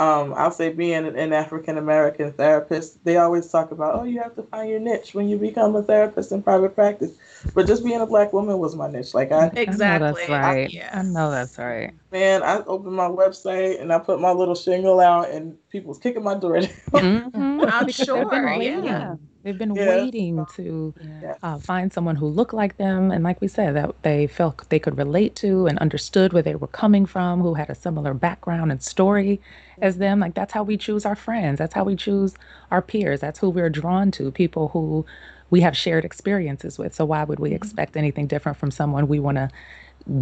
Um, 0.00 0.32
I'll 0.36 0.50
say 0.50 0.70
being 0.72 1.06
an, 1.06 1.16
an 1.16 1.32
African 1.32 1.78
American 1.78 2.32
therapist, 2.32 3.04
they 3.04 3.18
always 3.18 3.48
talk 3.50 3.70
about, 3.70 3.94
oh, 3.96 4.04
you 4.04 4.20
have 4.20 4.34
to 4.36 4.42
find 4.44 4.70
your 4.70 4.80
niche 4.80 5.14
when 5.14 5.28
you 5.28 5.36
become 5.38 5.76
a 5.76 5.82
therapist 5.82 6.32
in 6.32 6.42
private 6.42 6.74
practice. 6.74 7.12
But 7.54 7.66
just 7.66 7.84
being 7.84 8.00
a 8.00 8.06
black 8.06 8.32
woman 8.32 8.58
was 8.58 8.76
my 8.76 8.90
niche. 8.90 9.14
Like 9.14 9.32
I, 9.32 9.52
Exactly. 9.54 9.68
I 9.68 9.98
know 9.98 9.98
that's 9.98 10.28
right. 10.28 10.70
Yeah. 10.72 10.90
I 10.92 11.02
know 11.02 11.30
that's 11.30 11.58
right. 11.58 11.92
Man, 12.12 12.42
I 12.42 12.62
opened 12.64 12.96
my 12.96 13.08
website 13.08 13.80
and 13.80 13.92
I 13.92 13.98
put 13.98 14.20
my 14.20 14.32
little 14.32 14.54
shingle 14.56 15.00
out, 15.00 15.30
and 15.30 15.56
people 15.70 15.90
was 15.90 15.98
kicking 15.98 16.24
my 16.24 16.34
door 16.34 16.60
down. 16.60 16.70
Mhm. 16.94 17.64
I'm 17.70 17.86
Because 17.86 17.96
been 18.30 18.50
sure, 18.50 18.54
waiting. 18.58 18.84
yeah. 18.84 19.16
They've 19.42 19.56
been 19.56 19.74
Yeah. 19.74 19.86
waiting 19.86 20.44
to 20.56 20.94
Yeah. 21.22 21.34
uh, 21.42 21.58
find 21.58 21.92
someone 21.92 22.16
who 22.16 22.26
looked 22.26 22.52
like 22.52 22.76
them, 22.78 23.10
and 23.10 23.22
like 23.24 23.40
we 23.40 23.48
said, 23.48 23.76
that 23.76 23.94
they 24.02 24.26
felt 24.26 24.68
they 24.70 24.78
could 24.78 24.98
relate 24.98 25.34
to 25.36 25.66
and 25.66 25.78
understood 25.78 26.32
where 26.32 26.42
they 26.42 26.56
were 26.56 26.66
coming 26.68 27.06
from, 27.06 27.40
who 27.40 27.54
had 27.54 27.70
a 27.70 27.74
similar 27.74 28.12
background 28.14 28.70
and 28.72 28.82
story 28.82 29.40
as 29.82 29.98
them. 29.98 30.20
Like 30.20 30.34
that's 30.34 30.52
how 30.52 30.62
we 30.62 30.76
choose 30.76 31.06
our 31.06 31.16
friends. 31.16 31.58
That's 31.58 31.74
how 31.74 31.84
we 31.84 31.96
choose 31.96 32.34
our 32.70 32.82
peers. 32.82 33.20
That's 33.20 33.38
who 33.38 33.50
we're 33.50 33.70
drawn 33.70 34.10
to. 34.12 34.30
People 34.32 34.68
who 34.68 35.06
we 35.50 35.60
have 35.60 35.76
shared 35.76 36.04
experiences 36.04 36.78
with. 36.78 36.94
So 36.94 37.04
why 37.04 37.24
would 37.24 37.40
we 37.40 37.52
expect 37.52 37.96
anything 37.96 38.26
different 38.26 38.58
from 38.58 38.70
someone 38.70 39.08
we 39.08 39.20
want 39.20 39.36
to 39.36 39.50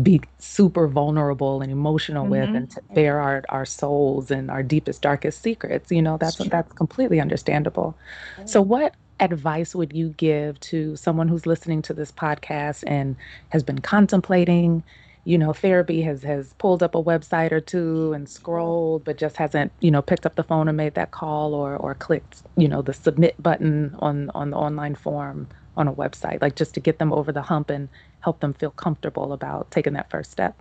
be 0.02 0.20
super 0.38 0.88
vulnerable 0.88 1.62
and 1.62 1.70
emotional 1.72 2.26
with 2.26 2.50
Mhm. 2.50 2.56
and 2.56 2.70
to 2.70 2.82
bear 2.94 3.20
our, 3.20 3.44
our 3.48 3.64
souls 3.64 4.30
and 4.30 4.50
our 4.50 4.62
deepest 4.62 5.02
darkest 5.02 5.40
secrets 5.42 5.90
you 5.90 6.02
know 6.02 6.16
that's 6.18 6.38
that's 6.48 6.72
completely 6.72 7.20
understandable 7.20 7.96
so 8.44 8.60
what 8.60 8.96
advice 9.20 9.74
would 9.74 9.92
you 9.92 10.10
give 10.10 10.58
to 10.60 10.96
someone 10.96 11.28
who's 11.28 11.46
listening 11.46 11.82
to 11.82 11.94
this 11.94 12.12
podcast 12.12 12.84
and 12.86 13.16
has 13.50 13.62
been 13.62 13.80
contemplating 13.80 14.84
you 15.28 15.38
know 15.38 15.52
therapy 15.52 16.02
has 16.02 16.22
has 16.24 16.54
pulled 16.54 16.82
up 16.82 16.94
a 16.96 17.02
website 17.04 17.52
or 17.52 17.60
two 17.60 18.14
and 18.14 18.28
scrolled 18.28 19.04
but 19.04 19.18
just 19.18 19.36
hasn't 19.36 19.72
you 19.80 19.90
know 19.90 20.02
picked 20.02 20.26
up 20.26 20.36
the 20.36 20.44
phone 20.44 20.68
and 20.68 20.76
made 20.78 20.94
that 20.94 21.12
call 21.12 21.54
or 21.54 21.76
or 21.76 21.94
clicked 21.94 22.42
you 22.56 22.68
know 22.68 22.82
the 22.82 22.94
submit 22.94 23.40
button 23.42 23.94
on 24.00 24.30
on 24.34 24.50
the 24.50 24.56
online 24.56 24.96
form 24.96 25.48
on 25.76 25.88
a 25.88 25.94
website 25.94 26.42
like 26.42 26.56
just 26.56 26.74
to 26.74 26.80
get 26.80 26.98
them 26.98 27.12
over 27.12 27.32
the 27.32 27.42
hump 27.42 27.70
and 27.70 27.90
help 28.20 28.40
them 28.40 28.54
feel 28.54 28.72
comfortable 28.72 29.34
about 29.34 29.70
taking 29.70 29.94
that 29.94 30.10
first 30.10 30.32
step 30.32 30.56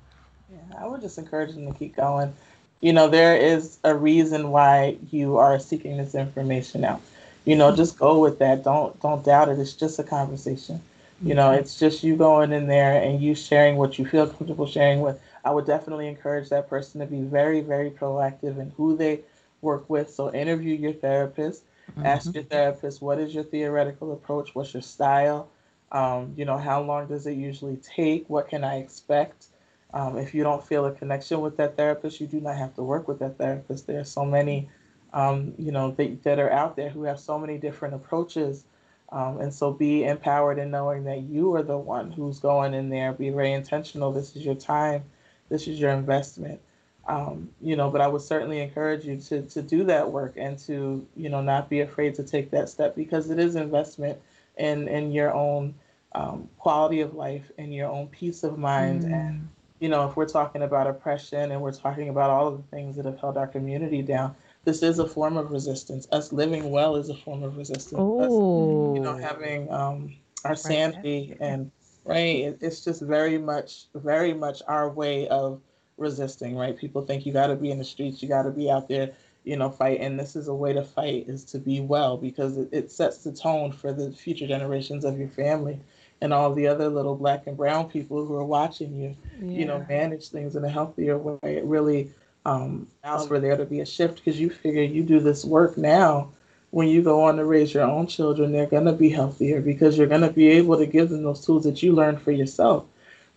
Yeah, 0.52 0.60
I 0.80 0.88
would 0.88 1.02
just 1.02 1.18
encourage 1.20 1.54
them 1.54 1.72
to 1.72 1.78
keep 1.78 1.96
going. 1.96 2.34
You 2.82 2.94
know, 2.94 3.10
there 3.10 3.38
is 3.38 3.80
a 3.84 3.96
reason 3.96 4.52
why 4.52 4.98
you 5.12 5.38
are 5.38 5.60
seeking 5.60 5.98
this 5.98 6.16
information 6.16 6.86
out. 6.86 7.02
You 7.46 7.56
know, 7.56 7.76
just 7.76 8.00
go 8.00 8.20
with 8.20 8.40
that. 8.40 8.64
Don't 8.64 9.00
don't 9.02 9.26
doubt 9.26 9.50
it. 9.50 9.60
It's 9.60 9.74
just 9.74 10.00
a 10.00 10.04
conversation. 10.04 10.82
You 11.22 11.34
know, 11.34 11.52
it's 11.52 11.80
just 11.80 12.04
you 12.04 12.16
going 12.16 12.52
in 12.52 12.68
there 12.68 13.02
and 13.02 13.22
you 13.22 13.34
sharing 13.36 13.78
what 13.78 13.98
you 13.98 14.06
feel 14.06 14.28
comfortable 14.28 14.68
sharing 14.68 15.02
with. 15.02 15.20
I 15.44 15.52
would 15.52 15.66
definitely 15.66 16.08
encourage 16.08 16.50
that 16.50 16.70
person 16.70 17.02
to 17.02 17.08
be 17.08 17.22
very, 17.22 17.62
very 17.62 17.90
proactive 17.90 18.60
in 18.60 18.72
who 18.78 18.96
they 18.96 19.22
work 19.62 19.90
with. 19.90 20.10
So 20.14 20.32
interview 20.32 20.76
your 20.76 20.94
therapist. 20.94 21.64
Ask 22.04 22.34
your 22.36 22.44
therapist 22.44 23.02
what 23.02 23.20
is 23.20 23.34
your 23.34 23.44
theoretical 23.44 24.12
approach, 24.14 24.54
what's 24.54 24.74
your 24.74 24.82
style, 24.84 25.50
um, 25.92 26.34
you 26.36 26.46
know, 26.46 26.58
how 26.58 26.82
long 26.82 27.08
does 27.08 27.26
it 27.26 27.34
usually 27.38 27.78
take, 27.78 28.30
what 28.30 28.50
can 28.50 28.64
I 28.64 28.78
expect. 28.78 29.48
Um, 29.94 30.18
if 30.18 30.34
you 30.34 30.44
don't 30.44 30.64
feel 30.64 30.86
a 30.86 30.92
connection 30.92 31.42
with 31.42 31.58
that 31.58 31.78
therapist, 31.78 32.20
you 32.20 32.28
do 32.28 32.42
not 32.42 32.58
have 32.58 32.76
to 32.76 32.84
work 32.84 33.08
with 33.08 33.20
that 33.20 33.38
therapist. 33.38 33.88
There 33.88 34.00
are 34.00 34.06
so 34.06 34.26
many, 34.26 34.70
um, 35.14 35.54
you 35.58 35.72
know, 35.72 35.92
that, 35.92 36.24
that 36.24 36.40
are 36.40 36.52
out 36.52 36.76
there 36.76 36.90
who 36.90 37.04
have 37.04 37.20
so 37.20 37.40
many 37.40 37.58
different 37.58 37.96
approaches. 37.96 38.66
Um, 39.10 39.40
and 39.40 39.54
so 39.54 39.72
be 39.72 40.04
empowered 40.04 40.60
in 40.60 40.70
knowing 40.70 41.06
that 41.06 41.22
you 41.22 41.56
are 41.56 41.64
the 41.64 41.78
one 41.78 42.12
who's 42.12 42.40
going 42.40 42.74
in 42.74 42.90
there. 42.90 43.14
Be 43.14 43.30
very 43.30 43.54
intentional. 43.54 44.12
This 44.12 44.36
is 44.36 44.46
your 44.46 44.56
time. 44.56 45.04
This 45.50 45.68
is 45.68 45.80
your 45.80 45.92
investment. 45.92 46.60
Um, 47.08 47.50
you 47.62 47.78
know, 47.78 47.90
but 47.90 48.02
I 48.02 48.08
would 48.08 48.22
certainly 48.22 48.60
encourage 48.60 49.06
you 49.06 49.16
to, 49.18 49.42
to 49.44 49.62
do 49.62 49.86
that 49.86 50.12
work 50.12 50.34
and 50.36 50.60
to, 50.60 51.08
you 51.16 51.30
know, 51.30 51.42
not 51.42 51.70
be 51.70 51.80
afraid 51.80 52.16
to 52.16 52.24
take 52.24 52.52
that 52.52 52.68
step 52.68 52.98
because 52.98 53.30
it 53.30 53.40
is 53.40 53.56
investment 53.56 54.20
in, 54.58 54.90
in 54.90 55.14
your 55.14 55.34
own 55.34 55.74
um, 56.14 56.50
quality 56.58 57.00
of 57.00 57.14
life 57.16 57.50
and 57.58 57.74
your 57.74 57.88
own 57.88 58.08
peace 58.08 58.44
of 58.44 58.58
mind. 58.58 59.06
And, 59.06 59.48
you 59.80 59.88
know, 59.88 60.10
if 60.10 60.18
we're 60.18 60.28
talking 60.28 60.64
about 60.64 60.86
oppression 60.86 61.52
and 61.54 61.62
we're 61.62 61.72
talking 61.72 62.10
about 62.10 62.30
all 62.30 62.48
of 62.50 62.58
the 62.58 62.76
things 62.76 62.98
that 62.98 63.06
have 63.06 63.20
held 63.20 63.38
our 63.38 63.48
community 63.48 64.02
down, 64.02 64.36
this 64.68 64.84
is 64.84 65.00
a 65.00 65.08
form 65.08 65.38
of 65.38 65.52
resistance. 65.52 66.08
Us 66.12 66.34
living 66.34 66.72
well 66.72 66.98
is 66.98 67.10
a 67.10 67.16
form 67.16 67.44
of 67.44 67.58
resistance. 67.58 68.12
Us, 68.20 68.42
oh 68.54 68.92
you 68.94 69.02
know, 69.02 69.16
having 69.16 69.72
um, 69.72 70.16
our 70.46 70.56
Right. 70.64 70.82
sanity 70.82 71.38
and 71.40 71.72
right, 72.06 72.36
it, 72.48 72.60
it's 72.62 72.84
just 72.84 73.02
very 73.02 73.38
much, 73.38 73.86
very 73.96 74.34
much 74.34 74.62
our 74.68 74.90
way 74.90 75.28
of 75.30 75.62
resisting. 75.98 76.56
Right, 76.58 76.78
people 76.78 77.06
think 77.06 77.26
you 77.26 77.34
got 77.34 77.48
to 77.48 77.56
be 77.56 77.72
in 77.72 77.80
the 77.80 77.86
streets, 77.86 78.22
you 78.22 78.30
got 78.30 78.44
to 78.44 78.52
be 78.52 78.70
out 78.72 78.90
there, 78.90 79.12
you 79.46 79.58
know, 79.58 79.70
fighting. 79.70 80.18
This 80.18 80.36
is 80.36 80.48
a 80.48 80.56
way 80.56 80.74
to 80.74 80.84
fight 80.84 81.26
is 81.30 81.46
to 81.46 81.60
be 81.60 81.80
well 81.82 82.18
because 82.18 82.58
it, 82.58 82.70
it 82.72 82.92
sets 82.92 83.24
the 83.24 83.32
tone 83.32 83.72
for 83.72 83.94
the 83.94 84.12
future 84.12 84.48
generations 84.48 85.06
of 85.06 85.18
your 85.18 85.30
family 85.30 85.80
and 86.22 86.34
all 86.34 86.54
the 86.54 86.68
other 86.68 86.90
little 86.90 87.16
black 87.16 87.48
and 87.48 87.58
brown 87.58 87.90
people 87.90 88.26
who 88.26 88.36
are 88.36 88.46
watching 88.46 88.96
you 88.96 89.16
you 89.54 89.66
know 89.66 89.86
manage 89.90 90.30
things 90.30 90.56
in 90.56 90.64
a 90.66 90.70
healthier 90.70 91.18
way 91.18 91.38
it 91.58 91.64
really 91.66 92.12
um 92.48 92.88
allows 93.04 93.28
for 93.28 93.40
there 93.40 93.58
to 93.58 93.66
be 93.66 93.82
a 93.82 93.86
shift 93.86 94.18
because 94.18 94.40
you 94.40 94.50
figure 94.50 94.84
you 94.84 95.04
do 95.04 95.20
this 95.20 95.46
work 95.46 95.78
now 95.78 96.30
when 96.72 96.88
you 96.88 97.02
go 97.02 97.24
on 97.24 97.38
to 97.38 97.46
raise 97.46 97.74
your 97.74 97.84
own 97.84 98.08
children 98.08 98.52
they're 98.52 98.68
going 98.68 98.86
to 98.86 98.94
be 98.94 99.10
healthier 99.10 99.62
because 99.62 99.98
you're 99.98 100.08
going 100.08 100.22
to 100.22 100.32
be 100.32 100.48
able 100.50 100.78
to 100.78 100.86
give 100.88 101.10
them 101.10 101.24
those 101.24 101.46
tools 101.46 101.64
that 101.66 101.84
you 101.84 101.94
learned 101.94 102.22
for 102.22 102.32
yourself 102.32 102.86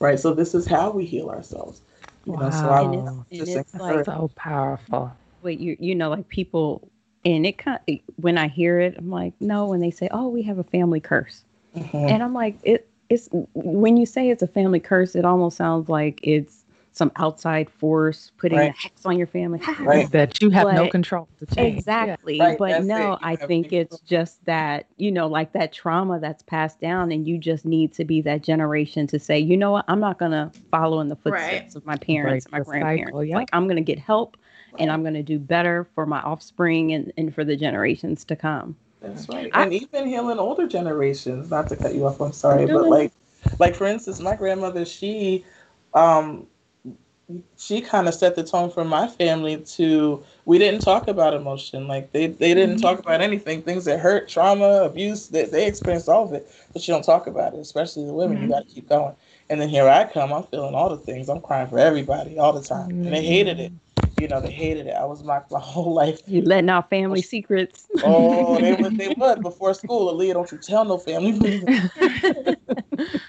right 0.01 0.21
so 0.21 0.35
this 0.35 0.55
is 0.55 0.67
how 0.67 0.91
we 0.91 1.05
heal 1.07 1.31
ourselves 1.31 1.83
you 2.25 2.37
know 2.37 2.51
so 2.51 2.71
i 2.71 2.81
Wow. 2.81 2.93
would 2.93 3.07
And 3.31 3.49
it's 3.49 3.79
like- 3.79 4.05
so 4.07 4.31
powerful 4.37 5.13
Wait, 5.43 5.61
you 5.61 5.77
you 5.81 5.95
know 5.95 6.11
like 6.11 6.29
people 6.29 6.91
and 7.25 7.47
it 7.47 7.59
kind 7.59 7.81
when 8.17 8.39
I 8.39 8.49
hear 8.49 8.81
it, 8.81 8.97
I'm 8.99 9.11
like, 9.11 9.35
no. 9.41 9.67
When 9.67 9.81
they 9.81 9.91
say, 9.91 10.09
"Oh, 10.11 10.29
we 10.29 10.43
have 10.43 10.59
a 10.59 10.65
family 10.65 11.01
curse," 11.01 11.45
Mhm. 11.77 12.09
and 12.11 12.23
I'm 12.23 12.35
like, 12.35 12.59
it 12.63 12.89
it's 13.11 13.29
when 13.55 13.97
you 13.97 14.07
say 14.07 14.31
it's 14.31 14.43
a 14.43 14.47
family 14.49 14.81
curse, 14.81 15.15
it 15.17 15.25
almost 15.25 15.57
sounds 15.57 15.89
like 15.89 16.21
it's 16.23 16.60
some 17.01 17.11
outside 17.17 17.71
force 17.71 18.31
putting 18.37 18.59
a 18.59 18.65
hex 18.73 19.07
on 19.07 19.17
your 19.17 19.27
family. 19.27 19.59
Right. 19.81 20.11
that 20.13 20.39
you 20.43 20.51
have 20.51 20.71
no 20.75 20.87
control 20.91 21.27
to 21.39 21.47
change. 21.57 21.79
Exactly. 21.79 22.39
Right, 22.39 22.59
But 22.59 22.69
that's 22.69 22.85
no, 22.85 23.15
it. 23.15 23.21
I 23.23 23.37
think 23.37 23.71
people- 23.71 23.97
it's 23.97 24.01
just 24.01 24.45
that, 24.45 24.85
you 24.99 25.11
know, 25.11 25.27
like 25.27 25.53
that 25.53 25.73
trauma 25.73 26.21
that's 26.21 26.43
passed 26.43 26.79
down, 26.79 27.11
and 27.11 27.27
you 27.27 27.39
just 27.39 27.65
need 27.65 27.95
to 27.95 28.05
be 28.05 28.21
that 28.21 28.43
generation 28.43 29.07
to 29.07 29.19
say, 29.19 29.39
you 29.39 29.57
know 29.57 29.71
what, 29.73 29.87
I'm 29.89 29.99
not 30.01 30.19
going 30.19 30.33
to 30.33 30.51
follow 30.71 31.01
in 31.01 31.09
the 31.09 31.17
Right. 31.25 31.41
footsteps 31.63 31.75
of 31.77 31.87
my 31.87 31.97
parents, 31.97 32.45
Break 32.47 32.53
my 32.53 32.59
the 32.59 32.65
grandparents. 32.67 33.07
cycle, 33.09 33.25
yep. 33.25 33.35
Like, 33.37 33.49
I'm 33.55 33.65
going 33.65 33.77
to 33.77 33.83
get 33.83 33.99
help 33.99 34.37
and 34.79 34.91
I'm 34.93 35.01
going 35.01 35.15
to 35.15 35.23
do 35.23 35.39
better 35.39 35.89
for 35.95 36.05
my 36.05 36.21
offspring 36.21 36.93
and, 36.93 37.13
and 37.17 37.35
for 37.35 37.45
the 37.45 37.57
generations 37.57 38.25
to 38.27 38.37
come. 38.37 38.77
That's 39.01 39.27
right. 39.31 39.51
I- 39.55 39.63
and 39.63 39.73
even 39.73 40.07
healing 40.07 40.39
older 40.39 40.69
generations, 40.69 41.51
not 41.51 41.67
to 41.71 41.77
cut 41.77 41.95
you 41.95 42.07
off, 42.07 42.21
I'm 42.21 42.33
sorry, 42.33 42.67
No, 42.67 42.75
but 42.75 42.83
no, 42.83 42.85
no. 42.85 42.89
like 42.91 43.13
like 43.59 43.75
for 43.75 43.87
instance, 43.87 44.21
my 44.21 44.37
grandmother, 44.37 44.85
she 44.85 45.47
um 45.95 46.47
she 47.57 47.81
kind 47.81 48.09
of 48.09 48.15
set 48.15 48.35
the 48.35 48.45
tone 48.45 48.71
for 48.71 48.85
my 48.85 49.07
family 49.07 49.59
to 49.59 50.23
we 50.45 50.59
didn't 50.59 50.81
talk 50.81 51.09
about 51.09 51.35
emotion. 51.35 51.87
Like 51.87 52.13
they, 52.13 52.27
they 52.27 52.55
didn't 52.55 52.77
mm-hmm. 52.77 52.83
talk 52.83 52.99
about 52.99 53.21
anything. 53.21 53.63
Things 53.63 53.85
that 53.85 54.01
hurt 54.01 54.29
trauma 54.29 54.83
abuse 54.83 55.29
they, 55.29 55.45
they 55.45 55.67
experienced 55.67 56.09
all 56.09 56.25
of 56.25 56.33
it 56.33 56.51
but 56.73 56.87
you 56.87 56.95
don't 56.95 57.05
talk 57.05 57.27
about 57.27 57.55
it 57.55 57.61
especially 57.61 58.05
the 58.07 58.13
women. 58.13 58.39
Mm-hmm. 58.39 58.47
you 58.47 58.51
got 58.53 58.69
to 58.69 58.75
keep 58.75 58.89
going. 58.89 59.15
And 59.49 59.61
then 59.61 59.69
here 59.69 59.89
i 59.89 60.05
come 60.05 60.33
i'm 60.33 60.45
feeling 60.45 60.75
all 60.75 60.89
the 60.89 60.97
things. 60.97 61.29
I'm 61.29 61.41
crying 61.41 61.69
for 61.69 61.79
everybody 61.79 62.39
all 62.39 62.53
the 62.53 62.63
time. 62.63 62.89
Mm-hmm. 62.89 63.05
and 63.05 63.15
they 63.15 63.25
hated 63.25 63.61
it. 63.61 63.73
You 64.21 64.29
know 64.29 64.41
they 64.41 64.51
hated 64.51 64.87
it. 64.87 64.95
I 64.95 65.05
was 65.05 65.23
my, 65.25 65.41
my 65.51 65.61
whole 65.61 65.95
life. 65.95 66.21
You 66.27 66.43
letting 66.43 66.71
out 66.71 66.91
family 66.91 67.23
secrets. 67.23 67.87
oh 68.05 68.61
they 68.61 68.75
would 68.75 68.97
they 68.97 69.15
would 69.17 69.43
before 69.43 69.75
school. 69.75 70.13
Aaliyah, 70.15 70.35
don't 70.35 70.53
you 70.53 70.59
tell 70.59 70.85
no 70.85 70.99
family. 70.99 71.63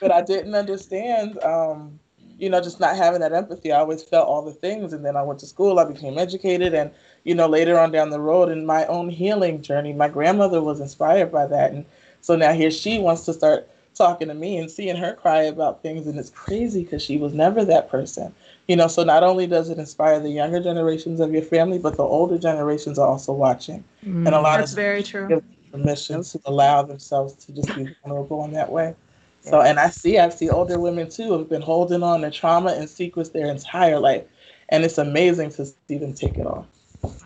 But 0.02 0.12
i 0.12 0.22
didn't 0.22 0.56
understand 0.56 1.42
um 1.44 2.00
you 2.42 2.50
know, 2.50 2.60
just 2.60 2.80
not 2.80 2.96
having 2.96 3.22
that 3.22 3.34
empathy. 3.34 3.72
I 3.72 3.80
always 3.80 4.02
felt 4.02 4.28
all 4.28 4.42
the 4.42 4.52
things. 4.52 4.94
And 4.94 5.06
then 5.06 5.16
I 5.16 5.22
went 5.22 5.40
to 5.42 5.46
school, 5.46 5.78
I 5.80 5.86
became 5.86 6.18
educated. 6.18 6.74
And, 6.74 6.90
you 7.24 7.36
know, 7.36 7.48
later 7.48 7.80
on 7.80 7.92
down 7.92 8.10
the 8.10 8.20
road 8.20 8.50
in 8.50 8.66
my 8.66 8.86
own 8.88 9.10
healing 9.10 9.62
journey, 9.62 9.94
my 9.94 10.10
grandmother 10.10 10.60
was 10.60 10.82
inspired 10.82 11.32
by 11.32 11.46
that. 11.46 11.72
And 11.72 11.86
so 12.22 12.36
now 12.36 12.52
here 12.52 12.72
she 12.72 12.98
wants 12.98 13.26
to 13.26 13.34
start 13.34 13.70
talking 13.94 14.28
to 14.28 14.34
me 14.34 14.58
and 14.58 14.72
seeing 14.72 14.96
her 14.96 15.14
cry 15.14 15.44
about 15.44 15.84
things. 15.84 16.08
And 16.08 16.18
it's 16.18 16.32
crazy 16.32 16.84
because 16.84 17.04
she 17.04 17.18
was 17.18 17.32
never 17.32 17.64
that 17.64 17.90
person. 17.90 18.34
You 18.68 18.76
know, 18.76 18.88
so 18.88 19.04
not 19.04 19.22
only 19.22 19.46
does 19.46 19.70
it 19.70 19.78
inspire 19.78 20.20
the 20.20 20.30
younger 20.32 20.60
generations 20.60 21.20
of 21.20 21.32
your 21.32 21.44
family, 21.44 21.78
but 21.78 21.96
the 21.96 22.04
older 22.04 22.40
generations 22.40 22.98
are 22.98 23.08
also 23.08 23.34
watching. 23.34 23.84
Mm, 24.04 24.26
and 24.26 24.34
a 24.34 24.42
lot 24.42 24.60
that's 24.60 24.72
of 24.72 24.78
very 24.78 25.04
true. 25.04 25.44
Permission 25.72 26.24
to 26.24 26.42
allow 26.46 26.82
themselves 26.82 27.34
to 27.46 27.54
just 27.54 27.74
be 27.76 27.88
vulnerable 28.04 28.44
in 28.46 28.52
that 28.54 28.72
way. 28.72 28.96
So, 29.42 29.62
and 29.62 29.80
I 29.80 29.90
see, 29.90 30.20
I 30.20 30.30
see 30.30 30.50
older 30.50 30.80
women 30.80 31.10
too 31.10 31.34
have 31.34 31.50
been 31.50 31.62
holding 31.62 32.04
on 32.04 32.22
to 32.22 32.32
trauma 32.32 32.74
and 32.74 32.88
secrets 32.90 33.30
their 33.30 33.50
entire 33.50 34.00
life, 34.00 34.24
and 34.70 34.84
it's 34.84 34.98
amazing 35.00 35.50
to 35.52 35.66
see 35.66 35.98
them 35.98 36.14
take 36.14 36.38
it 36.38 36.46
off. 36.46 36.68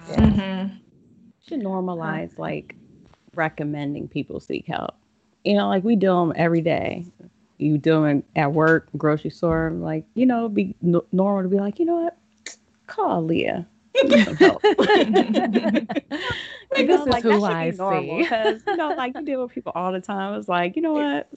Yeah. 0.10 0.16
Mm-hmm. 0.16 0.76
Should 1.48 1.60
normalize 1.60 2.38
like 2.40 2.76
recommending 3.36 4.08
people 4.08 4.40
seek 4.40 4.66
help. 4.66 4.96
You 5.44 5.56
know, 5.56 5.68
like 5.68 5.84
we 5.84 5.96
do 5.96 6.08
them 6.08 6.34
every 6.36 6.62
day. 6.62 7.06
You 7.58 7.78
do 7.78 8.02
them 8.02 8.24
at 8.36 8.54
work, 8.54 8.88
grocery 8.98 9.30
store. 9.30 9.72
Like, 9.74 10.06
you 10.16 10.26
know, 10.26 10.50
be 10.50 10.76
n- 10.84 11.02
normal 11.12 11.44
to 11.44 11.50
be 11.50 11.60
like, 11.60 11.80
you 11.80 11.86
know 11.86 11.96
what, 11.96 12.18
call 12.88 13.24
Leah. 13.24 13.68
help. 14.40 14.64
like, 16.74 16.88
this 16.88 17.02
is 17.02 17.08
like, 17.08 17.24
who 17.24 17.44
I 17.44 17.72
see. 17.72 18.18
Because 18.22 18.62
you 18.68 18.76
know, 18.76 18.94
like 18.96 19.16
you 19.16 19.26
deal 19.26 19.44
with 19.44 19.54
people 19.54 19.72
all 19.76 19.92
the 19.92 20.02
time. 20.02 20.38
It's 20.40 20.50
like, 20.50 20.76
you 20.76 20.82
know 20.82 20.94
what, 20.94 21.30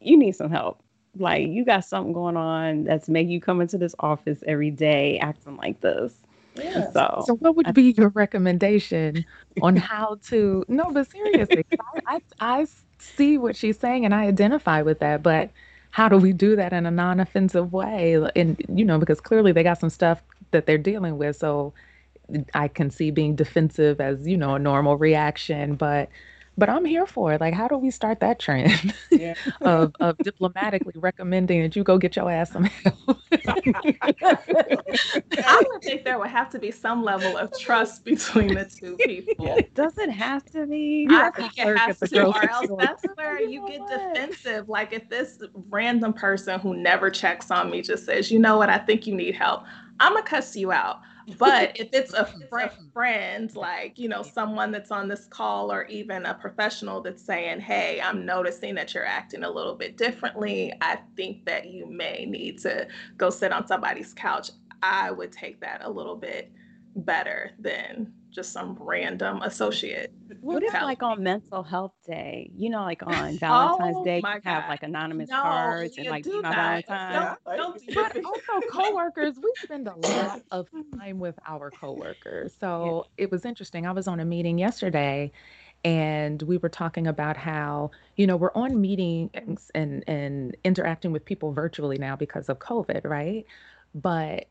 you 0.00 0.16
need 0.16 0.32
some 0.32 0.50
help. 0.50 0.82
Like 1.16 1.48
you 1.48 1.64
got 1.64 1.84
something 1.84 2.12
going 2.12 2.36
on 2.36 2.84
that's 2.84 3.08
making 3.08 3.32
you 3.32 3.40
come 3.40 3.60
into 3.60 3.78
this 3.78 3.94
office 3.98 4.42
every 4.46 4.70
day 4.70 5.18
acting 5.18 5.56
like 5.56 5.80
this. 5.80 6.14
Yeah. 6.54 6.90
So, 6.92 7.24
so 7.26 7.34
what 7.36 7.56
would 7.56 7.74
be 7.74 7.94
your 7.96 8.10
recommendation 8.10 9.24
on 9.62 9.76
how 9.76 10.18
to? 10.28 10.64
No, 10.68 10.90
but 10.90 11.10
seriously, 11.10 11.64
I, 11.72 12.00
I, 12.06 12.20
I 12.40 12.66
see 12.98 13.38
what 13.38 13.56
she's 13.56 13.78
saying 13.78 14.04
and 14.04 14.14
I 14.14 14.26
identify 14.26 14.82
with 14.82 15.00
that. 15.00 15.22
But 15.22 15.50
how 15.90 16.08
do 16.08 16.16
we 16.16 16.32
do 16.32 16.56
that 16.56 16.72
in 16.72 16.86
a 16.86 16.90
non-offensive 16.90 17.72
way? 17.72 18.14
And 18.36 18.60
you 18.72 18.84
know, 18.84 18.98
because 18.98 19.20
clearly 19.20 19.52
they 19.52 19.62
got 19.62 19.80
some 19.80 19.90
stuff 19.90 20.22
that 20.52 20.66
they're 20.66 20.78
dealing 20.78 21.18
with. 21.18 21.36
So 21.36 21.72
I 22.54 22.68
can 22.68 22.90
see 22.90 23.10
being 23.10 23.34
defensive 23.34 24.00
as 24.00 24.26
you 24.26 24.36
know 24.36 24.54
a 24.54 24.58
normal 24.58 24.96
reaction, 24.96 25.74
but 25.74 26.08
but 26.60 26.68
I'm 26.68 26.84
here 26.84 27.06
for 27.06 27.32
it. 27.32 27.40
Like, 27.40 27.54
how 27.54 27.66
do 27.66 27.78
we 27.78 27.90
start 27.90 28.20
that 28.20 28.38
trend 28.38 28.94
yeah. 29.10 29.32
of, 29.62 29.94
of 29.98 30.18
diplomatically 30.18 30.92
recommending 30.96 31.62
that 31.62 31.74
you 31.74 31.82
go 31.82 31.96
get 31.96 32.16
your 32.16 32.30
ass 32.30 32.52
some 32.52 32.64
help? 32.64 33.18
I 33.32 34.04
would 35.66 35.82
think 35.82 36.04
there 36.04 36.18
would 36.18 36.28
have 36.28 36.50
to 36.50 36.58
be 36.58 36.70
some 36.70 37.02
level 37.02 37.38
of 37.38 37.58
trust 37.58 38.04
between 38.04 38.54
the 38.54 38.66
two 38.66 38.98
people. 38.98 39.46
Yeah. 39.46 39.62
Does 39.74 39.96
it 39.96 40.10
have 40.10 40.44
to 40.52 40.66
be? 40.66 41.08
I 41.10 41.30
think 41.30 41.52
it 41.56 41.78
has 41.78 41.98
to, 41.98 42.26
or 42.26 42.50
else 42.50 42.68
that's 42.78 43.04
where 43.14 43.40
you 43.40 43.66
get 43.66 43.80
defensive. 43.88 44.68
Like 44.68 44.92
if 44.92 45.08
this 45.08 45.42
random 45.70 46.12
person 46.12 46.60
who 46.60 46.76
never 46.76 47.08
checks 47.08 47.50
on 47.50 47.70
me 47.70 47.80
just 47.80 48.04
says, 48.04 48.30
you 48.30 48.38
know 48.38 48.58
what, 48.58 48.68
I 48.68 48.76
think 48.76 49.06
you 49.06 49.14
need 49.14 49.34
help. 49.34 49.62
I'm 49.98 50.12
gonna 50.12 50.26
cuss 50.26 50.54
you 50.54 50.72
out. 50.72 51.00
But 51.38 51.78
if 51.78 51.88
it's 51.92 52.12
a 52.12 52.26
fr- 52.48 52.74
friend, 52.92 53.54
like, 53.54 53.98
you 53.98 54.08
know, 54.08 54.22
someone 54.22 54.70
that's 54.72 54.90
on 54.90 55.08
this 55.08 55.26
call 55.26 55.72
or 55.72 55.84
even 55.84 56.26
a 56.26 56.34
professional 56.34 57.00
that's 57.00 57.24
saying, 57.24 57.60
hey, 57.60 58.00
I'm 58.02 58.26
noticing 58.26 58.74
that 58.76 58.94
you're 58.94 59.06
acting 59.06 59.42
a 59.42 59.50
little 59.50 59.74
bit 59.74 59.96
differently. 59.96 60.72
I 60.80 60.98
think 61.16 61.44
that 61.46 61.66
you 61.66 61.86
may 61.86 62.26
need 62.26 62.58
to 62.60 62.88
go 63.16 63.30
sit 63.30 63.52
on 63.52 63.66
somebody's 63.66 64.14
couch. 64.14 64.50
I 64.82 65.10
would 65.10 65.32
take 65.32 65.60
that 65.60 65.82
a 65.84 65.90
little 65.90 66.16
bit 66.16 66.50
better 66.96 67.52
than 67.58 68.12
just 68.30 68.52
some 68.52 68.76
random 68.80 69.42
associate. 69.42 70.12
What 70.40 70.62
if 70.62 70.72
like 70.72 71.02
on 71.02 71.22
mental 71.22 71.62
health 71.62 71.92
day, 72.06 72.50
you 72.56 72.70
know, 72.70 72.82
like 72.82 73.02
on 73.06 73.36
Valentine's 73.38 73.96
oh, 73.98 74.04
Day, 74.04 74.16
you 74.16 74.22
God. 74.22 74.40
have 74.44 74.68
like 74.68 74.82
anonymous 74.82 75.28
no, 75.30 75.42
cards 75.42 75.98
and 75.98 76.06
like 76.08 76.24
do 76.24 76.40
my 76.40 76.54
Valentine. 76.54 77.36
Don't, 77.44 77.56
don't 77.56 77.86
do 77.86 77.94
but 77.94 78.24
also 78.24 78.66
coworkers, 78.70 79.36
we 79.36 79.52
spend 79.56 79.88
a 79.88 79.94
lot 79.96 80.42
of 80.50 80.68
time 80.98 81.18
with 81.18 81.38
our 81.46 81.70
coworkers. 81.70 82.54
So 82.58 83.06
yeah. 83.18 83.24
it 83.24 83.30
was 83.30 83.44
interesting. 83.44 83.86
I 83.86 83.92
was 83.92 84.08
on 84.08 84.20
a 84.20 84.24
meeting 84.24 84.58
yesterday 84.58 85.32
and 85.84 86.42
we 86.42 86.58
were 86.58 86.68
talking 86.68 87.06
about 87.06 87.36
how 87.36 87.90
you 88.16 88.26
know 88.26 88.36
we're 88.36 88.52
on 88.54 88.80
meetings 88.80 89.70
and 89.74 90.04
and 90.06 90.54
interacting 90.62 91.10
with 91.10 91.24
people 91.24 91.52
virtually 91.52 91.96
now 91.96 92.14
because 92.14 92.50
of 92.50 92.58
covid 92.58 93.00
right 93.04 93.46
but 93.94 94.50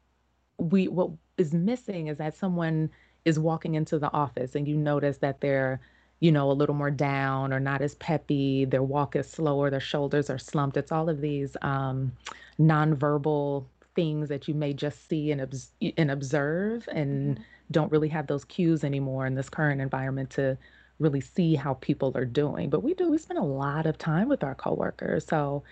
we 0.57 0.87
what 0.87 1.11
is 1.37 1.53
missing 1.53 2.07
is 2.07 2.17
that 2.17 2.35
someone 2.35 2.89
is 3.25 3.39
walking 3.39 3.75
into 3.75 3.99
the 3.99 4.11
office 4.13 4.55
and 4.55 4.67
you 4.67 4.75
notice 4.75 5.17
that 5.17 5.41
they're 5.41 5.79
you 6.19 6.31
know 6.31 6.51
a 6.51 6.53
little 6.53 6.75
more 6.75 6.91
down 6.91 7.53
or 7.53 7.59
not 7.59 7.81
as 7.81 7.95
peppy 7.95 8.65
their 8.65 8.83
walk 8.83 9.15
is 9.15 9.29
slower 9.29 9.69
their 9.69 9.79
shoulders 9.79 10.29
are 10.29 10.37
slumped. 10.37 10.77
It's 10.77 10.91
all 10.91 11.09
of 11.09 11.21
these 11.21 11.55
um, 11.61 12.11
nonverbal 12.59 13.65
things 13.95 14.29
that 14.29 14.47
you 14.47 14.53
may 14.53 14.73
just 14.73 15.07
see 15.07 15.31
and, 15.31 15.41
obs- 15.41 15.71
and 15.97 16.11
observe 16.11 16.87
and 16.91 17.35
mm-hmm. 17.35 17.43
don't 17.71 17.91
really 17.91 18.09
have 18.09 18.27
those 18.27 18.45
cues 18.45 18.83
anymore 18.83 19.25
in 19.25 19.35
this 19.35 19.49
current 19.49 19.81
environment 19.81 20.29
to 20.31 20.57
really 20.99 21.21
see 21.21 21.55
how 21.55 21.75
people 21.75 22.11
are 22.15 22.25
doing. 22.25 22.69
But 22.69 22.83
we 22.83 22.93
do 22.93 23.09
we 23.09 23.17
spend 23.17 23.39
a 23.39 23.43
lot 23.43 23.85
of 23.85 23.97
time 23.97 24.27
with 24.27 24.43
our 24.43 24.55
coworkers. 24.55 25.25
So 25.25 25.63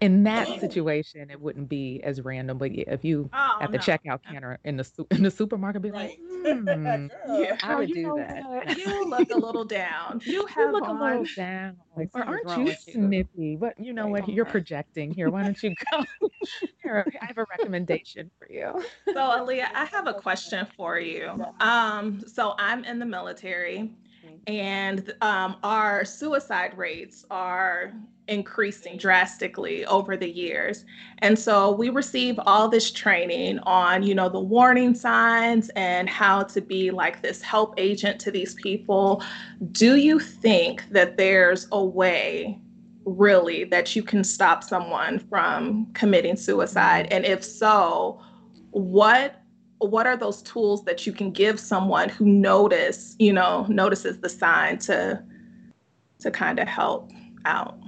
in 0.00 0.24
that 0.24 0.60
situation, 0.60 1.30
it 1.30 1.40
wouldn't 1.40 1.68
be 1.68 2.00
as 2.02 2.20
random. 2.20 2.58
But 2.58 2.74
yeah, 2.74 2.84
if 2.88 3.04
you 3.04 3.30
oh, 3.32 3.58
at 3.60 3.70
the 3.70 3.78
no. 3.78 3.82
checkout 3.82 4.20
counter 4.24 4.58
in 4.64 4.76
the 4.76 5.06
in 5.10 5.22
the 5.22 5.30
supermarket, 5.30 5.82
be 5.82 5.90
right. 5.90 6.10
like, 6.10 6.18
mm, 6.66 7.10
yeah, 7.28 7.56
I 7.62 7.76
would 7.76 7.88
do 7.88 8.14
that. 8.16 8.76
You 8.76 9.08
look 9.08 9.30
a 9.30 9.36
little 9.36 9.64
down. 9.64 10.20
You 10.24 10.46
have 10.46 10.56
you 10.56 10.72
look 10.72 10.88
on. 10.88 10.96
a 10.96 11.04
little 11.04 11.26
down. 11.36 11.76
Like, 11.96 12.10
or 12.14 12.24
aren't 12.24 12.66
you 12.66 12.74
snippy? 12.74 13.56
But 13.56 13.78
you 13.78 13.92
know 13.92 14.10
right. 14.10 14.26
what? 14.26 14.28
You're 14.28 14.44
projecting 14.44 15.12
here. 15.12 15.30
Why 15.30 15.44
don't 15.44 15.60
you 15.62 15.74
go? 15.92 16.04
here, 16.82 17.06
I 17.20 17.26
have 17.26 17.38
a 17.38 17.46
recommendation 17.50 18.30
for 18.38 18.50
you. 18.50 18.84
So, 19.06 19.14
Aaliyah, 19.14 19.68
I 19.74 19.84
have 19.86 20.06
a 20.06 20.14
question 20.14 20.66
for 20.76 20.98
you. 20.98 21.44
Um, 21.60 22.22
so 22.26 22.54
I'm 22.58 22.84
in 22.84 22.98
the 22.98 23.06
military 23.06 23.90
and 24.46 25.12
um, 25.20 25.56
our 25.62 26.04
suicide 26.04 26.76
rates 26.76 27.24
are 27.30 27.92
increasing 28.28 28.96
drastically 28.96 29.84
over 29.86 30.16
the 30.16 30.28
years. 30.28 30.84
And 31.18 31.38
so 31.38 31.72
we 31.72 31.88
receive 31.88 32.38
all 32.46 32.68
this 32.68 32.90
training 32.90 33.58
on 33.60 34.02
you 34.02 34.14
know 34.14 34.28
the 34.28 34.40
warning 34.40 34.94
signs 34.94 35.70
and 35.70 36.08
how 36.08 36.42
to 36.44 36.60
be 36.60 36.90
like 36.90 37.22
this 37.22 37.42
help 37.42 37.74
agent 37.78 38.20
to 38.20 38.30
these 38.30 38.54
people. 38.54 39.22
Do 39.72 39.96
you 39.96 40.20
think 40.20 40.88
that 40.90 41.16
there's 41.16 41.66
a 41.72 41.84
way 41.84 42.58
really 43.04 43.64
that 43.64 43.96
you 43.96 44.02
can 44.02 44.22
stop 44.22 44.62
someone 44.62 45.18
from 45.18 45.86
committing 45.94 46.36
suicide? 46.36 47.08
And 47.10 47.24
if 47.24 47.42
so 47.42 48.20
what 48.70 49.42
what 49.78 50.06
are 50.06 50.16
those 50.16 50.42
tools 50.42 50.84
that 50.84 51.06
you 51.06 51.12
can 51.12 51.30
give 51.30 51.58
someone 51.60 52.08
who 52.08 52.24
notice 52.24 53.14
you 53.18 53.32
know 53.32 53.66
notices 53.68 54.18
the 54.20 54.28
sign 54.28 54.78
to 54.78 55.22
to 56.18 56.30
kind 56.30 56.58
of 56.58 56.66
help 56.66 57.10
out 57.44 57.78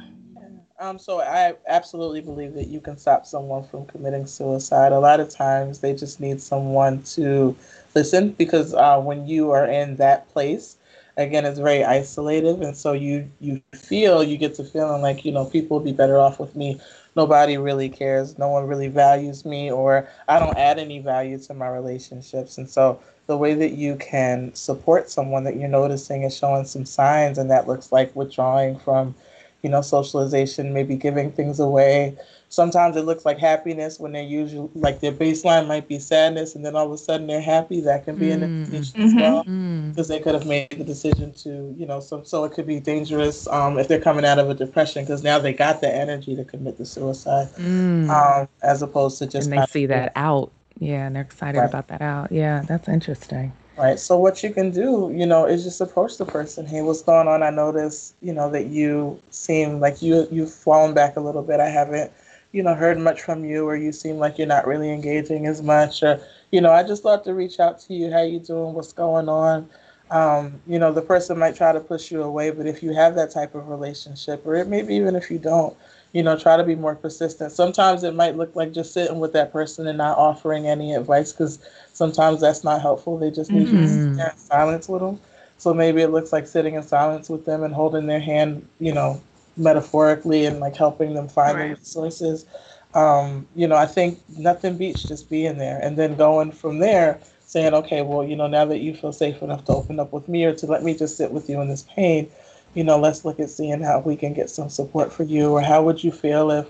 um, 0.81 0.99
so 0.99 1.21
I 1.21 1.57
absolutely 1.69 2.23
believe 2.23 2.55
that 2.55 2.69
you 2.69 2.81
can 2.81 2.97
stop 2.97 3.27
someone 3.27 3.65
from 3.65 3.85
committing 3.85 4.25
suicide. 4.25 4.93
A 4.93 4.99
lot 4.99 5.21
of 5.21 5.29
times 5.29 5.81
they 5.81 5.93
just 5.93 6.21
need 6.21 6.41
someone 6.41 7.03
to 7.03 7.55
listen 7.95 8.31
because 8.31 8.73
uh, 8.73 8.99
when 8.99 9.27
you 9.27 9.51
are 9.51 9.67
in 9.67 9.97
that 9.97 10.27
place, 10.31 10.79
again, 11.17 11.45
it's 11.45 11.59
very 11.59 11.81
isolative 11.81 12.63
and 12.63 12.77
so 12.77 12.93
you 12.93 13.31
you 13.41 13.61
feel 13.75 14.23
you 14.23 14.37
get 14.37 14.55
to 14.55 14.65
feeling 14.65 15.03
like 15.03 15.25
you 15.25 15.33
know 15.33 15.45
people 15.45 15.79
will 15.79 15.85
be 15.85 15.93
better 15.93 16.19
off 16.19 16.39
with 16.39 16.55
me 16.57 16.81
nobody 17.17 17.57
really 17.57 17.89
cares, 17.89 18.39
no 18.39 18.49
one 18.49 18.67
really 18.67 18.89
values 18.89 19.45
me, 19.45 19.71
or 19.71 20.09
I 20.29 20.39
don't 20.39 20.57
add 20.57 20.79
any 20.79 21.01
value 21.01 21.39
to 21.39 21.55
my 21.55 21.69
relationships. 21.69 22.59
And 22.59 22.69
so 22.69 23.01
the 23.27 23.37
way 23.37 23.55
that 23.55 23.73
you 23.73 23.97
can 23.97 24.55
support 24.55 25.11
someone 25.11 25.45
that 25.45 25.57
you're 25.57 25.69
noticing 25.69 26.23
is 26.23 26.37
showing 26.37 26.65
some 26.65 26.85
signs, 26.85 27.39
and 27.39 27.51
that 27.51 27.67
looks 27.67 27.93
like 27.93 28.15
withdrawing 28.15 28.79
from 28.79 29.15
you 29.63 29.69
know, 29.69 29.83
socialization, 29.83 30.73
maybe 30.73 30.97
giving 30.97 31.31
things 31.33 31.61
away. 31.61 32.17
Sometimes 32.51 32.97
it 32.97 33.03
looks 33.03 33.25
like 33.25 33.39
happiness 33.39 34.01
when 34.01 34.11
they're 34.11 34.23
usually 34.25 34.69
like 34.75 34.99
their 34.99 35.13
baseline 35.13 35.69
might 35.69 35.87
be 35.87 36.01
sadness, 36.01 36.57
and 36.57 36.65
then 36.67 36.75
all 36.75 36.87
of 36.87 36.93
a 36.93 36.99
sudden 36.99 37.29
they're 37.29 37.41
happy. 37.41 37.81
That 37.81 38.05
can 38.05 38.17
be 38.17 38.33
an 38.33 38.41
Mm. 38.41 38.43
indication 38.67 39.01
as 39.03 39.15
Mhm. 39.15 39.21
well 39.21 39.45
Mm. 39.45 39.91
because 39.91 40.09
they 40.09 40.19
could 40.19 40.35
have 40.35 40.47
made 40.47 40.69
the 40.71 40.83
decision 40.83 41.33
to, 41.45 41.73
you 41.79 41.87
know, 41.87 42.01
so 42.01 42.23
so 42.25 42.43
it 42.45 42.51
could 42.53 42.67
be 42.67 42.81
dangerous 42.81 43.47
um, 43.47 43.79
if 43.79 43.87
they're 43.87 44.01
coming 44.01 44.25
out 44.25 44.41
of 44.41 44.51
a 44.51 44.55
depression 44.55 45.05
because 45.05 45.23
now 45.23 45.39
they 45.39 45.53
got 45.53 45.81
the 45.81 45.95
energy 45.95 46.35
to 46.35 46.45
commit 46.45 46.77
the 46.77 46.85
suicide, 46.85 47.49
Mm. 47.57 48.11
um, 48.11 48.49
as 48.63 48.83
opposed 48.83 49.19
to 49.19 49.27
just 49.27 49.49
and 49.49 49.57
they 49.63 49.65
see 49.67 49.87
that 49.87 50.11
out. 50.17 50.51
Yeah, 50.81 51.07
and 51.07 51.15
they're 51.15 51.23
excited 51.23 51.59
Right. 51.59 51.69
about 51.69 51.87
that 51.89 52.03
out. 52.03 52.33
Yeah, 52.33 52.63
that's 52.67 52.89
interesting. 52.89 53.53
Right. 53.77 53.99
So 53.99 54.19
what 54.19 54.43
you 54.43 54.51
can 54.51 54.73
do, 54.73 55.11
you 55.15 55.25
know, 55.25 55.47
is 55.47 55.63
just 55.63 55.81
approach 55.81 56.19
the 56.19 56.27
person. 56.27 56.67
Hey, 56.67 56.83
what's 56.83 57.01
going 57.03 57.29
on? 57.29 57.43
I 57.43 57.51
notice, 57.51 58.13
you 58.21 58.33
know, 58.33 58.51
that 58.51 58.67
you 58.67 59.19
seem 59.31 59.79
like 59.81 60.03
you 60.03 60.27
you've 60.33 60.53
fallen 60.53 60.93
back 60.95 61.17
a 61.17 61.21
little 61.21 61.43
bit. 61.43 61.61
I 61.61 61.69
haven't, 61.69 62.11
you 62.53 62.63
know, 62.63 62.75
heard 62.75 62.99
much 62.99 63.23
from 63.23 63.45
you, 63.45 63.67
or 63.67 63.77
you 63.77 63.93
seem 63.93 64.17
like 64.19 64.39
you're 64.39 64.47
not 64.47 64.67
really 64.67 64.91
engaging 64.93 65.47
as 65.47 65.63
much, 65.63 66.03
or 66.03 66.21
you 66.51 66.61
know, 66.61 66.71
I 66.73 66.83
just 66.83 67.03
thought 67.03 67.25
to 67.25 67.35
reach 67.35 67.61
out 67.61 67.79
to 67.81 67.95
you. 67.95 68.11
How 68.11 68.23
you 68.23 68.39
doing? 68.41 68.75
What's 68.75 68.93
going 68.93 69.29
on? 69.29 69.69
Um, 70.11 70.61
you 70.67 70.79
know, 70.79 70.93
the 70.93 71.03
person 71.03 71.39
might 71.39 71.55
try 71.57 71.73
to 71.73 71.81
push 71.81 72.11
you 72.11 72.23
away, 72.23 72.51
but 72.51 72.67
if 72.67 72.83
you 72.83 72.93
have 72.93 73.15
that 73.15 73.31
type 73.31 73.55
of 73.55 73.69
relationship, 73.69 74.45
or 74.47 74.57
it 74.57 74.69
maybe 74.69 74.95
even 74.95 75.15
if 75.15 75.31
you 75.31 75.39
don't, 75.39 75.77
you 76.13 76.23
know, 76.23 76.37
try 76.37 76.57
to 76.57 76.65
be 76.65 76.75
more 76.75 76.95
persistent. 76.97 77.53
Sometimes 77.53 78.03
it 78.03 78.15
might 78.15 78.37
look 78.37 78.57
like 78.57 78.73
just 78.73 78.93
sitting 78.93 79.21
with 79.21 79.33
that 79.33 79.53
person 79.53 79.87
and 79.87 79.99
not 79.99 80.19
offering 80.19 80.67
any 80.67 80.95
advice 80.95 81.33
because 81.33 81.61
sometimes 81.93 82.41
that's 82.41 82.65
not 82.65 82.81
helpful. 82.81 83.17
They 83.19 83.31
just 83.31 83.53
need 83.53 83.71
you 83.71 83.79
to 83.79 83.87
sit 83.89 84.09
there 84.17 84.31
in 84.31 84.37
silence 84.39 84.89
with 84.89 85.01
them. 85.01 85.21
So 85.59 85.73
maybe 85.75 86.03
it 86.03 86.09
looks 86.09 86.33
like 86.33 86.47
sitting 86.47 86.75
in 86.75 86.83
silence 86.83 87.29
with 87.29 87.45
them 87.45 87.63
and 87.63 87.75
holding 87.75 88.07
their 88.07 88.21
hand, 88.21 88.67
you 88.79 88.93
know, 88.93 89.21
metaphorically 89.61 90.47
and 90.47 90.61
like 90.61 90.77
helping 90.77 91.15
them 91.15 91.29
find 91.29 91.61
the 91.61 91.67
Right. 91.67 91.79
resources. 91.79 92.47
Um, 92.95 93.49
you 93.55 93.69
know, 93.69 93.77
I 93.77 93.87
think 93.87 94.21
nothing 94.39 94.79
beats 94.79 95.05
just 95.07 95.31
being 95.31 95.59
there 95.59 95.79
and 95.83 95.97
then 95.99 96.17
going 96.17 96.53
from 96.53 96.81
there 96.81 97.21
saying, 97.47 97.75
okay, 97.75 98.03
well, 98.03 98.25
you 98.25 98.37
know, 98.37 98.49
now 98.49 98.65
that 98.67 98.81
you 98.81 98.95
feel 98.95 99.13
safe 99.13 99.43
enough 99.43 99.65
to 99.67 99.73
open 99.73 100.01
up 100.01 100.13
with 100.13 100.29
me 100.29 100.45
or 100.45 100.55
to 100.55 100.67
let 100.67 100.83
me 100.85 100.95
just 100.95 101.17
sit 101.17 101.33
with 101.33 101.49
you 101.51 101.61
in 101.61 101.69
this 101.69 101.85
pain, 101.95 102.31
you 102.75 102.85
know, 102.85 102.99
let's 102.99 103.25
look 103.25 103.41
at 103.41 103.51
seeing 103.51 103.83
how 103.83 104.01
we 104.01 104.17
can 104.17 104.35
get 104.35 104.51
some 104.51 104.69
support 104.71 105.13
for 105.13 105.25
you 105.25 105.53
or 105.53 105.61
how 105.63 105.83
would 105.83 106.03
you 106.03 106.13
feel 106.13 106.51
if, 106.51 106.69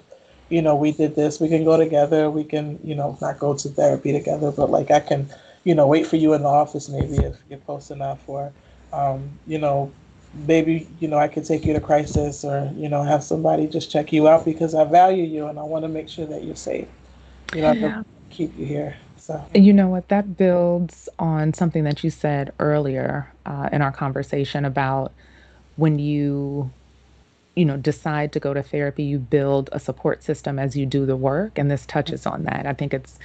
you 0.49 0.62
know, 0.62 0.74
we 0.76 0.93
did 0.93 1.14
this, 1.16 1.41
we 1.41 1.49
can 1.49 1.64
go 1.64 1.76
together, 1.76 2.30
we 2.30 2.45
can, 2.45 2.78
you 2.82 2.95
know, 2.95 3.18
not 3.20 3.38
go 3.38 3.55
to 3.55 3.68
therapy 3.70 4.12
together, 4.12 4.51
but 4.53 4.70
like 4.70 4.91
I 4.91 5.01
can, 5.01 5.28
you 5.64 5.74
know, 5.74 5.86
wait 5.86 6.07
for 6.07 6.16
you 6.16 6.34
in 6.34 6.43
the 6.43 6.49
office 6.49 6.88
maybe 6.88 7.16
if 7.18 7.36
you're 7.49 7.59
close 7.61 7.91
enough 7.91 8.22
or, 8.28 8.55
um, 8.93 9.38
you 9.47 9.59
know, 9.59 9.95
maybe, 10.35 10.87
you 11.01 11.09
know, 11.09 11.18
I 11.18 11.28
could 11.28 11.45
take 11.45 11.64
you 11.64 11.72
to 11.72 11.81
crisis 11.81 12.45
or, 12.45 12.72
you 12.76 12.89
know, 12.89 13.03
have 13.03 13.22
somebody 13.24 13.66
just 13.66 13.91
check 13.91 14.12
you 14.12 14.28
out 14.28 14.45
because 14.45 14.74
I 14.74 14.85
value 14.85 15.24
you 15.24 15.47
and 15.47 15.59
I 15.59 15.62
want 15.62 15.85
to 15.85 15.89
make 15.89 16.09
sure 16.09 16.26
that 16.26 16.45
you're 16.45 16.57
safe. 16.57 16.89
You 17.55 17.62
know, 17.62 17.74
Yeah. 17.74 18.03
keep 18.31 18.57
you 18.59 18.66
here. 18.66 18.97
So, 19.18 19.45
You 19.55 19.72
know 19.72 19.89
what? 19.89 20.09
That 20.09 20.37
builds 20.37 21.09
on 21.18 21.53
something 21.55 21.85
that 21.85 22.05
you 22.05 22.11
said 22.11 22.53
earlier 22.61 23.33
uh, 23.47 23.68
in 23.72 23.83
our 23.83 23.93
conversation 23.93 24.64
about 24.64 25.12
when 25.76 25.99
you, 25.99 26.72
you 27.57 27.64
know, 27.64 27.76
decide 27.76 28.33
to 28.33 28.41
go 28.41 28.55
to 28.55 28.62
therapy, 28.62 29.03
you 29.05 29.18
build 29.18 29.68
a 29.72 29.81
support 29.81 30.22
system 30.22 30.59
as 30.59 30.76
you 30.76 30.87
do 30.87 31.07
the 31.07 31.16
work, 31.16 31.59
and 31.59 31.70
this 31.70 31.87
touches 31.87 32.26
on 32.26 32.45
that. 32.45 32.66
I 32.66 32.72
think 32.74 32.95
it's 32.95 33.18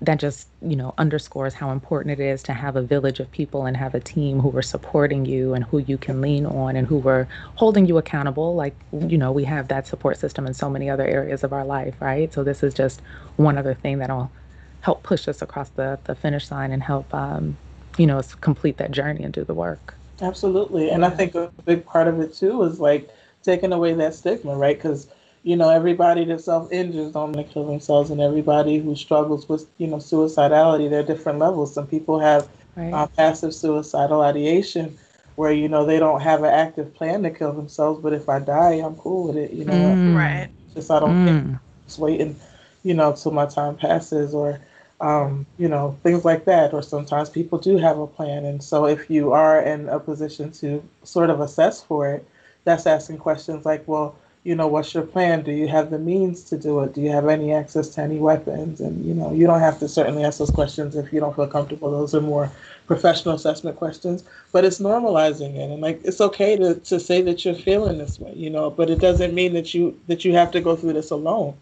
that 0.00 0.20
just 0.20 0.48
you 0.62 0.76
know 0.76 0.94
underscores 0.98 1.54
how 1.54 1.70
important 1.70 2.18
it 2.18 2.22
is 2.22 2.42
to 2.42 2.52
have 2.52 2.76
a 2.76 2.82
village 2.82 3.20
of 3.20 3.30
people 3.32 3.66
and 3.66 3.76
have 3.76 3.94
a 3.94 4.00
team 4.00 4.38
who 4.40 4.56
are 4.56 4.62
supporting 4.62 5.24
you 5.24 5.54
and 5.54 5.64
who 5.64 5.78
you 5.78 5.98
can 5.98 6.20
lean 6.20 6.46
on 6.46 6.76
and 6.76 6.86
who 6.86 7.06
are 7.08 7.28
holding 7.56 7.86
you 7.86 7.98
accountable 7.98 8.54
like 8.54 8.76
you 9.08 9.18
know 9.18 9.32
we 9.32 9.44
have 9.44 9.68
that 9.68 9.86
support 9.86 10.18
system 10.18 10.46
in 10.46 10.54
so 10.54 10.70
many 10.70 10.88
other 10.88 11.06
areas 11.06 11.42
of 11.44 11.52
our 11.52 11.64
life 11.64 11.96
right 12.00 12.32
so 12.32 12.44
this 12.44 12.62
is 12.62 12.74
just 12.74 13.02
one 13.36 13.58
other 13.58 13.74
thing 13.74 13.98
that'll 13.98 14.32
help 14.80 15.02
push 15.02 15.26
us 15.26 15.42
across 15.42 15.70
the, 15.70 15.98
the 16.04 16.14
finish 16.14 16.50
line 16.50 16.70
and 16.70 16.82
help 16.82 17.12
um, 17.12 17.58
you 17.96 18.06
know 18.06 18.22
complete 18.40 18.76
that 18.78 18.92
journey 18.92 19.24
and 19.24 19.34
do 19.34 19.44
the 19.44 19.54
work 19.54 19.98
Absolutely. 20.20 20.90
And 20.90 21.04
I 21.04 21.10
think 21.10 21.34
a 21.34 21.52
big 21.64 21.84
part 21.86 22.08
of 22.08 22.20
it 22.20 22.34
too 22.34 22.62
is 22.64 22.80
like 22.80 23.10
taking 23.42 23.72
away 23.72 23.94
that 23.94 24.14
stigma, 24.14 24.56
right? 24.56 24.76
Because, 24.76 25.08
you 25.42 25.56
know, 25.56 25.70
everybody 25.70 26.24
that 26.26 26.40
self 26.40 26.70
injures 26.72 27.12
don't 27.12 27.32
want 27.32 27.46
to 27.48 27.52
kill 27.52 27.66
themselves, 27.66 28.10
and 28.10 28.20
everybody 28.20 28.78
who 28.78 28.94
struggles 28.96 29.48
with, 29.48 29.66
you 29.78 29.86
know, 29.86 29.96
suicidality, 29.96 30.88
there 30.90 31.00
are 31.00 31.04
different 31.04 31.38
levels. 31.38 31.74
Some 31.74 31.86
people 31.86 32.18
have 32.20 32.48
right 32.76 32.92
uh, 32.92 33.06
passive 33.16 33.54
suicidal 33.54 34.22
ideation 34.22 34.96
where, 35.36 35.52
you 35.52 35.68
know, 35.68 35.84
they 35.84 35.98
don't 35.98 36.20
have 36.20 36.42
an 36.42 36.52
active 36.52 36.94
plan 36.94 37.22
to 37.22 37.30
kill 37.30 37.52
themselves, 37.52 38.00
but 38.02 38.12
if 38.12 38.28
I 38.28 38.38
die, 38.40 38.74
I'm 38.74 38.96
cool 38.96 39.28
with 39.28 39.36
it, 39.36 39.52
you 39.52 39.64
know, 39.64 39.98
Mm, 40.02 40.14
Right. 40.14 40.50
just 40.74 40.90
I 40.90 40.98
don't 41.00 41.18
mm, 41.24 41.60
just 41.86 41.98
waiting, 41.98 42.36
you 42.82 42.94
know, 42.94 43.12
till 43.12 43.32
my 43.32 43.46
time 43.46 43.76
passes 43.76 44.34
or, 44.34 44.60
um, 45.00 45.46
you 45.58 45.68
know, 45.68 45.96
things 46.02 46.24
like 46.24 46.44
that. 46.44 46.72
Or 46.74 46.82
sometimes 46.82 47.30
people 47.30 47.58
do 47.58 47.76
have 47.78 47.98
a 47.98 48.06
plan. 48.06 48.44
And 48.44 48.62
so 48.62 48.86
if 48.86 49.10
you 49.10 49.32
are 49.32 49.60
in 49.60 49.88
a 49.88 49.98
position 49.98 50.50
to 50.52 50.82
sort 51.02 51.30
of 51.30 51.40
assess 51.40 51.82
for 51.82 52.08
it, 52.12 52.26
that's 52.64 52.86
asking 52.86 53.18
questions 53.18 53.64
like, 53.64 53.86
well, 53.86 54.16
you 54.48 54.56
know, 54.56 54.66
what's 54.66 54.94
your 54.94 55.04
plan? 55.04 55.42
Do 55.42 55.52
you 55.52 55.68
have 55.68 55.90
the 55.90 55.98
means 55.98 56.42
to 56.44 56.56
do 56.58 56.80
it? 56.80 56.94
Do 56.94 57.02
you 57.02 57.10
have 57.10 57.28
any 57.28 57.52
access 57.52 57.90
to 57.90 58.00
any 58.00 58.18
weapons? 58.18 58.80
And, 58.80 59.04
you 59.04 59.14
know, 59.14 59.32
you 59.32 59.46
don't 59.46 59.60
have 59.60 59.78
to 59.80 59.88
certainly 59.88 60.24
ask 60.24 60.38
those 60.38 60.50
questions 60.50 60.96
if 60.96 61.12
you 61.12 61.20
don't 61.20 61.36
feel 61.36 61.46
comfortable. 61.46 61.90
Those 61.90 62.14
are 62.14 62.20
more 62.22 62.50
professional 62.86 63.34
assessment 63.34 63.76
questions, 63.76 64.24
but 64.52 64.64
it's 64.64 64.80
normalizing 64.80 65.56
it. 65.56 65.70
And 65.70 65.82
like, 65.82 66.00
it's 66.04 66.20
okay 66.20 66.56
to, 66.56 66.76
to 66.76 66.98
say 66.98 67.20
that 67.22 67.44
you're 67.44 67.54
feeling 67.54 67.98
this 67.98 68.18
way, 68.18 68.32
you 68.34 68.50
know, 68.50 68.70
but 68.70 68.90
it 68.90 69.00
doesn't 69.00 69.34
mean 69.34 69.52
that 69.54 69.74
you, 69.74 69.98
that 70.06 70.24
you 70.24 70.32
have 70.34 70.50
to 70.52 70.60
go 70.62 70.76
through 70.76 70.94
this 70.94 71.10
alone 71.10 71.54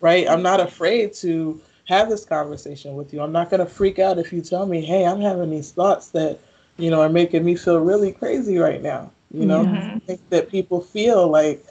right? 0.00 0.28
I'm 0.28 0.42
not 0.42 0.60
afraid 0.60 1.14
to 1.14 1.60
have 1.86 2.08
this 2.10 2.24
conversation 2.24 2.94
with 2.94 3.12
you. 3.14 3.20
I'm 3.20 3.32
not 3.32 3.50
going 3.50 3.60
to 3.60 3.66
freak 3.66 3.98
out 3.98 4.18
if 4.18 4.32
you 4.32 4.42
tell 4.42 4.66
me, 4.66 4.80
hey, 4.84 5.06
I'm 5.06 5.20
having 5.20 5.50
these 5.50 5.70
thoughts 5.72 6.08
that, 6.08 6.40
you 6.76 6.90
know, 6.90 7.00
are 7.00 7.08
making 7.08 7.44
me 7.44 7.54
feel 7.54 7.78
really 7.80 8.12
crazy 8.12 8.58
right 8.58 8.82
now. 8.82 9.10
You 9.32 9.46
know, 9.46 9.64
Mhm. 9.64 9.96
I 9.96 9.98
think 10.00 10.28
that 10.30 10.50
people 10.50 10.80
feel 10.80 11.28
like 11.28 11.64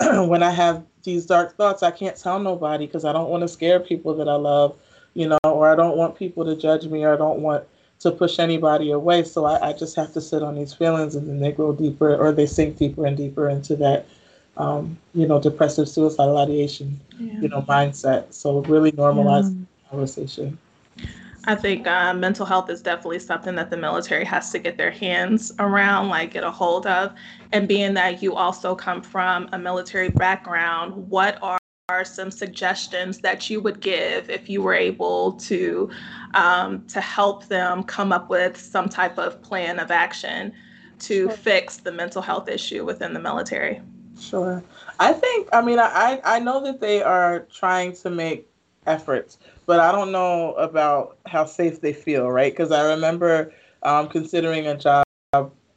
when 0.28 0.42
I 0.42 0.50
have 0.50 0.84
these 1.02 1.26
dark 1.26 1.56
thoughts, 1.56 1.82
I 1.82 1.90
can't 1.90 2.16
tell 2.16 2.38
nobody 2.38 2.86
because 2.86 3.04
I 3.04 3.12
don't 3.12 3.30
want 3.30 3.42
to 3.42 3.48
scare 3.48 3.80
people 3.80 4.14
that 4.16 4.28
I 4.28 4.34
love, 4.34 4.76
you 5.14 5.28
know, 5.28 5.38
or 5.44 5.70
I 5.70 5.76
don't 5.76 5.96
want 5.96 6.16
people 6.16 6.44
to 6.44 6.56
judge 6.56 6.86
me 6.86 7.04
or 7.04 7.14
I 7.14 7.16
don't 7.16 7.40
want 7.40 7.64
to 8.00 8.10
push 8.10 8.38
anybody 8.38 8.90
away. 8.90 9.22
So 9.24 9.44
I, 9.44 9.70
I 9.70 9.72
just 9.72 9.96
have 9.96 10.12
to 10.14 10.20
sit 10.20 10.42
on 10.42 10.54
these 10.54 10.74
feelings 10.74 11.14
and 11.14 11.28
then 11.28 11.40
they 11.40 11.52
grow 11.52 11.72
deeper 11.72 12.14
or 12.16 12.32
they 12.32 12.46
sink 12.46 12.76
deeper 12.76 13.06
and 13.06 13.16
deeper 13.16 13.48
into 13.48 13.76
that, 13.76 14.06
um, 14.56 14.98
you 15.14 15.26
know, 15.26 15.40
depressive 15.40 15.88
suicidal 15.88 16.36
ideation 16.38 17.00
Yeah. 17.18 17.40
you 17.40 17.48
know, 17.48 17.62
mindset. 17.62 18.32
So 18.32 18.60
really 18.62 18.92
normalize 18.92 19.44
Yeah. 19.44 19.64
the 19.82 19.90
conversation. 19.90 20.58
I 21.46 21.54
think 21.54 21.86
uh, 21.86 22.12
mental 22.12 22.44
health 22.44 22.68
is 22.70 22.82
definitely 22.82 23.20
something 23.20 23.54
that 23.54 23.70
the 23.70 23.76
military 23.76 24.24
has 24.24 24.50
to 24.50 24.58
get 24.58 24.76
their 24.76 24.90
hands 24.90 25.52
around, 25.60 26.08
like 26.08 26.32
get 26.32 26.42
a 26.42 26.50
hold 26.50 26.86
of. 26.86 27.14
And 27.52 27.68
being 27.68 27.94
that 27.94 28.20
you 28.22 28.34
also 28.34 28.74
come 28.74 29.00
from 29.00 29.48
a 29.52 29.58
military 29.58 30.08
background, 30.08 30.92
what 31.08 31.38
are, 31.42 31.58
are 31.88 32.04
some 32.04 32.32
suggestions 32.32 33.18
that 33.20 33.48
you 33.48 33.60
would 33.60 33.80
give 33.80 34.28
if 34.28 34.48
you 34.48 34.60
were 34.60 34.74
able 34.74 35.34
to 35.34 35.88
um, 36.34 36.84
to 36.88 37.00
help 37.00 37.46
them 37.46 37.84
come 37.84 38.12
up 38.12 38.28
with 38.28 38.56
some 38.56 38.88
type 38.88 39.16
of 39.16 39.40
plan 39.40 39.78
of 39.78 39.92
action 39.92 40.52
to 40.98 41.28
Sure. 41.28 41.30
fix 41.30 41.76
the 41.76 41.92
mental 41.92 42.22
health 42.22 42.48
issue 42.48 42.84
within 42.84 43.12
the 43.14 43.20
military? 43.20 43.80
Sure. 44.18 44.64
I 44.98 45.12
think, 45.12 45.48
I 45.52 45.60
mean, 45.62 45.78
I, 45.78 46.20
I 46.24 46.40
know 46.40 46.64
that 46.64 46.80
they 46.80 47.02
are 47.02 47.46
trying 47.52 47.92
to 47.96 48.10
make 48.10 48.48
efforts, 48.86 49.38
but 49.66 49.80
I 49.80 49.92
don't 49.92 50.12
know 50.12 50.54
about 50.54 51.18
how 51.26 51.44
safe 51.44 51.80
they 51.80 51.92
feel, 51.92 52.30
right? 52.30 52.52
Because 52.52 52.72
I 52.72 52.88
remember 52.92 53.52
um, 53.82 54.08
considering 54.08 54.66
a 54.66 54.76
job 54.76 55.04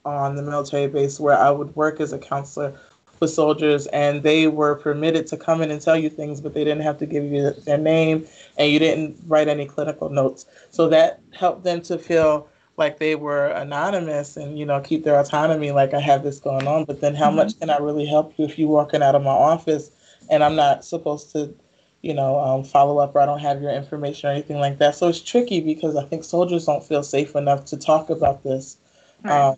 on 0.05 0.35
the 0.35 0.43
military 0.43 0.87
base 0.87 1.19
where 1.19 1.37
I 1.37 1.51
would 1.51 1.75
work 1.75 1.99
as 1.99 2.13
a 2.13 2.19
counselor 2.19 2.73
with 3.19 3.31
soldiers, 3.31 3.87
and 3.87 4.23
they 4.23 4.47
were 4.47 4.75
permitted 4.75 5.27
to 5.27 5.37
come 5.37 5.61
in 5.61 5.71
and 5.71 5.81
tell 5.81 5.97
you 5.97 6.09
things, 6.09 6.39
but 6.39 6.53
they 6.53 6.63
didn't 6.63 6.83
have 6.83 6.97
to 6.99 7.05
give 7.05 7.25
you 7.25 7.51
their 7.65 7.77
name, 7.77 8.25
and 8.57 8.71
you 8.71 8.79
didn't 8.79 9.17
write 9.27 9.47
any 9.49 9.65
clinical 9.65 10.09
notes. 10.09 10.45
So 10.71 10.87
that 10.89 11.19
helped 11.33 11.63
them 11.63 11.81
to 11.83 11.97
feel 11.97 12.47
like 12.77 12.97
they 12.97 13.15
were 13.15 13.47
anonymous 13.47 14.37
and 14.37 14.57
you 14.57 14.65
know 14.65 14.79
keep 14.79 15.03
their 15.03 15.19
autonomy 15.19 15.71
like 15.71 15.93
i 15.93 15.99
have 15.99 16.23
this 16.23 16.39
going 16.39 16.65
on 16.65 16.85
but 16.85 17.01
then 17.01 17.13
how 17.13 17.29
Mhm. 17.29 17.35
much 17.35 17.59
can 17.59 17.69
i 17.69 17.77
really 17.77 18.05
help 18.05 18.33
you 18.37 18.45
if 18.45 18.57
you're 18.57 18.69
walking 18.69 19.03
out 19.03 19.15
of 19.15 19.21
my 19.21 19.31
office 19.31 19.91
and 20.29 20.41
i'm 20.41 20.55
not 20.55 20.85
supposed 20.85 21.29
to 21.33 21.53
you 22.01 22.13
know 22.13 22.39
um, 22.39 22.63
follow 22.63 22.97
up 22.99 23.15
or 23.15 23.21
i 23.21 23.25
don't 23.25 23.39
have 23.39 23.61
your 23.61 23.71
information 23.71 24.29
or 24.29 24.33
anything 24.33 24.59
like 24.59 24.77
that 24.79 24.95
so 24.95 25.07
it's 25.07 25.21
tricky 25.21 25.59
because 25.59 25.95
i 25.95 26.05
think 26.05 26.23
soldiers 26.23 26.65
don't 26.65 26.83
feel 26.83 27.03
safe 27.03 27.35
enough 27.35 27.65
to 27.65 27.77
talk 27.77 28.09
about 28.09 28.43
this 28.43 28.77
Right. 29.23 29.49
um, 29.49 29.55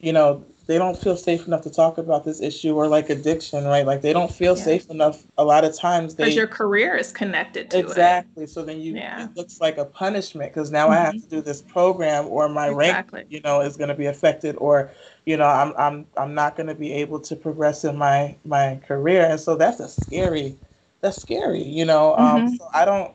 you 0.00 0.12
know 0.12 0.44
they 0.68 0.76
don't 0.78 0.96
feel 0.98 1.16
safe 1.16 1.46
enough 1.46 1.62
to 1.62 1.70
talk 1.70 1.96
about 1.96 2.24
this 2.26 2.42
issue 2.42 2.76
or 2.76 2.86
like 2.88 3.08
addiction, 3.08 3.64
right? 3.64 3.86
Like 3.86 4.02
they 4.02 4.12
don't 4.12 4.30
feel 4.30 4.54
Yeah. 4.54 4.62
safe 4.64 4.90
enough. 4.90 5.24
A 5.38 5.44
lot 5.44 5.64
of 5.64 5.74
times 5.74 6.14
they 6.14 6.24
Because 6.24 6.36
your 6.36 6.46
career 6.46 6.94
is 6.94 7.10
connected 7.10 7.70
to 7.70 7.78
exactly. 7.78 8.46
So 8.46 8.62
then 8.62 8.78
you 8.80 8.94
Yeah. 8.94 9.24
it 9.24 9.30
looks 9.34 9.60
like 9.62 9.78
a 9.78 9.86
punishment 9.86 10.52
because 10.52 10.70
now 10.70 10.90
I 10.90 10.96
have 10.96 11.14
to 11.14 11.28
do 11.30 11.40
this 11.40 11.62
program 11.62 12.26
or 12.28 12.50
my 12.50 12.68
it. 12.68 12.72
rank, 12.72 13.06
you 13.30 13.40
know, 13.40 13.62
is 13.62 13.78
going 13.78 13.88
to 13.88 13.94
be 13.94 14.06
affected 14.06 14.56
or 14.58 14.92
you 15.24 15.38
know 15.38 15.46
I'm 15.46 15.72
I'm 15.78 16.06
I'm 16.18 16.34
not 16.34 16.54
going 16.56 16.66
to 16.66 16.74
be 16.74 16.92
able 16.92 17.20
to 17.20 17.34
progress 17.34 17.84
in 17.84 17.96
my 17.96 18.36
my 18.44 18.76
career, 18.86 19.26
and 19.30 19.40
so 19.40 19.56
that's 19.56 19.80
a 19.80 19.88
scary. 19.88 20.58
That's 21.00 21.18
scary, 21.18 21.62
you 21.62 21.84
know. 21.84 22.16
Um, 22.16 22.46
Mhm. 22.46 22.58
so 22.58 22.68
I 22.72 22.84
don't. 22.84 23.14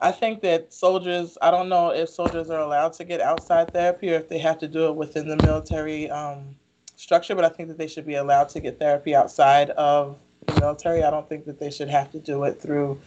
I 0.00 0.12
think 0.12 0.42
that 0.42 0.72
soldiers. 0.72 1.38
I 1.40 1.50
don't 1.50 1.68
know 1.68 1.90
if 1.90 2.08
soldiers 2.10 2.50
are 2.50 2.60
allowed 2.60 2.92
to 2.94 3.04
get 3.04 3.20
outside 3.20 3.72
therapy 3.72 4.10
or 4.12 4.16
if 4.16 4.28
they 4.28 4.38
have 4.38 4.58
to 4.58 4.68
do 4.68 4.86
it 4.86 4.94
within 4.96 5.28
the 5.28 5.36
military 5.36 6.10
um, 6.10 6.56
structure. 6.96 7.34
But 7.34 7.44
I 7.44 7.48
think 7.48 7.68
that 7.68 7.78
they 7.78 7.86
should 7.88 8.06
be 8.06 8.14
allowed 8.14 8.48
to 8.50 8.60
get 8.60 8.78
therapy 8.78 9.14
outside 9.14 9.70
of 9.70 10.16
the 10.46 10.60
military. 10.60 11.02
I 11.02 11.10
don't 11.10 11.28
think 11.28 11.44
that 11.46 11.58
they 11.58 11.70
should 11.70 11.88
have 11.88 12.10
to 12.12 12.18
do 12.18 12.44
it 12.44 12.60
through 12.60 12.98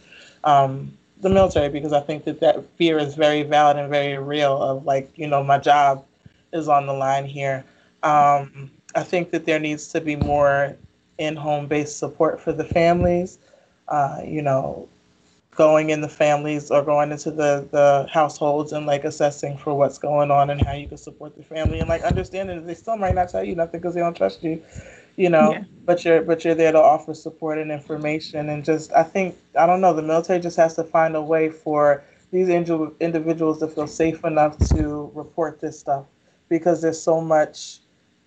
um, 0.44 0.96
the 1.20 1.28
military 1.30 1.68
because 1.68 1.92
I 1.92 2.00
think 2.00 2.24
that 2.24 2.40
that 2.40 2.64
fear 2.76 2.98
is 2.98 3.14
very 3.14 3.42
valid 3.42 3.76
and 3.76 3.88
very 3.90 4.18
real. 4.18 4.56
Of 4.60 4.84
like, 4.84 5.10
you 5.16 5.26
know, 5.28 5.42
my 5.42 5.58
job 5.58 6.04
is 6.52 6.68
on 6.68 6.86
the 6.86 6.92
line 6.92 7.24
here. 7.24 7.64
Um, 8.02 8.70
I 8.94 9.02
think 9.02 9.30
that 9.30 9.44
there 9.46 9.60
needs 9.60 9.88
to 9.88 10.00
be 10.00 10.16
more 10.16 10.76
in-home 11.18 11.66
based 11.66 11.98
support 11.98 12.40
for 12.40 12.52
the 12.52 12.64
families. 12.64 13.38
Uh, 13.90 14.22
you 14.26 14.42
know, 14.42 14.88
going 15.56 15.90
in 15.90 16.00
the 16.00 16.08
families 16.08 16.70
or 16.70 16.82
going 16.82 17.10
into 17.12 17.30
the 17.30 17.66
the 17.70 18.06
households 18.12 18.72
and 18.72 18.86
like 18.86 19.04
assessing 19.04 19.56
for 19.58 19.74
what's 19.74 19.98
going 19.98 20.30
on 20.30 20.50
and 20.50 20.60
how 20.64 20.72
you 20.72 20.86
can 20.88 20.96
support 20.98 21.36
the 21.36 21.42
family 21.42 21.80
and 21.80 21.88
like 21.88 22.02
understanding 22.02 22.56
that 22.56 22.66
they 22.66 22.74
still 22.74 22.96
might 22.96 23.14
not 23.14 23.28
tell 23.28 23.44
you 23.44 23.54
nothing 23.54 23.80
because 23.80 23.94
they 23.94 24.00
don't 24.00 24.16
trust 24.16 24.42
you 24.42 24.62
you 25.16 25.28
know 25.28 25.60
Yeah. 25.60 25.64
but 25.86 26.04
you're 26.04 26.22
but 26.22 26.44
you're 26.44 26.54
there 26.54 26.72
to 26.72 26.78
offer 26.80 27.14
support 27.14 27.58
and 27.58 27.70
information 27.70 28.48
and 28.50 28.64
just 28.64 28.92
i 28.92 29.02
think 29.02 29.36
i 29.58 29.66
don't 29.66 29.80
know 29.80 29.92
the 29.92 30.02
military 30.02 30.40
just 30.40 30.56
has 30.56 30.74
to 30.74 30.84
find 30.84 31.16
a 31.16 31.22
way 31.22 31.48
for 31.50 32.02
these 32.30 32.48
indi- 32.48 32.94
individuals 33.00 33.58
to 33.58 33.68
feel 33.68 33.86
safe 33.86 34.24
enough 34.24 34.56
to 34.58 35.10
report 35.14 35.60
this 35.60 35.78
stuff 35.78 36.06
because 36.48 36.80
there's 36.82 37.00
so 37.00 37.20
much 37.20 37.80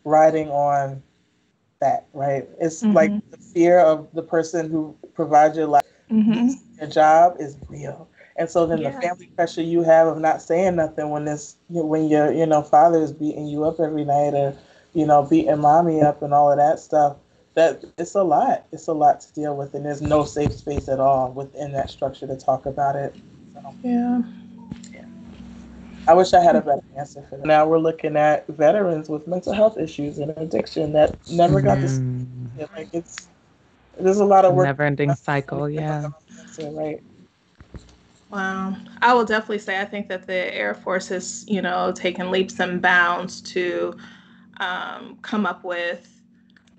riding 0.03 0.49
on 0.49 1.01
that 1.83 2.07
right 2.13 2.49
it's 2.59 2.87
like 2.93 3.11
Mhm. 3.11 3.21
the 3.31 3.37
fear 3.53 3.79
of 3.79 4.09
the 4.13 4.23
person 4.23 4.69
who 4.71 4.95
provides 5.15 5.57
your 5.57 5.67
life 5.67 5.83
hmm 6.09 6.49
your 6.79 6.89
job 6.89 7.35
is 7.39 7.57
real. 7.69 8.09
And 8.37 8.49
so 8.49 8.65
then 8.67 8.81
Yeah. 8.81 8.89
the 8.89 8.91
family 8.91 9.29
pressure 9.35 9.61
you 9.61 9.83
have 9.83 10.07
of 10.07 10.17
not 10.19 10.41
saying 10.41 10.75
nothing 10.75 11.09
when 11.09 11.25
this 11.25 11.57
when 11.69 12.07
your 12.07 12.31
you 12.31 12.45
know 12.45 12.61
father 12.61 12.99
is 13.01 13.13
beating 13.13 13.47
you 13.47 13.65
up 13.65 13.79
every 13.79 14.05
night 14.05 14.33
or 14.33 14.55
you 14.93 15.05
know 15.05 15.23
beating 15.23 15.59
mommy 15.59 16.01
up 16.01 16.21
and 16.21 16.33
all 16.33 16.51
of 16.51 16.57
that 16.57 16.79
stuff 16.79 17.17
that 17.55 17.83
it's 17.97 18.15
a 18.15 18.23
lot. 18.23 18.65
It's 18.71 18.87
a 18.87 18.93
lot 18.93 19.21
to 19.21 19.33
deal 19.33 19.55
with 19.55 19.73
and 19.73 19.85
there's 19.85 20.01
no 20.01 20.23
safe 20.23 20.53
space 20.53 20.87
at 20.89 20.99
all 20.99 21.31
within 21.31 21.71
that 21.73 21.89
structure 21.89 22.27
to 22.27 22.35
talk 22.37 22.65
about 22.65 22.95
it. 22.95 23.15
So 23.53 23.75
Yeah. 23.83 24.21
I 26.07 26.13
wish 26.13 26.33
I 26.33 26.41
had 26.41 26.55
a 26.55 26.61
better 26.61 26.83
answer 26.97 27.25
for 27.29 27.37
that. 27.37 27.45
Now 27.45 27.65
we're 27.65 27.79
looking 27.79 28.17
at 28.17 28.45
veterans 28.47 29.09
with 29.09 29.27
mental 29.27 29.53
health 29.53 29.77
issues 29.77 30.19
and 30.19 30.31
addiction 30.37 30.93
that 30.93 31.17
never 31.29 31.61
got 31.61 31.79
this 31.81 32.01
Mm. 32.57 32.69
like 32.75 32.89
it's 32.93 33.27
there's 33.99 34.19
a 34.19 34.25
lot 34.25 34.45
of 34.45 34.53
work 34.53 34.65
Never 34.65 34.83
ending 34.83 35.13
cycle, 35.15 35.69
yeah. 35.69 36.09
right. 36.59 37.01
Wow. 38.29 38.75
I 39.01 39.13
will 39.13 39.25
definitely 39.25 39.59
say 39.59 39.79
I 39.79 39.85
think 39.85 40.07
that 40.09 40.25
the 40.25 40.53
Air 40.55 40.73
Force 40.73 41.09
has, 41.09 41.45
you 41.47 41.61
know, 41.61 41.91
taken 41.91 42.31
leaps 42.31 42.59
and 42.59 42.81
bounds 42.81 43.41
to 43.41 43.95
um, 44.59 45.17
come 45.21 45.45
up 45.45 45.63
with 45.63 46.12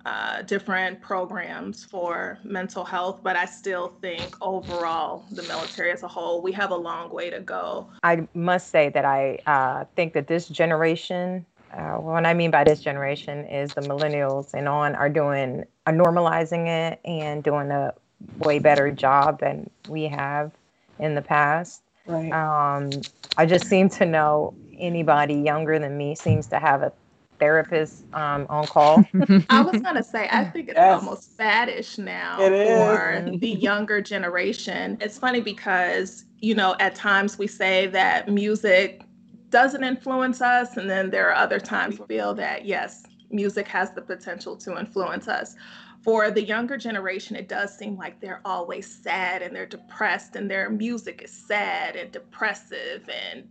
uh, 0.04 0.42
different 0.42 1.00
programs 1.00 1.84
for 1.84 2.38
mental 2.44 2.84
health, 2.84 3.20
but 3.22 3.36
I 3.36 3.46
still 3.46 3.94
think 4.02 4.36
overall, 4.42 5.24
the 5.30 5.42
military 5.44 5.92
as 5.92 6.02
a 6.02 6.08
whole, 6.08 6.42
we 6.42 6.52
have 6.52 6.70
a 6.70 6.76
long 6.76 7.10
way 7.10 7.30
to 7.30 7.40
go. 7.40 7.88
I 8.02 8.28
must 8.34 8.70
say 8.70 8.90
that 8.90 9.04
I 9.04 9.38
uh, 9.46 9.84
think 9.96 10.12
that 10.12 10.26
this 10.26 10.48
generation, 10.48 11.46
uh, 11.72 11.94
what 11.94 12.26
I 12.26 12.34
mean 12.34 12.50
by 12.50 12.64
this 12.64 12.80
generation 12.80 13.46
is 13.46 13.72
the 13.72 13.80
millennials 13.82 14.52
and 14.52 14.68
on 14.68 14.94
are 14.94 15.08
doing, 15.08 15.64
are 15.86 15.92
normalizing 15.92 16.66
it 16.66 17.00
and 17.04 17.42
doing 17.42 17.70
a 17.70 17.94
way 18.38 18.58
better 18.58 18.90
job 18.90 19.40
than 19.40 19.70
we 19.88 20.04
have 20.04 20.52
in 20.98 21.14
the 21.14 21.22
past. 21.22 21.82
Right. 22.06 22.30
Um, 22.30 22.90
I 23.36 23.46
just 23.46 23.66
seem 23.66 23.88
to 23.90 24.04
know 24.04 24.54
anybody 24.78 25.34
younger 25.34 25.78
than 25.78 25.96
me 25.96 26.14
seems 26.14 26.46
to 26.48 26.58
have 26.58 26.82
a 26.82 26.92
therapist 27.38 28.04
um, 28.12 28.46
on 28.48 28.66
call. 28.66 29.04
I 29.50 29.62
was 29.62 29.80
gonna 29.80 30.02
say, 30.02 30.28
I 30.30 30.44
think 30.44 30.68
it's 30.68 30.76
Yes. 30.76 31.02
almost 31.02 31.36
faddish 31.38 31.98
now 31.98 32.38
for 32.38 33.24
the 33.38 33.48
younger 33.48 34.00
generation. 34.00 34.96
It's 35.00 35.18
funny 35.18 35.40
because, 35.40 36.24
you 36.38 36.54
know, 36.54 36.76
at 36.80 36.94
times 36.94 37.38
we 37.38 37.46
say 37.46 37.86
that 37.88 38.28
music 38.28 39.02
doesn't 39.50 39.84
influence 39.84 40.40
us, 40.40 40.76
and 40.76 40.88
then 40.88 41.10
there 41.10 41.28
are 41.28 41.34
other 41.34 41.60
times 41.60 41.98
we 41.98 42.06
feel 42.06 42.34
that, 42.34 42.64
yes, 42.64 43.02
music 43.30 43.68
has 43.68 43.92
the 43.92 44.02
potential 44.02 44.56
to 44.56 44.78
influence 44.78 45.28
us. 45.28 45.54
For 46.02 46.30
the 46.30 46.42
younger 46.42 46.76
generation, 46.76 47.34
it 47.34 47.48
does 47.48 47.76
seem 47.78 47.96
like 47.96 48.20
they're 48.20 48.42
always 48.44 49.02
sad 49.02 49.40
and 49.42 49.54
they're 49.56 49.64
depressed, 49.64 50.36
and 50.36 50.50
their 50.50 50.68
music 50.70 51.22
is 51.22 51.32
sad 51.32 51.96
and 51.96 52.10
depressive 52.12 53.08
and 53.08 53.48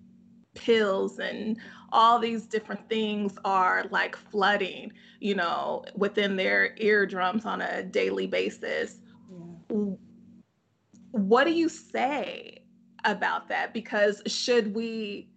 pills 0.56 1.20
and 1.20 1.58
all 1.94 2.20
these 2.20 2.48
different 2.48 2.90
things 2.90 3.38
are 3.46 3.86
like 3.92 4.18
flooding, 4.18 4.94
you 5.22 5.36
know, 5.36 5.86
within 5.96 6.38
their 6.38 6.76
eardrums 6.78 7.46
on 7.46 7.62
a 7.62 7.84
daily 7.84 8.28
basis. 8.28 9.00
W- 9.70 9.98
What 11.12 11.46
do 11.46 11.54
you 11.54 11.70
say 11.70 12.64
about 13.06 13.50
that? 13.50 13.74
Because 13.74 14.22
should 14.28 14.76
we 14.76 15.30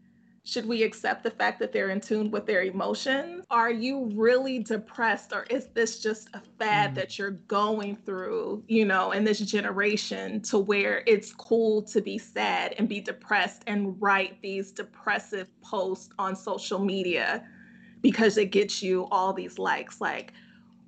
should 0.47 0.65
we 0.65 0.85
accept 0.85 1.25
the 1.25 1.31
fact 1.31 1.59
that 1.59 1.73
they're 1.73 1.91
in 1.91 2.01
tune 2.01 2.31
with 2.31 2.47
their 2.47 2.63
emotions? 2.63 3.45
Are 3.51 3.71
you 3.73 4.13
really 4.15 4.61
depressed 4.61 5.33
or 5.33 5.43
is 5.51 5.67
this 5.75 5.99
just 5.99 6.29
a 6.35 6.41
fad 6.57 6.93
Mm. 6.93 6.95
that 6.95 7.19
you're 7.19 7.33
going 7.33 7.97
through, 7.97 8.63
you 8.69 8.85
know, 8.85 9.11
in 9.11 9.25
this 9.25 9.41
generation 9.41 10.41
to 10.43 10.59
where 10.61 11.03
it's 11.09 11.33
cool 11.33 11.83
to 11.83 12.01
be 12.01 12.17
sad 12.17 12.77
and 12.79 12.89
be 12.89 13.01
depressed 13.01 13.65
and 13.67 14.01
write 14.01 14.41
these 14.41 14.71
depressive 14.71 15.49
posts 15.63 16.11
on 16.17 16.37
social 16.37 16.79
media 16.79 17.45
because 18.01 18.39
it 18.39 18.53
gets 18.53 18.81
you 18.85 19.09
all 19.11 19.33
these 19.33 19.59
likes? 19.59 20.01
Like, 20.01 20.33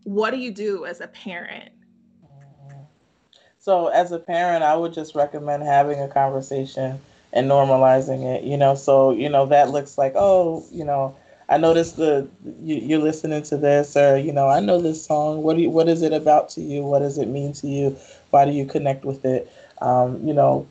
what 0.04 0.30
do 0.30 0.36
you 0.38 0.52
do 0.52 0.84
as 0.84 1.00
a 1.00 1.08
parent? 1.08 1.70
So 3.58 3.88
as 3.88 4.12
a 4.12 4.20
parent, 4.20 4.62
I 4.62 4.76
would 4.76 4.92
just 4.92 5.16
recommend 5.16 5.64
having 5.64 6.00
a 6.00 6.06
conversation 6.06 7.00
and 7.32 7.50
normalizing 7.50 8.24
it. 8.24 8.44
You 8.44 8.56
know, 8.56 8.74
so 8.74 9.12
you 9.12 9.28
know 9.28 9.46
that 9.46 9.70
looks 9.70 9.98
like, 9.98 10.12
oh, 10.16 10.64
you 10.70 10.84
know, 10.84 11.14
I 11.48 11.58
noticed 11.58 11.96
the 11.96 12.28
you, 12.62 12.76
you're 12.76 12.98
listening 13.00 13.42
to 13.44 13.56
this, 13.56 13.96
or 13.96 14.16
you 14.18 14.32
know, 14.32 14.48
I 14.48 14.60
know 14.60 14.80
this 14.80 15.04
song. 15.04 15.42
What 15.42 15.56
do 15.56 15.62
you, 15.62 15.70
what 15.70 15.88
is 15.88 16.02
it 16.02 16.12
about 16.12 16.48
to 16.50 16.60
you? 16.60 16.82
What 16.82 17.00
does 17.00 17.18
it 17.18 17.28
mean 17.28 17.52
to 17.54 17.66
you? 17.66 17.96
Why 18.30 18.44
do 18.44 18.52
you 18.52 18.64
connect 18.66 19.04
with 19.04 19.24
it? 19.24 19.50
Um, 19.80 20.26
you 20.26 20.34
know, 20.34 20.66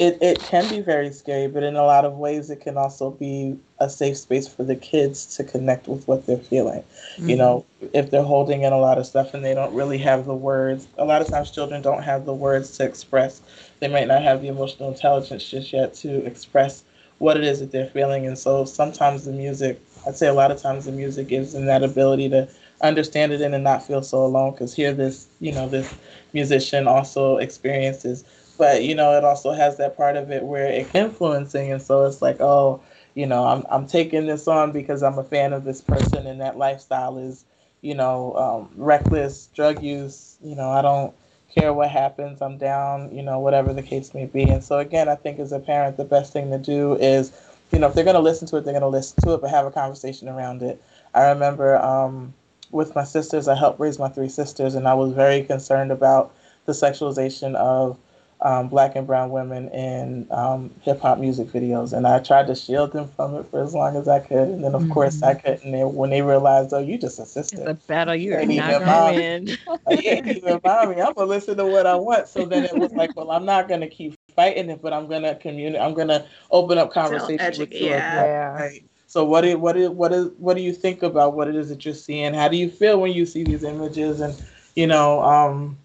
it, 0.00 0.16
it 0.22 0.40
can 0.40 0.66
be 0.70 0.80
very 0.80 1.12
scary, 1.12 1.46
but 1.46 1.62
in 1.62 1.76
a 1.76 1.84
lot 1.84 2.06
of 2.06 2.14
ways, 2.14 2.48
it 2.48 2.62
can 2.62 2.78
also 2.78 3.10
be 3.10 3.58
a 3.80 3.90
safe 3.90 4.16
space 4.16 4.48
for 4.48 4.64
the 4.64 4.74
kids 4.74 5.26
to 5.36 5.44
connect 5.44 5.88
with 5.88 6.08
what 6.08 6.26
they're 6.26 6.38
feeling. 6.38 6.82
You 7.18 7.36
know, 7.36 7.66
mm-hmm. 7.82 7.94
if 7.94 8.10
they're 8.10 8.22
holding 8.22 8.62
in 8.62 8.72
a 8.72 8.78
lot 8.78 8.96
of 8.96 9.04
stuff 9.04 9.34
and 9.34 9.44
they 9.44 9.52
don't 9.52 9.74
really 9.74 9.98
have 9.98 10.24
the 10.24 10.34
words, 10.34 10.88
a 10.96 11.04
lot 11.04 11.20
of 11.20 11.28
times 11.28 11.50
children 11.50 11.82
don't 11.82 12.02
have 12.02 12.24
the 12.24 12.32
words 12.32 12.78
to 12.78 12.84
express. 12.84 13.42
They 13.80 13.88
might 13.88 14.08
not 14.08 14.22
have 14.22 14.40
the 14.40 14.48
emotional 14.48 14.90
intelligence 14.90 15.50
just 15.50 15.70
yet 15.70 15.92
to 15.96 16.24
express 16.24 16.82
what 17.18 17.36
it 17.36 17.44
is 17.44 17.60
that 17.60 17.70
they're 17.70 17.86
feeling. 17.88 18.26
And 18.26 18.38
so 18.38 18.64
sometimes 18.64 19.26
the 19.26 19.32
music, 19.32 19.82
I'd 20.06 20.16
say 20.16 20.28
a 20.28 20.32
lot 20.32 20.50
of 20.50 20.62
times 20.62 20.86
the 20.86 20.92
music 20.92 21.28
gives 21.28 21.52
them 21.52 21.66
that 21.66 21.82
ability 21.82 22.30
to 22.30 22.48
understand 22.80 23.32
it 23.32 23.42
and 23.42 23.62
not 23.62 23.86
feel 23.86 24.02
so 24.02 24.24
alone 24.24 24.52
because 24.52 24.74
here 24.74 24.94
this, 24.94 25.26
you 25.40 25.52
know, 25.52 25.68
this 25.68 25.94
musician 26.32 26.88
also 26.88 27.36
experiences 27.36 28.24
but 28.60 28.84
you 28.84 28.94
know 28.94 29.16
it 29.16 29.24
also 29.24 29.52
has 29.52 29.78
that 29.78 29.96
part 29.96 30.16
of 30.16 30.30
it 30.30 30.44
where 30.44 30.66
it's 30.66 30.94
influencing 30.94 31.72
and 31.72 31.80
so 31.80 32.04
it's 32.04 32.20
like 32.20 32.38
oh 32.40 32.78
you 33.14 33.26
know 33.26 33.44
i'm, 33.46 33.64
I'm 33.70 33.86
taking 33.86 34.26
this 34.26 34.46
on 34.46 34.70
because 34.70 35.02
i'm 35.02 35.18
a 35.18 35.24
fan 35.24 35.54
of 35.54 35.64
this 35.64 35.80
person 35.80 36.26
and 36.26 36.40
that 36.42 36.58
lifestyle 36.58 37.16
is 37.16 37.46
you 37.80 37.94
know 37.94 38.34
um, 38.36 38.70
reckless 38.76 39.48
drug 39.54 39.82
use 39.82 40.36
you 40.44 40.54
know 40.54 40.70
i 40.70 40.82
don't 40.82 41.14
care 41.52 41.72
what 41.72 41.90
happens 41.90 42.42
i'm 42.42 42.58
down 42.58 43.12
you 43.16 43.22
know 43.22 43.40
whatever 43.40 43.72
the 43.72 43.82
case 43.82 44.12
may 44.14 44.26
be. 44.26 44.42
And 44.42 44.62
so 44.62 44.78
again 44.78 45.08
i 45.08 45.14
think 45.16 45.40
as 45.40 45.52
a 45.52 45.58
parent 45.58 45.96
the 45.96 46.04
best 46.04 46.32
thing 46.34 46.50
to 46.50 46.58
do 46.58 46.96
is 46.96 47.32
you 47.72 47.78
know 47.78 47.88
if 47.88 47.94
they're 47.94 48.04
going 48.04 48.14
to 48.14 48.20
listen 48.20 48.46
to 48.48 48.58
it 48.58 48.64
they're 48.64 48.74
going 48.74 48.82
to 48.82 48.88
listen 48.88 49.16
to 49.22 49.32
it 49.32 49.40
but 49.40 49.48
have 49.50 49.66
a 49.66 49.70
conversation 49.70 50.28
around 50.28 50.62
it. 50.62 50.80
I 51.14 51.30
remember 51.30 51.78
um, 51.78 52.34
with 52.70 52.94
my 52.94 53.04
sisters 53.04 53.48
i 53.48 53.54
helped 53.54 53.80
raise 53.80 53.98
my 53.98 54.08
three 54.10 54.28
sisters 54.28 54.74
and 54.76 54.86
i 54.86 54.94
was 54.94 55.12
very 55.12 55.42
concerned 55.42 55.90
about 55.90 56.32
the 56.66 56.72
sexualization 56.72 57.56
of 57.56 57.98
um, 58.42 58.68
black 58.68 58.96
and 58.96 59.06
brown 59.06 59.30
women 59.30 59.68
in 59.68 60.26
um, 60.30 60.70
hip 60.82 61.00
hop 61.00 61.18
music 61.18 61.48
videos, 61.48 61.92
and 61.92 62.06
I 62.06 62.20
tried 62.20 62.46
to 62.46 62.54
shield 62.54 62.92
them 62.92 63.08
from 63.08 63.36
it 63.36 63.46
for 63.50 63.62
as 63.62 63.74
long 63.74 63.96
as 63.96 64.08
I 64.08 64.20
could. 64.20 64.48
And 64.48 64.64
then, 64.64 64.74
of 64.74 64.82
mm-hmm. 64.82 64.92
course, 64.92 65.22
I 65.22 65.34
couldn't. 65.34 65.74
And 65.74 65.94
when 65.94 66.10
they 66.10 66.22
realized, 66.22 66.72
oh, 66.72 66.78
you 66.78 66.96
just 66.98 67.18
assisted. 67.18 67.60
It's 67.60 67.68
a 67.68 67.74
battle 67.86 68.14
you 68.14 68.34
are 68.34 68.44
not 68.44 69.14
going 69.14 69.16
to 69.16 69.20
win. 69.20 69.46
you 70.02 70.10
ain't 70.10 70.26
even 70.28 70.60
mind 70.64 70.90
me. 70.90 71.02
I'm 71.02 71.12
gonna 71.12 71.28
listen 71.28 71.56
to 71.58 71.66
what 71.66 71.86
I 71.86 71.94
want. 71.94 72.28
So 72.28 72.44
then 72.46 72.64
it 72.64 72.76
was 72.76 72.92
like, 72.92 73.14
well, 73.16 73.30
I'm 73.30 73.44
not 73.44 73.68
gonna 73.68 73.88
keep 73.88 74.16
fighting 74.34 74.70
it, 74.70 74.80
but 74.80 74.92
I'm 74.92 75.06
gonna 75.06 75.34
communicate. 75.34 75.80
I'm 75.80 75.94
gonna 75.94 76.26
open 76.50 76.78
up 76.78 76.92
conversation 76.92 77.58
with 77.58 77.72
you. 77.72 77.88
Yeah. 77.90 78.52
Right? 78.52 78.84
So 79.06 79.24
what 79.24 79.40
do 79.40 79.58
what 79.58 79.76
is 79.76 79.90
what 79.90 80.12
is 80.12 80.28
what 80.38 80.56
do 80.56 80.62
you 80.62 80.72
think 80.72 81.02
about 81.02 81.34
what 81.34 81.48
it 81.48 81.56
is 81.56 81.68
that 81.68 81.84
you're 81.84 81.94
seeing? 81.94 82.32
How 82.32 82.48
do 82.48 82.56
you 82.56 82.70
feel 82.70 83.00
when 83.00 83.12
you 83.12 83.26
see 83.26 83.42
these 83.42 83.64
images? 83.64 84.20
And 84.20 84.40
you 84.76 84.86
know, 84.86 85.20
um, 85.22 85.76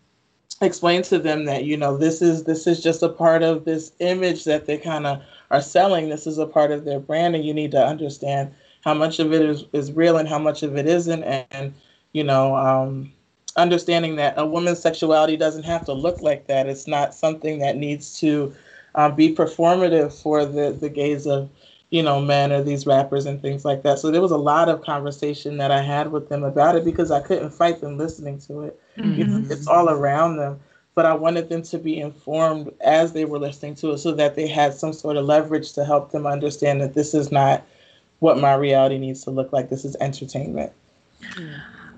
explain 0.62 1.02
to 1.04 1.20
them 1.20 1.46
that 1.46 1.66
you 1.66 1.78
know 1.78 1.98
this 1.98 2.22
is 2.22 2.44
this 2.44 2.68
is 2.68 2.82
just 2.82 3.04
a 3.04 3.10
part 3.10 3.44
of 3.44 3.66
this 3.66 3.92
image 4.00 4.46
that 4.46 4.66
they 4.66 4.78
kind 4.78 5.06
of 5.06 5.22
are 5.52 5.62
selling. 5.62 6.10
This 6.10 6.28
is 6.28 6.38
a 6.38 6.48
part 6.48 6.72
of 6.72 6.86
their 6.86 7.00
brand 7.00 7.36
and 7.36 7.46
you 7.46 7.54
need 7.54 7.72
to 7.72 7.86
understand 7.86 8.54
how 8.84 8.94
much 8.94 9.20
of 9.20 9.34
it 9.34 9.42
is, 9.42 9.66
is 9.74 9.92
real 9.92 10.18
and 10.18 10.30
how 10.30 10.40
much 10.40 10.64
of 10.64 10.78
it 10.78 10.86
isn't. 10.86 11.24
And, 11.24 11.46
and 11.52 11.74
you 12.14 12.24
know 12.24 12.56
um, 12.56 13.12
understanding 13.58 14.16
that 14.18 14.36
a 14.38 14.46
woman's 14.46 14.80
sexuality 14.80 15.38
doesn't 15.38 15.64
have 15.64 15.86
to 15.86 15.94
look 15.94 16.22
like 16.22 16.48
that. 16.48 16.68
It's 16.68 16.88
not 16.88 17.14
something 17.14 17.60
that 17.60 17.78
needs 17.78 18.20
to 18.20 18.54
uh, 18.96 19.10
be 19.10 19.36
performative 19.36 20.14
for 20.22 20.46
the 20.46 20.72
the 20.72 20.90
gaze 20.90 21.28
of 21.28 21.50
you 21.90 22.02
know 22.02 22.20
men 22.20 22.52
or 22.52 22.64
these 22.64 22.86
rappers 22.86 23.26
and 23.26 23.42
things 23.42 23.64
like 23.64 23.84
that 23.84 24.00
so 24.00 24.12
there 24.12 24.22
was 24.22 24.32
a 24.32 24.38
lot 24.38 24.70
of 24.70 24.82
conversation 24.82 25.58
that 25.58 25.72
i 25.72 25.82
had 25.82 26.12
with 26.12 26.30
them 26.30 26.44
about 26.44 26.76
it 26.76 26.84
because 26.84 27.12
i 27.12 27.22
couldn't 27.22 27.52
fight 27.52 27.80
them 27.82 27.98
listening 27.98 28.40
to 28.40 28.62
it 28.62 28.80
Mm-hmm. 28.98 29.20
You 29.20 29.28
know, 29.28 29.46
it's 29.50 29.68
all 29.68 29.90
around 29.90 30.38
them. 30.38 30.60
But 30.94 31.06
I 31.06 31.14
wanted 31.14 31.50
them 31.50 31.62
to 31.64 31.78
be 31.78 32.00
informed 32.00 32.72
as 32.80 33.12
they 33.12 33.26
were 33.26 33.40
listening 33.40 33.76
to 33.76 33.92
it 33.92 33.98
so 33.98 34.14
that 34.14 34.36
they 34.36 34.48
had 34.48 34.74
some 34.74 34.94
sort 34.94 35.18
of 35.18 35.26
leverage 35.26 35.74
to 35.74 35.84
help 35.84 36.12
them 36.12 36.26
understand 36.26 36.80
that 36.82 36.94
this 36.94 37.14
is 37.14 37.32
not 37.32 37.66
what 38.20 38.40
my 38.40 38.54
reality 38.54 38.98
needs 38.98 39.24
to 39.26 39.32
look 39.32 39.52
like. 39.52 39.70
This 39.70 39.84
is 39.84 39.98
entertainment. 40.00 40.72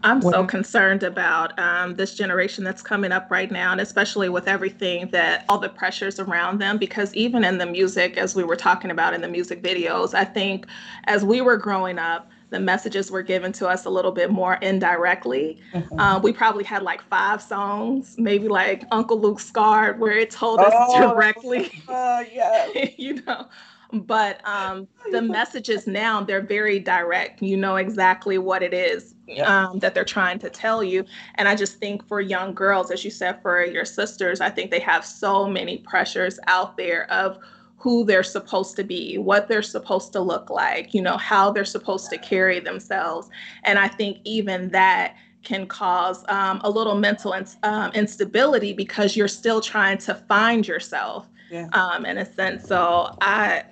I'm 0.04 0.22
so 0.22 0.46
concerned 0.46 1.04
about 1.04 1.58
um, 1.60 1.96
this 1.96 2.16
generation 2.16 2.64
that's 2.64 2.82
coming 2.82 3.12
up 3.12 3.30
right 3.30 3.52
now, 3.52 3.72
and 3.72 3.82
especially 3.82 4.30
with 4.30 4.48
everything 4.48 5.10
that 5.12 5.46
all 5.50 5.60
the 5.60 5.70
pressures 5.70 6.20
around 6.20 6.60
them. 6.60 6.78
Because 6.78 7.14
even 7.14 7.44
in 7.44 7.58
the 7.58 7.66
music, 7.66 8.18
as 8.18 8.36
we 8.36 8.44
were 8.44 8.56
talking 8.56 8.92
about 8.92 9.14
in 9.14 9.22
the 9.22 9.28
music 9.28 9.62
videos, 9.62 10.14
I 10.14 10.26
think 10.26 10.68
as 11.06 11.24
we 11.24 11.42
were 11.42 11.58
growing 11.58 12.00
up, 12.00 12.30
the 12.50 12.60
messages 12.60 13.12
were 13.12 13.22
given 13.22 13.52
to 13.54 13.68
us 13.68 13.86
a 13.86 13.90
little 13.90 14.12
bit 14.12 14.32
more 14.32 14.56
indirectly. 14.56 15.60
Mm-hmm. 15.74 16.00
Um, 16.00 16.22
we 16.22 16.32
probably 16.32 16.64
had 16.64 16.82
like 16.82 17.02
five 17.02 17.42
songs, 17.42 18.16
maybe 18.18 18.48
like 18.48 18.86
Uncle 18.92 19.20
Luke 19.20 19.40
Scarred, 19.40 20.00
where 20.00 20.18
it 20.18 20.32
told 20.32 20.60
us 20.60 20.72
oh, 20.74 21.12
directly, 21.14 21.84
uh, 21.90 22.24
yeah. 22.32 22.68
you 22.98 23.22
know. 23.24 23.48
But 23.92 24.42
um, 24.48 24.88
the 25.12 25.22
messages 25.22 25.88
now, 25.88 26.24
they're 26.24 26.42
very 26.42 26.80
direct. 26.80 27.42
You 27.42 27.58
know 27.58 27.78
exactly 27.78 28.38
what 28.38 28.64
it 28.64 28.74
is 28.74 29.16
um, 29.44 29.80
that 29.80 29.94
they're 29.94 30.06
trying 30.06 30.40
to 30.40 30.50
tell 30.50 30.84
you. 30.84 31.06
And 31.36 31.48
I 31.48 31.56
just 31.56 31.80
think 31.80 32.08
for 32.08 32.22
young 32.22 32.54
girls, 32.54 32.92
as 32.92 33.04
you 33.04 33.12
said, 33.12 33.42
for 33.42 33.66
your 33.66 33.86
sisters, 33.86 34.42
I 34.42 34.50
think 34.50 34.72
they 34.72 34.80
have 34.80 35.06
so 35.06 35.48
many 35.48 35.80
pressures 35.80 36.40
out 36.48 36.78
there 36.78 37.12
of 37.12 37.38
who 37.78 38.04
they're 38.04 38.24
supposed 38.24 38.76
to 38.76 38.84
be, 38.84 39.18
what 39.18 39.48
they're 39.48 39.62
supposed 39.62 40.12
to 40.14 40.20
look 40.20 40.50
like, 40.50 40.94
you 40.94 41.02
know, 41.02 41.18
how 41.18 41.52
they're 41.52 41.64
supposed 41.64 42.10
to 42.10 42.18
carry 42.18 42.60
themselves. 42.60 43.30
And 43.64 43.78
I 43.78 43.88
think 43.88 44.18
even 44.24 44.70
that 44.70 45.16
can 45.44 45.68
cause 45.68 46.26
um, 46.28 46.60
a 46.64 46.70
little 46.70 46.96
mental 46.96 47.36
um, 47.64 47.92
instability 47.94 48.74
because 48.74 49.16
you're 49.16 49.28
still 49.28 49.62
trying 49.62 49.98
to 50.00 50.16
find 50.16 50.68
yourself 50.68 51.28
yeah. 51.50 51.68
um, 51.74 52.06
in 52.06 52.18
a 52.18 52.26
sense. 52.26 52.68
So 52.68 53.16
I. 53.22 53.64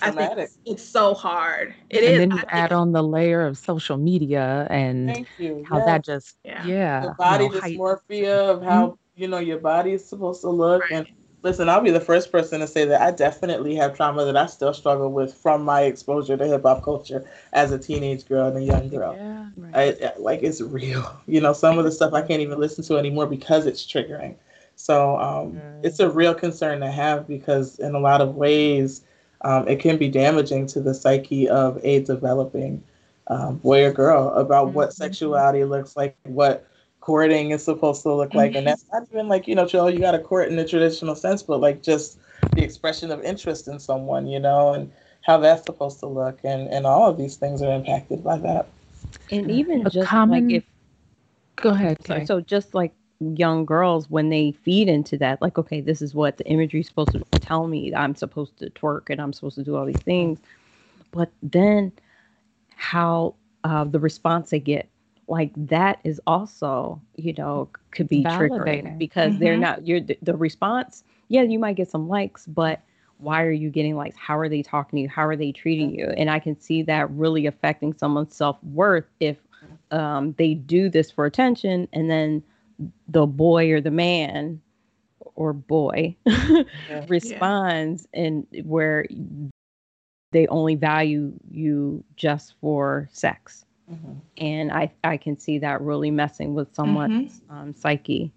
I 0.00 0.12
think 0.12 0.38
it's, 0.38 0.58
it's, 0.64 0.84
so 0.84 1.12
hard. 1.12 1.74
It 1.90 2.04
and 2.04 2.12
is. 2.12 2.18
then 2.20 2.30
you 2.30 2.38
I 2.38 2.56
add 2.56 2.72
on 2.72 2.92
the 2.92 3.02
layer 3.02 3.44
of 3.44 3.58
social 3.58 3.96
media 3.96 4.68
and 4.70 5.26
how 5.66 5.78
yes. 5.78 5.86
that 5.86 6.04
just 6.04 6.36
yeah, 6.44 6.64
yeah 6.64 7.00
the 7.00 7.14
body 7.18 7.46
you 7.46 7.50
know, 7.50 7.60
dysmorphia 7.60 8.48
of 8.48 8.62
how 8.62 8.86
mm-hmm. 8.86 9.20
you 9.20 9.26
know 9.26 9.38
your 9.38 9.58
body 9.58 9.90
is 9.90 10.08
supposed 10.08 10.40
to 10.42 10.50
look 10.50 10.82
right. 10.82 10.92
and 10.92 11.08
Listen, 11.42 11.68
I'll 11.68 11.80
be 11.80 11.90
the 11.90 12.00
first 12.00 12.30
person 12.30 12.60
to 12.60 12.68
say 12.68 12.84
that 12.84 13.00
I 13.00 13.10
definitely 13.10 13.74
have 13.74 13.96
trauma 13.96 14.24
that 14.24 14.36
I 14.36 14.46
still 14.46 14.72
struggle 14.72 15.10
with 15.10 15.34
from 15.34 15.64
my 15.64 15.82
exposure 15.82 16.36
to 16.36 16.46
hip 16.46 16.62
hop 16.62 16.84
culture 16.84 17.28
as 17.52 17.72
a 17.72 17.78
teenage 17.78 18.28
girl 18.28 18.46
and 18.46 18.56
a 18.56 18.62
young 18.62 18.88
girl. 18.88 19.16
Yeah, 19.16 19.48
right. 19.56 19.96
I, 20.00 20.12
like 20.18 20.44
it's 20.44 20.60
real. 20.60 21.20
You 21.26 21.40
know, 21.40 21.52
some 21.52 21.78
of 21.78 21.84
the 21.84 21.90
stuff 21.90 22.12
I 22.12 22.22
can't 22.22 22.42
even 22.42 22.60
listen 22.60 22.84
to 22.84 22.96
anymore 22.96 23.26
because 23.26 23.66
it's 23.66 23.84
triggering. 23.84 24.36
So 24.76 25.16
um, 25.18 25.52
mm. 25.52 25.84
it's 25.84 26.00
a 26.00 26.10
real 26.10 26.34
concern 26.34 26.80
to 26.80 26.90
have 26.90 27.28
because 27.28 27.78
in 27.78 27.94
a 27.94 28.00
lot 28.00 28.20
of 28.20 28.34
ways 28.34 29.02
um, 29.42 29.68
it 29.68 29.80
can 29.80 29.96
be 29.96 30.08
damaging 30.08 30.66
to 30.68 30.80
the 30.80 30.94
psyche 30.94 31.48
of 31.48 31.78
a 31.84 32.02
developing 32.02 32.82
um, 33.28 33.56
boy 33.56 33.84
or 33.84 33.92
girl 33.92 34.28
about 34.30 34.68
mm-hmm. 34.68 34.76
what 34.76 34.92
sexuality 34.92 35.64
looks 35.64 35.96
like, 35.96 36.16
what 36.24 36.66
courting 37.00 37.50
is 37.50 37.64
supposed 37.64 38.02
to 38.02 38.12
look 38.12 38.34
like. 38.34 38.54
And 38.54 38.66
that's 38.66 38.84
not 38.92 39.06
even 39.12 39.28
like, 39.28 39.48
you 39.48 39.54
know, 39.54 39.66
Joe, 39.66 39.88
you 39.88 39.98
got 39.98 40.12
to 40.12 40.18
court 40.18 40.48
in 40.48 40.56
the 40.56 40.66
traditional 40.66 41.14
sense, 41.14 41.42
but 41.42 41.60
like 41.60 41.82
just 41.82 42.18
the 42.54 42.62
expression 42.62 43.10
of 43.10 43.22
interest 43.22 43.68
in 43.68 43.78
someone, 43.78 44.26
you 44.26 44.38
know, 44.38 44.74
and 44.74 44.90
how 45.22 45.38
that's 45.38 45.64
supposed 45.64 46.00
to 46.00 46.06
look. 46.06 46.38
And, 46.44 46.68
and 46.68 46.86
all 46.86 47.08
of 47.08 47.18
these 47.18 47.36
things 47.36 47.62
are 47.62 47.72
impacted 47.72 48.22
by 48.22 48.38
that. 48.38 48.68
And 49.30 49.50
even 49.50 49.86
A 49.86 49.90
just 49.90 50.08
common... 50.08 50.48
like 50.48 50.56
if. 50.56 50.64
Go 51.56 51.70
ahead. 51.70 52.04
Sorry. 52.06 52.26
So 52.26 52.40
just 52.40 52.74
like 52.74 52.92
young 53.36 53.64
girls, 53.64 54.10
when 54.10 54.28
they 54.28 54.52
feed 54.52 54.88
into 54.88 55.16
that, 55.18 55.40
like, 55.40 55.58
okay, 55.58 55.80
this 55.80 56.02
is 56.02 56.14
what 56.14 56.36
the 56.36 56.46
imagery 56.46 56.80
is 56.80 56.88
supposed 56.88 57.12
to 57.12 57.20
tell 57.40 57.66
me. 57.66 57.94
I'm 57.94 58.14
supposed 58.14 58.58
to 58.58 58.70
twerk 58.70 59.10
and 59.10 59.20
I'm 59.20 59.32
supposed 59.32 59.56
to 59.56 59.64
do 59.64 59.76
all 59.76 59.86
these 59.86 59.96
things. 59.96 60.38
But 61.10 61.30
then 61.42 61.92
how 62.76 63.34
uh, 63.64 63.84
the 63.84 64.00
response 64.00 64.50
they 64.50 64.60
get 64.60 64.88
like 65.28 65.52
that 65.56 66.00
is 66.04 66.20
also 66.26 67.00
you 67.16 67.32
know 67.34 67.68
could 67.92 68.08
be 68.08 68.24
triggering 68.24 68.98
because 68.98 69.30
mm-hmm. 69.32 69.40
they're 69.42 69.56
not 69.56 69.86
you're 69.86 70.00
the, 70.00 70.18
the 70.20 70.36
response 70.36 71.04
yeah 71.28 71.42
you 71.42 71.58
might 71.58 71.76
get 71.76 71.88
some 71.88 72.08
likes 72.08 72.44
but 72.46 72.82
why 73.18 73.42
are 73.42 73.52
you 73.52 73.70
getting 73.70 73.94
likes 73.94 74.16
how 74.16 74.36
are 74.36 74.48
they 74.48 74.62
talking 74.62 74.96
to 74.96 75.02
you 75.02 75.08
how 75.08 75.24
are 75.24 75.36
they 75.36 75.52
treating 75.52 75.94
you 75.94 76.06
and 76.16 76.28
i 76.28 76.40
can 76.40 76.58
see 76.60 76.82
that 76.82 77.08
really 77.12 77.46
affecting 77.46 77.92
someone's 77.94 78.34
self-worth 78.34 79.06
if 79.20 79.36
um, 79.92 80.34
they 80.38 80.54
do 80.54 80.88
this 80.88 81.10
for 81.10 81.24
attention 81.24 81.86
and 81.92 82.10
then 82.10 82.42
the 83.08 83.26
boy 83.26 83.70
or 83.72 83.80
the 83.80 83.90
man 83.90 84.60
or 85.34 85.52
boy 85.52 86.16
yeah. 86.26 86.64
responds 87.08 88.06
yeah. 88.12 88.22
and 88.22 88.46
where 88.64 89.06
they 90.32 90.46
only 90.48 90.74
value 90.74 91.32
you 91.50 92.02
just 92.16 92.54
for 92.60 93.08
sex 93.12 93.64
Mm-hmm. 93.92 94.12
And 94.38 94.72
I, 94.72 94.92
I 95.04 95.16
can 95.16 95.38
see 95.38 95.58
that 95.58 95.80
really 95.80 96.10
messing 96.10 96.54
with 96.54 96.74
someone's 96.74 97.40
mm-hmm. 97.40 97.54
um, 97.54 97.74
psyche. 97.74 98.32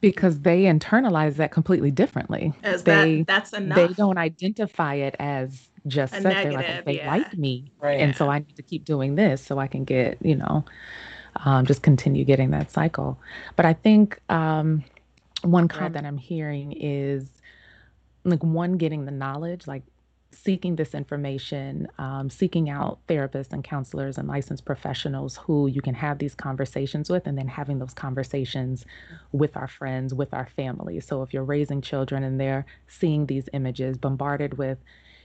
Because 0.00 0.40
they 0.40 0.62
internalize 0.62 1.36
that 1.36 1.52
completely 1.52 1.90
differently. 1.90 2.52
As 2.62 2.82
they, 2.82 3.18
that, 3.18 3.26
that's 3.26 3.52
enough. 3.52 3.76
They 3.76 3.94
don't 3.94 4.18
identify 4.18 4.94
it 4.94 5.16
as 5.18 5.68
just 5.86 6.14
a 6.14 6.20
negative, 6.20 6.54
like 6.54 6.84
they 6.84 6.96
yeah. 6.96 7.10
like 7.10 7.38
me. 7.38 7.72
Right. 7.80 8.00
And 8.00 8.16
so 8.16 8.28
I 8.28 8.40
need 8.40 8.56
to 8.56 8.62
keep 8.62 8.84
doing 8.84 9.14
this 9.14 9.40
so 9.40 9.58
I 9.58 9.66
can 9.66 9.84
get, 9.84 10.18
you 10.20 10.34
know, 10.34 10.64
um, 11.44 11.66
just 11.66 11.82
continue 11.82 12.24
getting 12.24 12.50
that 12.50 12.70
cycle. 12.70 13.18
But 13.56 13.66
I 13.66 13.72
think 13.74 14.20
um, 14.28 14.84
one 15.42 15.68
card 15.68 15.92
that 15.94 16.04
I'm 16.04 16.18
hearing 16.18 16.72
is 16.72 17.28
like 18.24 18.42
one 18.42 18.76
getting 18.76 19.04
the 19.04 19.12
knowledge, 19.12 19.66
like 19.66 19.82
seeking 20.32 20.76
this 20.76 20.94
information, 20.94 21.88
um, 21.98 22.28
seeking 22.30 22.68
out 22.68 22.98
therapists 23.08 23.52
and 23.52 23.64
counselors 23.64 24.18
and 24.18 24.28
licensed 24.28 24.64
professionals 24.64 25.36
who 25.36 25.66
you 25.66 25.80
can 25.80 25.94
have 25.94 26.18
these 26.18 26.34
conversations 26.34 27.08
with, 27.08 27.26
and 27.26 27.38
then 27.38 27.48
having 27.48 27.78
those 27.78 27.94
conversations 27.94 28.84
with 29.32 29.56
our 29.56 29.68
friends, 29.68 30.14
with 30.14 30.32
our 30.34 30.48
families. 30.56 31.06
So 31.06 31.22
if 31.22 31.32
you're 31.32 31.44
raising 31.44 31.80
children 31.80 32.22
and 32.22 32.38
they're 32.40 32.66
seeing 32.88 33.26
these 33.26 33.48
images 33.52 33.96
bombarded 33.96 34.58
with, 34.58 34.78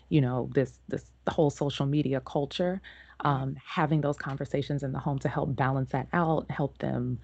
you 0.09 0.21
know, 0.21 0.49
this 0.53 0.79
this 0.87 1.05
whole 1.27 1.49
social 1.49 1.85
media 1.85 2.21
culture, 2.21 2.81
um, 3.21 3.55
having 3.63 4.01
those 4.01 4.17
conversations 4.17 4.83
in 4.83 4.91
the 4.91 4.99
home 4.99 5.19
to 5.19 5.29
help 5.29 5.55
balance 5.55 5.91
that 5.91 6.07
out, 6.13 6.49
help 6.49 6.77
them 6.79 7.19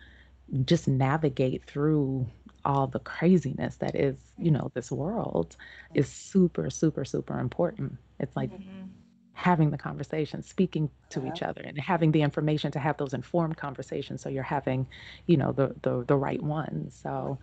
just 0.65 0.87
navigate 0.87 1.65
through 1.65 2.25
all 2.65 2.87
the 2.87 2.99
craziness 2.99 3.77
that 3.77 3.95
is, 3.95 4.15
you 4.37 4.51
know, 4.51 4.71
this 4.73 4.91
world 4.91 5.55
is 5.93 6.07
super, 6.07 6.69
super, 6.69 7.05
super 7.05 7.39
important. 7.39 7.97
It's 8.19 8.35
like 8.35 8.51
mm-hmm. 8.51 8.87
having 9.33 9.71
the 9.71 9.77
conversation, 9.77 10.43
speaking 10.43 10.89
to 11.09 11.21
yeah. 11.21 11.31
each 11.31 11.41
other, 11.41 11.61
and 11.61 11.79
having 11.79 12.11
the 12.11 12.21
information 12.21 12.71
to 12.73 12.79
have 12.79 12.97
those 12.97 13.13
informed 13.13 13.57
conversations. 13.57 14.21
So 14.21 14.29
you're 14.29 14.43
having, 14.43 14.87
you 15.27 15.37
know, 15.37 15.51
the 15.51 15.75
the, 15.81 16.03
the 16.05 16.15
right 16.15 16.41
ones. 16.41 16.99
So 17.01 17.37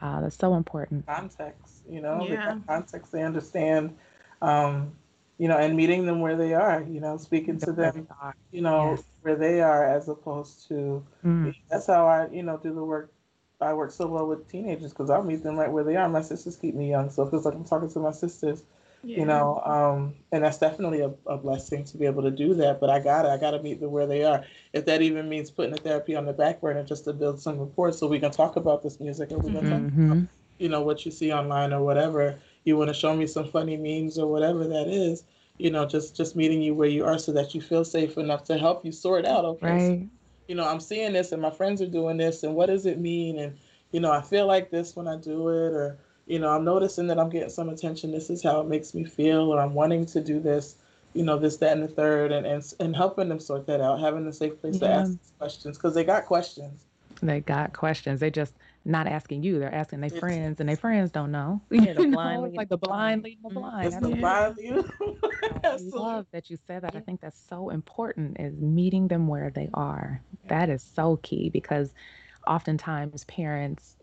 uh, 0.00 0.20
that's 0.20 0.36
so 0.36 0.54
important. 0.54 1.06
Context, 1.06 1.84
you 1.88 2.00
know, 2.00 2.26
yeah. 2.28 2.58
context 2.66 3.12
they 3.12 3.22
understand. 3.22 3.96
Um, 4.42 4.92
you 5.38 5.48
know, 5.48 5.56
and 5.56 5.76
meeting 5.76 6.04
them 6.04 6.20
where 6.20 6.36
they 6.36 6.54
are, 6.54 6.82
you 6.82 7.00
know, 7.00 7.16
speaking 7.16 7.58
to 7.60 7.72
them, 7.72 8.08
you 8.52 8.60
know, 8.60 8.90
yes. 8.90 9.04
where 9.22 9.36
they 9.36 9.60
are 9.60 9.84
as 9.84 10.08
opposed 10.08 10.68
to, 10.68 11.04
mm. 11.24 11.54
that's 11.70 11.86
how 11.86 12.06
I, 12.06 12.28
you 12.28 12.42
know, 12.42 12.56
do 12.56 12.74
the 12.74 12.84
work 12.84 13.12
I 13.60 13.72
work 13.72 13.90
so 13.90 14.06
well 14.06 14.26
with 14.26 14.48
teenagers 14.48 14.92
because 14.92 15.10
I'll 15.10 15.24
meet 15.24 15.42
them 15.42 15.56
right 15.56 15.70
where 15.70 15.82
they 15.84 15.96
are. 15.96 16.08
My 16.08 16.22
sisters 16.22 16.56
keep 16.56 16.74
me 16.74 16.90
young, 16.90 17.10
so 17.10 17.24
it 17.24 17.30
feels 17.30 17.44
like 17.44 17.54
I'm 17.54 17.64
talking 17.64 17.90
to 17.90 17.98
my 18.00 18.12
sisters. 18.12 18.62
You 19.04 19.24
know, 19.24 19.62
um, 19.64 20.14
and 20.32 20.44
that's 20.44 20.58
definitely 20.58 21.00
a, 21.00 21.12
a 21.26 21.36
blessing 21.38 21.84
to 21.84 21.96
be 21.96 22.04
able 22.04 22.22
to 22.22 22.30
do 22.30 22.52
that. 22.54 22.78
But 22.80 22.90
I 22.90 22.98
gotta, 22.98 23.30
I 23.30 23.38
gotta 23.38 23.62
meet 23.62 23.80
them 23.80 23.90
where 23.90 24.06
they 24.06 24.24
are. 24.24 24.44
If 24.72 24.86
that 24.86 25.02
even 25.02 25.28
means 25.28 25.50
putting 25.50 25.72
the 25.72 25.78
therapy 25.78 26.14
on 26.14 26.26
the 26.26 26.32
back 26.32 26.60
burner 26.60 26.84
just 26.84 27.04
to 27.04 27.12
build 27.12 27.40
some 27.40 27.58
rapport, 27.58 27.92
so 27.92 28.06
we 28.06 28.20
can 28.20 28.32
talk 28.32 28.56
about 28.56 28.82
this 28.82 29.00
music 29.00 29.30
and 29.30 29.42
we 29.42 29.52
can 29.52 29.62
talk 29.62 29.80
Mhm. 29.80 30.04
about, 30.10 30.28
you 30.58 30.68
know, 30.68 30.82
what 30.82 31.06
you 31.06 31.12
see 31.12 31.32
online 31.32 31.72
or 31.72 31.82
whatever. 31.82 32.38
You 32.68 32.76
want 32.76 32.88
to 32.88 32.94
show 32.94 33.16
me 33.16 33.26
some 33.26 33.46
funny 33.46 33.76
memes 33.76 34.18
or 34.18 34.26
whatever 34.30 34.66
that 34.68 34.88
is. 34.88 35.24
You 35.58 35.70
know, 35.70 35.86
just 35.86 36.16
just 36.16 36.36
meeting 36.36 36.62
you 36.62 36.74
where 36.74 36.88
you 36.88 37.04
are 37.04 37.18
so 37.18 37.32
that 37.32 37.54
you 37.54 37.60
feel 37.60 37.84
safe 37.84 38.18
enough 38.18 38.44
to 38.44 38.58
help 38.58 38.84
you 38.84 38.92
sort 38.92 39.24
out. 39.26 39.44
Okay, 39.44 39.78
so 39.78 39.92
Right. 39.92 40.08
you 40.48 40.54
know, 40.54 40.66
I'm 40.68 40.80
seeing 40.80 41.12
this 41.12 41.32
and 41.32 41.42
my 41.42 41.50
friends 41.50 41.82
are 41.82 41.86
doing 41.86 42.16
this 42.18 42.42
and 42.42 42.54
what 42.54 42.66
does 42.66 42.86
it 42.86 42.98
mean? 42.98 43.38
And, 43.38 43.56
you 43.92 44.00
know, 44.00 44.12
I 44.12 44.22
feel 44.22 44.46
like 44.46 44.70
this 44.70 44.96
when 44.96 45.08
I 45.08 45.16
do 45.16 45.48
it, 45.48 45.72
or, 45.72 45.98
you 46.26 46.38
know, 46.38 46.50
I'm 46.50 46.64
noticing 46.64 47.06
that 47.08 47.18
I'm 47.18 47.30
getting 47.30 47.50
some 47.50 47.68
attention. 47.68 48.12
This 48.12 48.30
is 48.30 48.42
how 48.42 48.60
it 48.60 48.68
makes 48.68 48.94
me 48.94 49.04
feel, 49.04 49.52
or 49.52 49.60
I'm 49.60 49.74
wanting 49.74 50.06
to 50.06 50.20
do 50.20 50.40
this, 50.40 50.76
you 51.14 51.24
know, 51.24 51.38
this, 51.38 51.56
that, 51.58 51.72
and 51.72 51.82
the 51.82 51.88
third, 51.88 52.32
and, 52.32 52.46
and, 52.46 52.62
and 52.80 52.96
helping 52.96 53.28
them 53.28 53.40
sort 53.40 53.66
that 53.66 53.80
out, 53.80 54.00
having 54.00 54.26
a 54.26 54.32
safe 54.32 54.60
place 54.60 54.78
to 54.78 54.88
ask 54.88 55.16
questions 55.38 55.78
because 55.78 55.94
they 55.94 56.04
got 56.04 56.26
questions. 56.26 56.84
They 57.22 57.40
got 57.40 57.72
questions. 57.72 58.20
They 58.20 58.30
just 58.30 58.54
not 58.84 59.06
asking 59.06 59.42
you. 59.42 59.58
They're 59.58 59.74
asking 59.74 60.00
their 60.00 60.10
friends, 60.10 60.60
and 60.60 60.68
their 60.68 60.76
friends 60.76 61.10
don't 61.10 61.30
know. 61.30 61.60
Yeah, 61.70 61.92
the 61.94 62.02
You 62.02 62.06
know, 62.08 62.16
blind 62.16 62.46
it's 62.46 62.56
like 62.56 62.68
the 62.68 62.76
the 62.76 62.78
blind 62.78 63.22
blind. 63.22 63.24
leading 63.24 63.42
the 63.42 63.50
Mhm. 63.50 63.54
blind. 63.54 63.86
It's 63.86 63.96
the 63.96 64.08
don't- 64.08 64.20
value. 64.20 64.88
I 65.64 65.76
love 65.92 66.26
that 66.32 66.48
you 66.50 66.56
said 66.66 66.82
that. 66.82 66.94
I 66.96 67.00
think 67.00 67.20
that's 67.20 67.38
so 67.48 67.70
important 67.70 68.38
is 68.40 68.54
meeting 68.60 69.08
them 69.08 69.28
where 69.28 69.50
they 69.50 69.68
are. 69.74 70.20
That 70.48 70.70
is 70.70 70.82
so 70.82 71.16
key 71.22 71.50
because 71.50 71.92
oftentimes 72.46 73.24
parents 73.24 73.96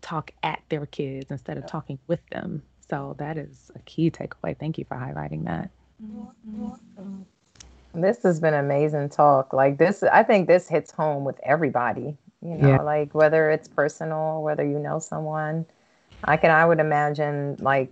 talk 0.00 0.32
at 0.42 0.60
their 0.70 0.86
kids 0.86 1.30
instead 1.30 1.56
of 1.58 1.64
Yeah. 1.64 1.68
talking 1.68 1.98
with 2.08 2.26
them. 2.30 2.62
So 2.88 3.14
that 3.18 3.38
is 3.38 3.70
a 3.74 3.78
key 3.80 4.10
takeaway. 4.10 4.58
Thank 4.58 4.78
you 4.78 4.84
for 4.84 4.96
highlighting 4.96 5.44
that. 5.44 5.70
This 7.94 8.22
has 8.22 8.40
been 8.40 8.54
amazing 8.54 9.10
talk. 9.10 9.52
Like 9.52 9.76
this, 9.78 10.02
I 10.02 10.22
think 10.22 10.48
this 10.48 10.66
hits 10.68 10.90
home 10.90 11.24
with 11.24 11.38
everybody. 11.42 12.16
You 12.42 12.56
know, 12.56 12.68
Yeah. 12.68 12.82
like 12.82 13.14
whether 13.14 13.50
it's 13.50 13.68
personal, 13.68 14.42
whether 14.42 14.64
you 14.64 14.78
know 14.78 14.98
someone. 14.98 15.66
I 16.24 16.36
can, 16.36 16.50
I 16.50 16.64
would 16.64 16.80
imagine, 16.80 17.56
like 17.60 17.90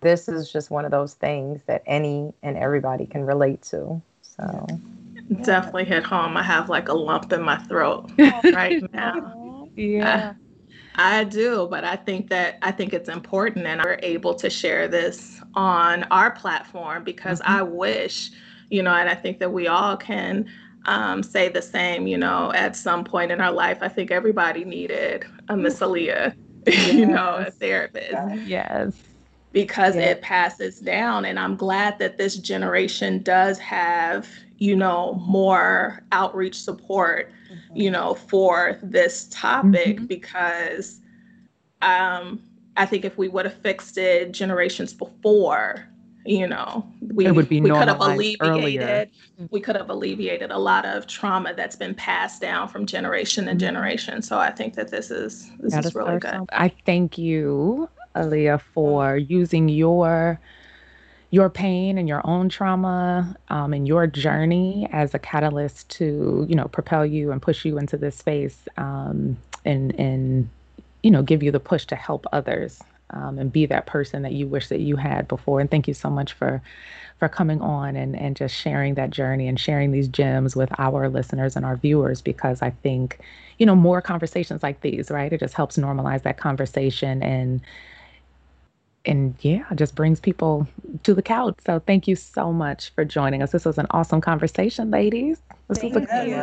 this 0.00 0.28
is 0.28 0.50
just 0.52 0.70
one 0.70 0.84
of 0.84 0.90
those 0.90 1.14
things 1.14 1.62
that 1.64 1.82
any 1.86 2.32
and 2.42 2.56
everybody 2.56 3.06
can 3.06 3.24
relate 3.24 3.62
to. 3.62 4.00
So 4.22 4.80
Definitely 5.42 5.84
hit 5.84 6.04
home. 6.04 6.36
I 6.36 6.42
have 6.42 6.68
like 6.68 6.88
a 6.88 6.94
lump 6.94 7.32
in 7.32 7.42
my 7.42 7.56
throat 7.56 8.10
right 8.52 8.82
now. 8.92 9.68
Yeah. 9.76 10.34
I 10.96 11.24
do, 11.24 11.66
but 11.70 11.84
I 11.84 11.96
think 11.96 12.30
that 12.30 12.58
I 12.62 12.70
think 12.70 12.92
it's 12.92 13.08
important 13.08 13.66
and 13.66 13.82
we're 13.84 13.98
able 14.02 14.34
to 14.34 14.50
share 14.50 14.88
this 14.88 15.42
on 15.54 16.04
our 16.04 16.30
platform 16.30 17.04
because 17.04 17.40
Mhm. 17.40 17.46
I 17.46 17.62
wish, 17.62 18.30
you 18.70 18.82
know, 18.82 18.94
and 18.94 19.08
I 19.08 19.14
think 19.14 19.38
that 19.40 19.52
we 19.52 19.66
all 19.66 19.96
can 19.96 20.48
um, 20.86 21.22
say 21.22 21.48
the 21.48 21.62
same, 21.62 22.06
you 22.06 22.18
know, 22.18 22.52
at 22.54 22.76
some 22.76 23.04
point 23.04 23.32
in 23.32 23.40
our 23.40 23.52
life. 23.52 23.78
I 23.80 23.88
think 23.88 24.10
everybody 24.10 24.64
needed 24.64 25.24
a 25.48 25.56
Miss 25.56 25.80
Aaliyah, 25.80 26.34
you 26.66 27.06
know, 27.06 27.36
a 27.46 27.50
therapist 27.50 28.46
Yes. 28.46 28.94
because 29.52 29.96
Yeah. 29.96 30.02
it 30.02 30.22
passes 30.22 30.80
down. 30.80 31.24
And 31.24 31.38
I'm 31.38 31.56
glad 31.56 31.98
that 31.98 32.18
this 32.18 32.36
generation 32.36 33.22
does 33.22 33.58
have, 33.58 34.28
you 34.58 34.76
know, 34.76 35.14
more 35.26 36.02
outreach 36.12 36.60
support, 36.60 37.30
you 37.74 37.90
know, 37.90 38.14
for 38.14 38.78
this 38.82 39.28
topic 39.30 40.00
Mhm. 40.00 40.08
because 40.08 41.00
um, 41.82 42.40
I 42.76 42.86
think 42.86 43.04
if 43.04 43.18
we 43.18 43.28
would 43.28 43.44
have 43.44 43.54
fixed 43.54 43.98
it 43.98 44.32
generations 44.32 44.92
before, 44.94 45.86
you 46.24 46.46
know, 46.46 46.86
we, 47.12 47.26
It 47.26 47.32
would 47.34 47.48
be 47.48 47.60
we 47.60 47.70
could 47.70 47.88
have 47.88 47.98
normalized 47.98 48.36
earlier. 48.40 48.62
alleviated 48.80 49.10
we 49.50 49.60
could 49.60 49.76
have 49.76 49.90
alleviated 49.90 50.50
a 50.50 50.58
lot 50.58 50.84
of 50.86 51.06
trauma 51.06 51.52
that's 51.54 51.76
been 51.76 51.94
passed 51.94 52.40
down 52.40 52.66
from 52.68 52.86
generation 52.86 53.44
to 53.46 53.52
Mhm. 53.52 53.58
generation. 53.58 54.22
So 54.22 54.38
I 54.38 54.50
think 54.50 54.74
that 54.74 54.88
this 54.88 55.10
is 55.10 55.50
this 55.60 55.72
Gotta 55.74 55.88
is 55.88 55.94
really 55.94 56.18
good. 56.18 56.30
some- 56.30 56.46
I 56.52 56.68
thank 56.86 57.18
you, 57.18 57.88
Aaliyah, 58.16 58.60
for 58.60 59.16
using 59.16 59.68
your 59.68 60.40
your 61.30 61.50
pain 61.50 61.98
and 61.98 62.06
your 62.08 62.24
own 62.24 62.48
trauma 62.48 63.36
um, 63.48 63.72
and 63.74 63.88
your 63.88 64.06
journey 64.06 64.88
as 64.92 65.14
a 65.14 65.18
catalyst 65.18 65.88
to 65.90 66.46
you 66.48 66.54
know 66.54 66.66
propel 66.68 67.04
you 67.04 67.32
and 67.32 67.42
push 67.42 67.64
you 67.64 67.76
into 67.76 67.96
this 67.96 68.16
space 68.16 68.68
um, 68.76 69.36
and 69.64 69.94
and 69.98 70.48
you 71.02 71.10
know 71.10 71.22
give 71.22 71.42
you 71.42 71.50
the 71.50 71.58
push 71.60 71.84
to 71.86 71.96
help 71.96 72.24
others 72.32 72.80
um, 73.10 73.38
and 73.38 73.52
be 73.52 73.66
that 73.66 73.86
person 73.86 74.22
that 74.22 74.32
you 74.32 74.46
wish 74.46 74.68
that 74.68 74.80
you 74.80 74.96
had 74.96 75.28
before. 75.28 75.60
And 75.60 75.70
thank 75.70 75.88
you 75.88 75.94
so 75.94 76.10
much 76.10 76.32
for 76.32 76.62
for 77.18 77.28
coming 77.28 77.60
on 77.60 77.96
and 77.96 78.16
and 78.16 78.36
just 78.36 78.54
sharing 78.54 78.94
that 78.94 79.10
journey 79.10 79.48
and 79.48 79.58
sharing 79.58 79.92
these 79.92 80.08
gems 80.08 80.56
with 80.56 80.70
our 80.78 81.08
listeners 81.08 81.56
and 81.56 81.64
our 81.64 81.76
viewers 81.76 82.20
because 82.20 82.62
I 82.62 82.70
think 82.70 83.18
you 83.58 83.66
know 83.66 83.76
more 83.76 84.00
conversations 84.02 84.62
like 84.62 84.80
these 84.80 85.10
right 85.10 85.32
it 85.32 85.40
just 85.40 85.54
helps 85.54 85.76
normalize 85.78 86.22
that 86.22 86.38
conversation 86.38 87.22
and 87.22 87.60
and 89.06 89.34
yeah 89.40 89.64
it 89.70 89.76
just 89.76 89.94
brings 89.94 90.20
people 90.20 90.66
to 91.02 91.14
the 91.14 91.22
couch 91.22 91.54
so 91.66 91.78
thank 91.80 92.08
you 92.08 92.16
so 92.16 92.52
much 92.52 92.90
for 92.94 93.04
joining 93.04 93.42
us 93.42 93.52
this 93.52 93.64
was 93.64 93.78
an 93.78 93.86
awesome 93.90 94.20
conversation 94.20 94.90
ladies 94.90 95.42
this 95.68 95.82
was 95.82 95.96
a 95.96 96.00
Thank 96.02 96.14
you. 96.14 96.34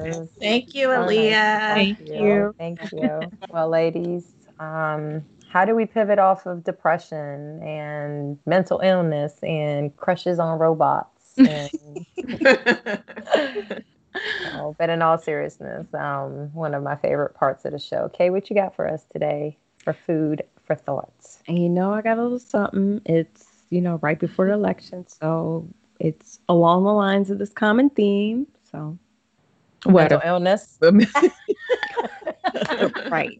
was 0.00 0.30
Thank 0.40 0.74
you, 0.74 0.88
so 0.92 1.08
nice 1.08 1.38
to 1.50 1.58
Aaliyah. 1.66 1.66
talk 1.66 1.96
to 1.98 2.04
you. 2.04 2.48
Thank 2.58 2.92
you. 2.92 3.32
well, 3.50 3.68
ladies, 3.68 4.34
um, 4.58 5.24
how 5.52 5.66
do 5.66 5.74
we 5.74 5.84
pivot 5.84 6.18
off 6.18 6.46
of 6.46 6.64
depression 6.64 7.62
and 7.62 8.38
mental 8.46 8.80
illness 8.80 9.34
and 9.42 9.94
crushes 9.96 10.38
on 10.38 10.58
robots? 10.58 11.08
And, 11.38 11.70
oh, 14.54 14.76
but 14.78 14.90
in 14.90 15.00
all 15.00 15.16
seriousness, 15.16 15.86
um, 15.94 16.52
one 16.52 16.74
of 16.74 16.82
my 16.82 16.96
favorite 16.96 17.34
parts 17.34 17.64
of 17.64 17.72
the 17.72 17.78
show. 17.78 18.10
Kay, 18.12 18.28
what 18.28 18.50
you 18.50 18.56
got 18.56 18.76
for 18.76 18.86
us 18.86 19.06
today 19.10 19.56
for 19.78 19.94
food 19.94 20.42
for 20.64 20.74
thoughts? 20.74 21.42
And 21.48 21.58
you 21.58 21.70
know, 21.70 21.92
I 21.94 22.02
got 22.02 22.18
a 22.18 22.22
little 22.22 22.38
something. 22.38 23.00
It's, 23.06 23.46
you 23.70 23.80
know, 23.80 23.98
right 24.02 24.18
before 24.18 24.46
the 24.46 24.52
election. 24.52 25.06
So 25.08 25.66
it's 25.98 26.38
along 26.50 26.84
the 26.84 26.92
lines 26.92 27.30
of 27.30 27.38
this 27.38 27.52
common 27.52 27.88
theme. 27.88 28.46
So, 28.70 28.98
what 29.84 30.10
mental 30.10 30.20
illness. 30.22 30.78
right. 33.10 33.38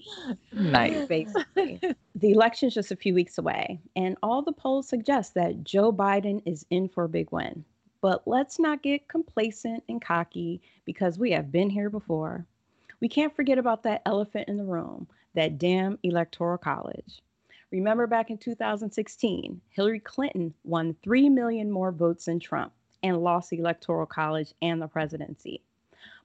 nice 0.53 1.07
Basically, 1.09 1.81
the 2.15 2.31
election's 2.31 2.75
just 2.75 2.93
a 2.93 2.97
few 2.97 3.15
weeks 3.15 3.39
away, 3.39 3.81
and 3.97 4.17
all 4.23 4.43
the 4.43 4.53
polls 4.53 4.89
suggest 4.89 5.35
that 5.35 5.65
Joe 5.65 5.93
Biden 5.93 6.43
is 6.47 6.67
in 6.71 6.89
for 6.89 7.05
a 7.05 7.09
big 7.09 7.31
win. 7.33 7.65
But 8.01 8.27
let's 8.27 8.59
not 8.59 8.83
get 8.83 9.09
complacent 9.09 9.85
and 9.89 10.03
cocky 10.03 10.61
because 10.85 11.19
we 11.19 11.31
have 11.33 11.53
been 11.53 11.71
here 11.71 11.89
before. 11.89 12.45
We 13.01 13.09
can't 13.09 13.35
forget 13.35 13.59
about 13.59 13.83
that 13.85 14.03
elephant 14.07 14.49
in 14.49 14.57
the 14.57 14.65
room, 14.65 15.07
that 15.35 15.59
damn 15.59 15.99
electoral 16.03 16.59
college. 16.59 17.21
Remember 17.71 18.07
back 18.07 18.31
in 18.31 18.39
2016, 18.39 19.61
Hillary 19.71 20.01
Clinton 20.01 20.53
won 20.65 20.95
3 21.03 21.29
million 21.31 21.71
more 21.71 21.91
votes 21.91 22.27
than 22.27 22.39
Trump 22.39 22.73
and 23.03 23.23
lost 23.23 23.51
the 23.51 23.59
electoral 23.59 24.07
college 24.07 24.53
and 24.61 24.81
the 24.81 24.87
presidency. 24.87 25.63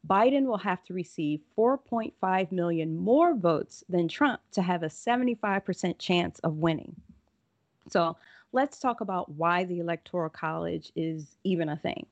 Biden 0.08 0.46
will 0.46 0.58
have 0.58 0.84
to 0.86 0.94
receive 0.94 1.42
4.5 1.58 2.52
million 2.52 2.96
more 2.96 3.36
votes 3.36 3.84
than 3.90 4.08
Trump 4.08 4.42
to 4.54 4.62
have 4.62 4.84
a 4.84 4.88
75% 4.88 5.98
chance 6.00 6.40
of 6.40 6.58
winning. 6.58 6.96
So 7.90 8.16
let's 8.54 8.80
talk 8.80 9.02
about 9.02 9.30
why 9.30 9.66
the 9.66 9.80
Electoral 9.80 10.30
College 10.30 10.92
is 10.96 11.36
even 11.44 11.70
a 11.70 11.78
thing. 11.78 12.06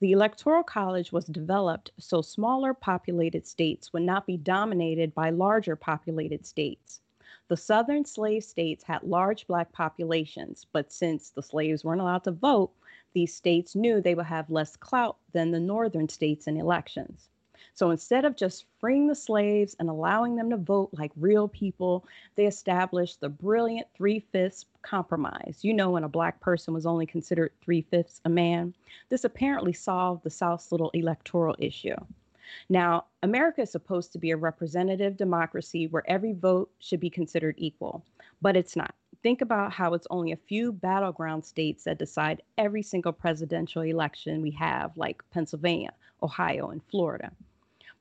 The 0.00 0.12
Electoral 0.12 0.62
College 0.62 1.12
was 1.12 1.24
developed 1.24 1.90
so 1.98 2.22
smaller 2.22 2.72
populated 2.72 3.46
states 3.46 3.92
would 3.92 4.02
not 4.02 4.26
be 4.26 4.36
dominated 4.36 5.14
by 5.14 5.30
larger 5.30 5.76
populated 5.76 6.46
states. 6.46 7.00
The 7.48 7.56
southern 7.56 8.04
slave 8.04 8.44
states 8.44 8.84
had 8.84 9.02
large 9.02 9.46
black 9.46 9.72
populations, 9.72 10.66
but 10.72 10.92
since 10.92 11.30
the 11.30 11.42
slaves 11.42 11.84
weren't 11.84 12.00
allowed 12.00 12.24
to 12.24 12.32
vote, 12.32 12.72
these 13.16 13.34
states 13.34 13.74
knew 13.74 13.98
they 13.98 14.14
would 14.14 14.26
have 14.26 14.50
less 14.50 14.76
clout 14.76 15.16
than 15.32 15.50
the 15.50 15.58
northern 15.58 16.06
states 16.06 16.46
in 16.46 16.58
elections. 16.58 17.30
So 17.72 17.90
instead 17.90 18.26
of 18.26 18.36
just 18.36 18.66
freeing 18.78 19.06
the 19.06 19.14
slaves 19.14 19.74
and 19.80 19.88
allowing 19.88 20.36
them 20.36 20.50
to 20.50 20.58
vote 20.58 20.90
like 20.92 21.12
real 21.16 21.48
people, 21.48 22.06
they 22.34 22.44
established 22.44 23.22
the 23.22 23.30
brilliant 23.30 23.86
three 23.96 24.20
fifths 24.20 24.66
compromise. 24.82 25.60
You 25.62 25.72
know, 25.72 25.92
when 25.92 26.04
a 26.04 26.10
black 26.10 26.40
person 26.40 26.74
was 26.74 26.84
only 26.84 27.06
considered 27.06 27.52
three 27.62 27.80
fifths 27.80 28.20
a 28.26 28.28
man, 28.28 28.74
this 29.08 29.24
apparently 29.24 29.72
solved 29.72 30.22
the 30.22 30.28
South's 30.28 30.70
little 30.70 30.90
electoral 30.90 31.56
issue. 31.58 31.96
Now, 32.68 33.06
America 33.22 33.62
is 33.62 33.72
supposed 33.72 34.12
to 34.12 34.18
be 34.18 34.32
a 34.32 34.36
representative 34.36 35.16
democracy 35.16 35.86
where 35.86 36.04
every 36.06 36.34
vote 36.34 36.70
should 36.80 37.00
be 37.00 37.08
considered 37.08 37.54
equal, 37.56 38.04
but 38.42 38.58
it's 38.58 38.76
not. 38.76 38.94
Think 39.26 39.40
about 39.40 39.72
how 39.72 39.92
it's 39.94 40.06
only 40.08 40.30
a 40.30 40.36
few 40.36 40.70
battleground 40.70 41.44
states 41.44 41.82
that 41.82 41.98
decide 41.98 42.42
every 42.58 42.84
single 42.84 43.10
presidential 43.10 43.82
election 43.82 44.40
we 44.40 44.52
have, 44.52 44.96
like 44.96 45.20
Pennsylvania, 45.32 45.92
Ohio, 46.22 46.68
and 46.68 46.80
Florida. 46.84 47.32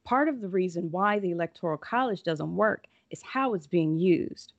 Part 0.04 0.30
of 0.30 0.40
the 0.40 0.48
reason 0.48 0.92
why 0.92 1.18
the 1.18 1.32
Electoral 1.32 1.80
College 1.80 2.22
doesn't 2.22 2.56
work 2.56 2.86
is 3.10 3.24
how 3.24 3.56
it's 3.56 3.66
being 3.66 3.98
used. 3.98 4.54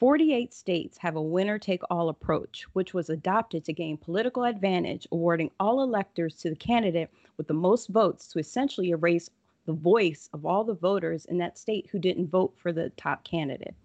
48 0.00 0.52
states 0.52 0.98
have 0.98 1.14
a 1.14 1.22
winner 1.22 1.56
take 1.56 1.82
all 1.88 2.08
approach, 2.08 2.64
which 2.72 2.92
was 2.92 3.10
adopted 3.10 3.64
to 3.64 3.72
gain 3.72 3.96
political 3.96 4.42
advantage, 4.42 5.06
awarding 5.12 5.52
all 5.60 5.84
electors 5.84 6.34
to 6.38 6.50
the 6.50 6.56
candidate 6.56 7.10
with 7.36 7.46
the 7.46 7.54
most 7.54 7.90
votes 7.90 8.26
to 8.26 8.40
essentially 8.40 8.90
erase 8.90 9.30
the 9.66 9.72
voice 9.72 10.28
of 10.32 10.44
all 10.44 10.64
the 10.64 10.74
voters 10.74 11.26
in 11.26 11.38
that 11.38 11.56
state 11.56 11.86
who 11.92 12.00
didn't 12.00 12.26
vote 12.26 12.54
for 12.56 12.72
the 12.72 12.90
top 12.96 13.22
candidate. 13.22 13.76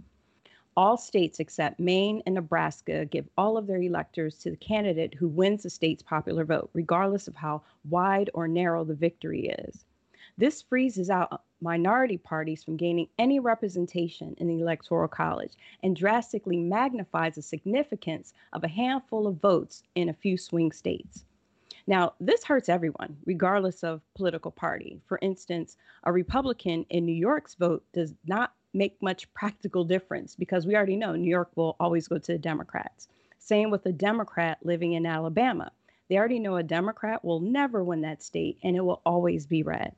All 0.76 0.97
states 0.97 1.39
except 1.39 1.80
Maine 1.80 2.24
and 2.26 2.34
Nebraska 2.34 3.05
give 3.05 3.30
all 3.38 3.57
of 3.57 3.67
their 3.67 3.82
electors 3.82 4.39
to 4.39 4.49
the 4.49 4.57
candidate 4.57 5.13
who 5.13 5.28
wins 5.28 5.63
the 5.63 5.69
state's 5.69 6.01
popular 6.01 6.45
vote, 6.45 6.71
regardless 6.74 7.28
of 7.28 7.36
how 7.36 7.61
wide 7.88 8.32
or 8.34 8.47
narrow 8.47 8.84
the 8.84 8.95
victory 8.95 9.49
is. 9.49 9.86
This 10.36 10.63
freezes 10.63 11.11
out 11.11 11.43
minority 11.61 12.17
parties 12.17 12.63
from 12.63 12.76
gaining 12.76 13.07
any 13.19 13.39
representation 13.39 14.34
in 14.39 14.47
the 14.47 14.61
Electoral 14.61 15.07
College 15.07 15.53
and 15.84 15.95
drastically 15.95 16.57
magnifies 16.57 17.36
the 17.36 17.43
significance 17.43 18.34
of 18.51 18.63
a 18.63 18.67
handful 18.67 19.28
of 19.28 19.39
votes 19.39 19.84
in 19.93 20.09
a 20.09 20.13
few 20.13 20.38
swing 20.38 20.71
states. 20.71 21.24
Now, 21.86 22.13
this 22.19 22.43
hurts 22.43 22.67
everyone, 22.67 23.17
regardless 23.26 23.84
of 23.84 24.01
political 24.15 24.51
party. 24.51 24.99
For 25.05 25.19
instance, 25.21 25.78
a 26.03 26.11
Republican 26.11 26.86
in 26.89 27.05
New 27.05 27.13
York's 27.13 27.53
vote 27.53 27.84
does 27.93 28.15
not 28.26 28.53
make 28.74 29.01
much 29.01 29.32
practical 29.34 29.84
difference 29.84 30.36
because 30.36 30.65
we 30.65 30.76
already 30.76 30.95
know 30.95 31.15
New 31.15 31.30
York 31.30 31.51
will 31.55 31.76
always 31.80 32.07
go 32.07 32.17
to 32.17 32.32
the 32.34 32.38
Democrats. 32.38 33.07
Same 33.38 33.69
with 33.69 33.86
a 33.86 33.91
Democrat 33.91 34.57
living 34.63 34.93
in 34.93 35.05
Alabama. 35.05 35.71
They 36.09 36.17
already 36.17 36.39
know 36.39 36.57
a 36.57 36.63
Democrat 36.63 37.24
will 37.24 37.39
never 37.39 37.84
win 37.84 38.01
that 38.01 38.24
state 38.24 38.57
and 38.63 38.76
it 38.76 38.82
will 38.82 39.01
always 39.05 39.45
be 39.45 39.63
red. 39.63 39.93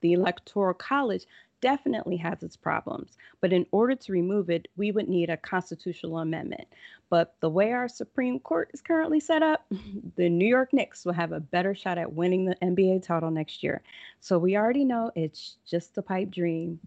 The 0.00 0.12
Electoral 0.12 0.74
College 0.74 1.24
definitely 1.60 2.18
has 2.18 2.42
its 2.42 2.56
problems, 2.56 3.16
but 3.40 3.50
in 3.50 3.64
order 3.70 3.94
to 3.94 4.12
remove 4.12 4.50
it, 4.50 4.68
we 4.76 4.92
would 4.92 5.08
need 5.08 5.30
a 5.30 5.36
constitutional 5.38 6.18
amendment. 6.18 6.68
But 7.08 7.34
the 7.40 7.48
way 7.48 7.72
our 7.72 7.88
Supreme 7.88 8.38
Court 8.38 8.70
is 8.74 8.82
currently 8.82 9.18
set 9.18 9.42
up, 9.42 9.64
the 10.16 10.28
New 10.28 10.46
York 10.46 10.74
Knicks 10.74 11.06
will 11.06 11.14
have 11.14 11.32
a 11.32 11.40
better 11.40 11.74
shot 11.74 11.96
at 11.96 12.12
winning 12.12 12.44
the 12.44 12.56
NBA 12.56 13.02
title 13.02 13.30
next 13.30 13.62
year. 13.62 13.82
So 14.20 14.38
we 14.38 14.58
already 14.58 14.84
know 14.84 15.10
it's 15.16 15.56
just 15.66 15.96
a 15.96 16.02
pipe 16.02 16.30
dream. 16.30 16.78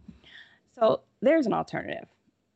So 0.79 1.01
there's 1.21 1.45
an 1.45 1.53
alternative. 1.53 2.07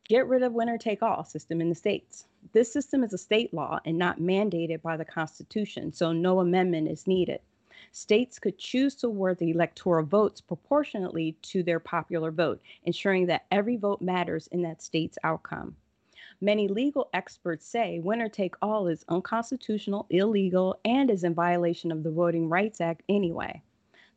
Get 0.08 0.28
rid 0.28 0.44
of 0.44 0.54
winner 0.54 0.78
take 0.78 1.02
all 1.02 1.24
system 1.24 1.62
in 1.62 1.70
the 1.70 1.76
states. 1.76 2.26
This 2.54 2.72
system 2.72 3.04
is 3.04 3.14
a 3.14 3.18
state 3.18 3.54
law 3.54 3.80
and 3.86 3.98
not 3.98 4.20
mandated 4.20 4.82
by 4.82 4.98
the 4.98 5.06
Constitution, 5.06 5.94
so 5.94 6.12
no 6.12 6.40
amendment 6.40 6.90
is 6.90 7.08
needed 7.08 7.40
states 7.92 8.40
could 8.40 8.58
choose 8.58 8.96
to 8.96 9.08
award 9.08 9.38
the 9.38 9.52
electoral 9.52 10.06
votes 10.06 10.42
proportionately 10.42 11.36
to 11.42 11.64
their 11.64 11.80
popular 11.80 12.32
vote, 12.32 12.62
ensuring 12.84 13.26
that 13.28 13.46
every 13.52 13.76
vote 13.76 14.02
matters 14.02 14.48
in 14.48 14.62
that 14.62 14.82
state's 14.82 15.18
outcome. 15.24 15.76
Many 16.40 16.68
legal 16.68 17.10
experts 17.14 17.66
say 17.68 18.00
winner 18.00 18.30
take 18.30 18.56
all 18.62 18.88
is 18.88 19.06
unconstitutional, 19.10 20.08
illegal, 20.10 20.80
and 20.86 21.12
is 21.12 21.24
in 21.24 21.34
violation 21.34 21.92
of 21.92 22.04
the 22.04 22.12
Voting 22.12 22.50
Rights 22.50 22.82
Act 22.82 23.04
anyway. 23.10 23.62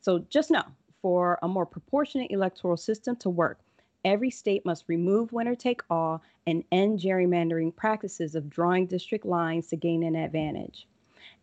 So 0.01 0.19
just 0.29 0.49
know 0.49 0.63
for 1.01 1.37
a 1.43 1.47
more 1.47 1.65
proportionate 1.65 2.31
electoral 2.31 2.77
system 2.77 3.15
to 3.17 3.29
work, 3.29 3.59
every 4.05 4.29
state 4.29 4.65
must 4.65 4.85
remove 4.87 5.33
winner 5.33 5.55
take 5.55 5.81
all 5.89 6.21
and 6.47 6.63
end 6.71 6.99
gerrymandering 6.99 7.75
practices 7.75 8.35
of 8.35 8.49
drawing 8.49 8.85
district 8.85 9.25
lines 9.25 9.67
to 9.67 9.75
gain 9.75 10.03
an 10.03 10.15
advantage. 10.15 10.87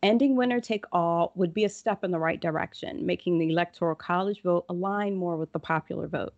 Ending 0.03 0.37
winner 0.37 0.61
take 0.61 0.85
all 0.93 1.33
would 1.35 1.53
be 1.53 1.65
a 1.65 1.69
step 1.69 2.05
in 2.05 2.11
the 2.11 2.19
right 2.19 2.41
direction, 2.41 3.05
making 3.05 3.39
the 3.39 3.51
electoral 3.51 3.95
college 3.95 4.43
vote 4.43 4.65
align 4.69 5.17
more 5.17 5.37
with 5.37 5.53
the 5.53 5.59
popular 5.59 6.09
vote. 6.09 6.35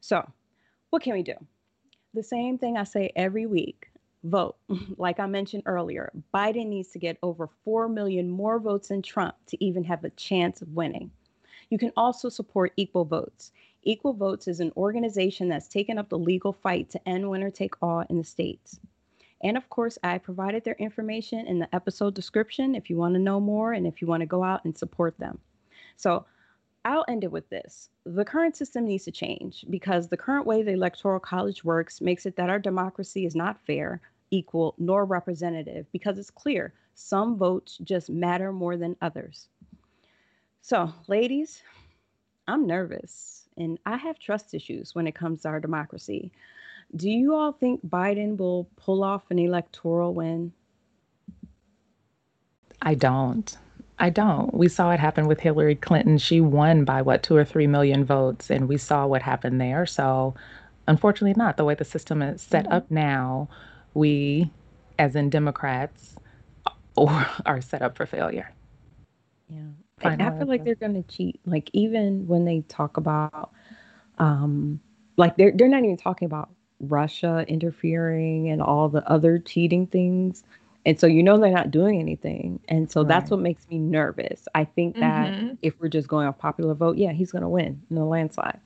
So, 0.00 0.28
what 0.90 1.02
can 1.02 1.14
we 1.14 1.22
do? 1.22 1.34
The 2.12 2.22
same 2.22 2.58
thing 2.58 2.76
I 2.76 2.84
say 2.84 3.12
every 3.16 3.46
week 3.46 3.90
vote. 4.24 4.56
like 4.98 5.20
I 5.20 5.26
mentioned 5.26 5.62
earlier, 5.66 6.12
Biden 6.34 6.66
needs 6.66 6.88
to 6.90 6.98
get 6.98 7.18
over 7.22 7.48
4 7.64 7.88
million 7.88 8.28
more 8.28 8.58
votes 8.58 8.88
than 8.88 9.02
Trump 9.02 9.36
to 9.46 9.64
even 9.64 9.84
have 9.84 10.04
a 10.04 10.10
chance 10.10 10.60
of 10.60 10.74
winning. 10.74 11.10
You 11.70 11.78
can 11.78 11.92
also 11.96 12.28
support 12.28 12.72
Equal 12.76 13.06
Votes. 13.06 13.50
Equal 13.84 14.12
Votes 14.12 14.46
is 14.46 14.60
an 14.60 14.72
organization 14.76 15.48
that's 15.48 15.66
taken 15.66 15.98
up 15.98 16.08
the 16.08 16.18
legal 16.18 16.52
fight 16.52 16.88
to 16.90 17.08
end 17.08 17.28
winner 17.28 17.50
take 17.50 17.74
all 17.82 18.04
in 18.08 18.18
the 18.18 18.24
states. 18.24 18.78
And 19.42 19.56
of 19.56 19.68
course, 19.70 19.98
I 20.04 20.18
provided 20.18 20.62
their 20.62 20.76
information 20.76 21.48
in 21.48 21.58
the 21.58 21.74
episode 21.74 22.14
description 22.14 22.76
if 22.76 22.88
you 22.88 22.96
want 22.96 23.14
to 23.14 23.20
know 23.20 23.40
more 23.40 23.72
and 23.72 23.84
if 23.86 24.00
you 24.00 24.06
want 24.06 24.20
to 24.20 24.26
go 24.26 24.44
out 24.44 24.64
and 24.64 24.78
support 24.78 25.18
them. 25.18 25.40
So 25.96 26.26
I'll 26.84 27.04
end 27.08 27.24
it 27.24 27.32
with 27.32 27.48
this. 27.48 27.90
The 28.04 28.24
current 28.24 28.56
system 28.56 28.84
needs 28.84 29.04
to 29.04 29.10
change 29.10 29.64
because 29.68 30.06
the 30.08 30.16
current 30.16 30.46
way 30.46 30.62
the 30.62 30.72
Electoral 30.72 31.18
College 31.18 31.64
works 31.64 32.00
makes 32.00 32.24
it 32.24 32.36
that 32.36 32.50
our 32.50 32.60
democracy 32.60 33.26
is 33.26 33.34
not 33.34 33.60
fair, 33.66 34.00
equal, 34.30 34.74
nor 34.78 35.04
representative 35.04 35.86
because 35.92 36.18
it's 36.18 36.30
clear 36.30 36.72
some 36.94 37.36
votes 37.36 37.78
just 37.82 38.10
matter 38.10 38.52
more 38.52 38.76
than 38.76 38.96
others. 39.00 39.48
So, 40.60 40.92
ladies, 41.08 41.62
I'm 42.46 42.66
nervous 42.66 43.41
and 43.56 43.78
I 43.86 43.96
have 43.96 44.18
trust 44.18 44.54
issues 44.54 44.94
when 44.94 45.06
it 45.06 45.14
comes 45.14 45.42
to 45.42 45.48
our 45.48 45.60
democracy. 45.60 46.32
Do 46.94 47.08
you 47.08 47.34
all 47.34 47.52
think 47.52 47.84
Biden 47.86 48.36
will 48.36 48.68
pull 48.76 49.02
off 49.02 49.22
an 49.30 49.38
electoral 49.38 50.14
win? 50.14 50.52
I 52.82 52.94
don't. 52.94 53.56
I 53.98 54.10
don't. 54.10 54.52
We 54.52 54.68
saw 54.68 54.90
it 54.90 55.00
happen 55.00 55.26
with 55.26 55.40
Hillary 55.40 55.76
Clinton. 55.76 56.18
She 56.18 56.40
won 56.40 56.84
by 56.84 57.02
what, 57.02 57.22
two 57.22 57.36
or 57.36 57.44
three 57.44 57.66
million 57.66 58.04
votes, 58.04 58.50
and 58.50 58.68
we 58.68 58.76
saw 58.76 59.06
what 59.06 59.22
happened 59.22 59.60
there. 59.60 59.86
So, 59.86 60.34
unfortunately, 60.88 61.34
not. 61.36 61.56
The 61.56 61.64
way 61.64 61.74
the 61.74 61.84
system 61.84 62.20
is 62.20 62.42
set 62.42 62.64
mm-hmm. 62.64 62.74
up 62.74 62.90
now, 62.90 63.48
we, 63.94 64.50
as 64.98 65.14
in 65.14 65.30
Democrats, 65.30 66.16
are 66.96 67.60
set 67.60 67.82
up 67.82 67.96
for 67.96 68.06
failure. 68.06 68.50
Yeah. 69.48 69.60
I 70.04 70.38
feel 70.38 70.46
like 70.46 70.64
they're 70.64 70.74
going 70.74 71.02
to 71.02 71.08
cheat. 71.08 71.40
Like, 71.46 71.70
even 71.72 72.26
when 72.26 72.44
they 72.44 72.60
talk 72.68 72.96
about, 72.96 73.50
um, 74.18 74.80
like, 75.16 75.36
they're, 75.36 75.52
they're 75.52 75.68
not 75.68 75.84
even 75.84 75.96
talking 75.96 76.26
about 76.26 76.50
Russia 76.80 77.44
interfering 77.48 78.48
and 78.48 78.60
all 78.60 78.88
the 78.88 79.08
other 79.08 79.38
cheating 79.38 79.86
things. 79.86 80.42
And 80.84 80.98
so 80.98 81.06
you 81.06 81.22
know 81.22 81.38
they're 81.38 81.52
not 81.52 81.70
doing 81.70 82.00
anything. 82.00 82.58
And 82.68 82.90
so 82.90 83.02
right. 83.02 83.08
that's 83.08 83.30
what 83.30 83.40
makes 83.40 83.68
me 83.68 83.78
nervous. 83.78 84.48
I 84.54 84.64
think 84.64 84.96
that 84.96 85.32
mm-hmm. 85.32 85.54
if 85.62 85.78
we're 85.80 85.88
just 85.88 86.08
going 86.08 86.26
off 86.26 86.38
popular 86.38 86.74
vote, 86.74 86.96
yeah, 86.96 87.12
he's 87.12 87.30
going 87.30 87.42
to 87.42 87.48
win 87.48 87.80
in 87.88 87.96
a 87.96 88.06
landslide. 88.06 88.58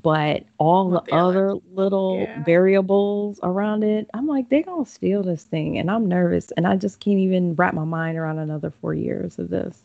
But 0.00 0.44
all 0.58 0.90
the 0.90 1.02
other 1.14 1.54
little 1.72 2.20
yeah. 2.20 2.42
variables 2.44 3.38
around 3.42 3.84
it, 3.84 4.08
I'm 4.14 4.26
like, 4.26 4.48
they're 4.48 4.62
going 4.62 4.84
to 4.84 4.90
steal 4.90 5.22
this 5.22 5.44
thing. 5.44 5.78
And 5.78 5.90
I'm 5.90 6.06
nervous. 6.06 6.50
And 6.52 6.66
I 6.66 6.76
just 6.76 7.00
can't 7.00 7.18
even 7.18 7.54
wrap 7.54 7.74
my 7.74 7.84
mind 7.84 8.16
around 8.16 8.38
another 8.38 8.70
four 8.70 8.94
years 8.94 9.38
of 9.38 9.50
this. 9.50 9.82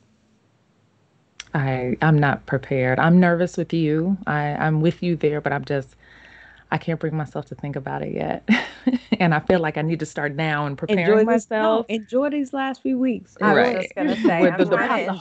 I 1.54 1.98
I'm 2.02 2.18
not 2.18 2.46
prepared. 2.46 3.00
I'm 3.00 3.20
nervous 3.20 3.58
with 3.58 3.74
you. 3.74 4.18
I 4.28 4.56
I'm 4.56 4.82
with 4.82 5.02
you 5.02 5.16
there, 5.16 5.42
but 5.42 5.54
I'm 5.54 5.66
just 5.66 5.96
I 6.70 6.78
can't 6.78 7.00
bring 7.00 7.16
myself 7.16 7.46
to 7.46 7.56
think 7.56 7.76
about 7.76 8.02
it 8.02 8.14
yet. 8.14 8.48
and 9.20 9.34
I 9.34 9.40
feel 9.40 9.60
like 9.60 9.78
I 9.78 9.82
need 9.82 10.00
to 10.02 10.06
start 10.06 10.36
now 10.36 10.66
and 10.66 10.78
preparing 10.78 11.20
enjoy 11.20 11.24
myself. 11.24 11.86
no, 11.90 11.96
enjoy 11.96 12.30
these 12.30 12.52
last 12.52 12.82
few 12.82 12.98
weeks. 13.00 13.38
I 13.42 13.56
right. 13.56 13.76
was 13.76 13.86
just 13.86 13.96
gonna 13.96 14.16
say, 14.22 14.42
With 14.42 14.58
the, 14.58 14.66
the, 14.66 14.70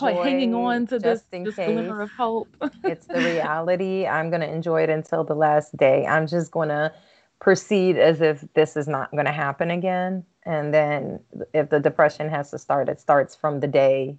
the 0.01 0.23
hanging 0.23 0.55
on 0.55 0.87
to 0.89 0.99
this, 0.99 1.23
this 1.31 1.55
glimmer 1.55 2.03
of 2.03 2.11
hope. 2.11 2.49
it's 2.85 3.07
the 3.07 3.21
reality. 3.21 4.07
I'm 4.07 4.31
gonna 4.31 4.47
enjoy 4.47 4.83
it 4.83 4.91
until 4.91 5.23
the 5.23 5.37
last 5.37 5.77
day. 5.77 6.05
I'm 6.07 6.27
just 6.27 6.51
gonna 6.51 6.93
proceed 7.39 7.97
as 7.97 8.21
if 8.21 8.45
this 8.55 8.77
is 8.77 8.89
not 8.89 9.15
gonna 9.15 9.33
happen 9.33 9.71
again. 9.71 10.25
And 10.45 10.75
then 10.75 11.21
if 11.55 11.71
the 11.71 11.79
depression 11.79 12.29
has 12.29 12.51
to 12.51 12.59
start, 12.59 12.89
it 12.89 13.01
starts 13.01 13.37
from 13.37 13.61
the 13.61 13.69
day 13.69 14.17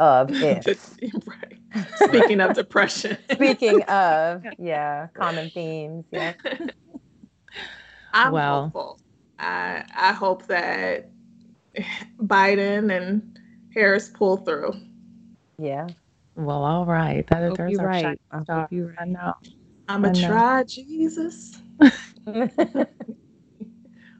of 0.00 0.30
it. 0.42 0.66
right. 1.26 1.58
Speaking 1.96 2.40
of 2.40 2.54
depression. 2.54 3.18
Speaking 3.32 3.82
of, 3.82 4.44
yeah, 4.58 5.08
common 5.14 5.50
themes. 5.50 6.06
Yeah. 6.10 6.32
I'm 8.12 8.32
well, 8.32 8.62
hopeful. 8.64 9.00
I 9.38 9.84
I 9.94 10.12
hope 10.12 10.46
that 10.46 11.10
Biden 12.18 12.96
and 12.96 13.38
Harris 13.72 14.08
pull 14.08 14.38
through. 14.38 14.72
Yeah. 15.58 15.86
Well, 16.34 16.64
all 16.64 16.86
right. 16.86 17.24
That 17.28 17.52
is 17.52 17.58
you're 17.70 17.86
right. 17.86 18.18
I 18.32 18.42
hope 18.48 18.72
you 18.72 18.86
right. 18.86 18.96
I 18.98 19.04
know. 19.04 19.34
I'm 19.88 20.04
a 20.04 20.14
try 20.14 20.64
Jesus. 20.64 21.60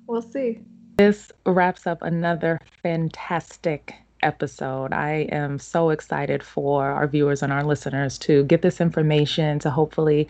we'll 0.06 0.22
see. 0.22 0.60
This 0.98 1.32
wraps 1.46 1.86
up 1.86 2.02
another 2.02 2.60
fantastic 2.82 3.94
episode. 4.22 4.92
I 4.92 5.28
am 5.32 5.58
so 5.58 5.90
excited 5.90 6.42
for 6.42 6.86
our 6.86 7.06
viewers 7.06 7.42
and 7.42 7.52
our 7.52 7.64
listeners 7.64 8.18
to 8.18 8.44
get 8.44 8.62
this 8.62 8.80
information 8.80 9.58
to 9.60 9.70
hopefully 9.70 10.28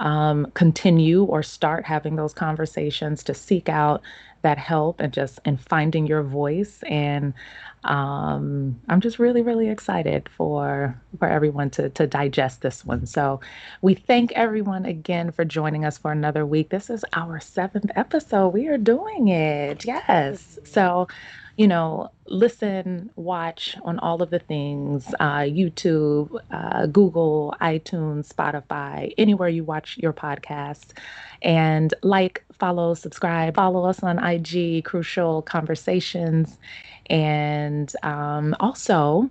um, 0.00 0.46
continue 0.54 1.24
or 1.24 1.42
start 1.42 1.84
having 1.84 2.16
those 2.16 2.32
conversations 2.32 3.22
to 3.24 3.34
seek 3.34 3.68
out 3.68 4.02
that 4.42 4.56
help 4.56 5.00
and 5.00 5.12
just 5.12 5.38
in 5.44 5.58
finding 5.58 6.06
your 6.06 6.22
voice 6.22 6.82
and 6.84 7.34
um, 7.84 8.78
I'm 8.88 9.00
just 9.00 9.18
really, 9.18 9.40
really 9.42 9.68
excited 9.70 10.28
for 10.36 11.00
for 11.18 11.26
everyone 11.28 11.70
to 11.70 11.88
to 11.90 12.06
digest 12.06 12.60
this 12.60 12.84
one. 12.84 13.06
So 13.06 13.40
we 13.80 13.94
thank 13.94 14.32
everyone 14.32 14.84
again 14.84 15.32
for 15.32 15.44
joining 15.46 15.84
us 15.84 15.96
for 15.96 16.12
another 16.12 16.44
week. 16.44 16.68
This 16.68 16.90
is 16.90 17.04
our 17.14 17.40
seventh 17.40 17.90
episode. 17.96 18.48
We 18.48 18.68
are 18.68 18.76
doing 18.78 19.28
it. 19.28 19.84
Yes. 19.86 20.58
So 20.64 21.08
you 21.60 21.68
know, 21.68 22.10
listen, 22.26 23.10
watch 23.16 23.76
on 23.82 23.98
all 23.98 24.22
of 24.22 24.30
the 24.30 24.38
things 24.38 25.12
uh, 25.20 25.40
YouTube, 25.40 26.34
uh, 26.50 26.86
Google, 26.86 27.54
iTunes, 27.60 28.32
Spotify, 28.32 29.12
anywhere 29.18 29.50
you 29.50 29.62
watch 29.62 29.98
your 29.98 30.14
podcast. 30.14 30.96
And 31.42 31.92
like, 32.02 32.42
follow, 32.58 32.94
subscribe, 32.94 33.56
follow 33.56 33.84
us 33.84 34.02
on 34.02 34.18
IG, 34.24 34.86
Crucial 34.86 35.42
Conversations. 35.42 36.56
And 37.10 37.92
um, 38.02 38.56
also, 38.58 39.30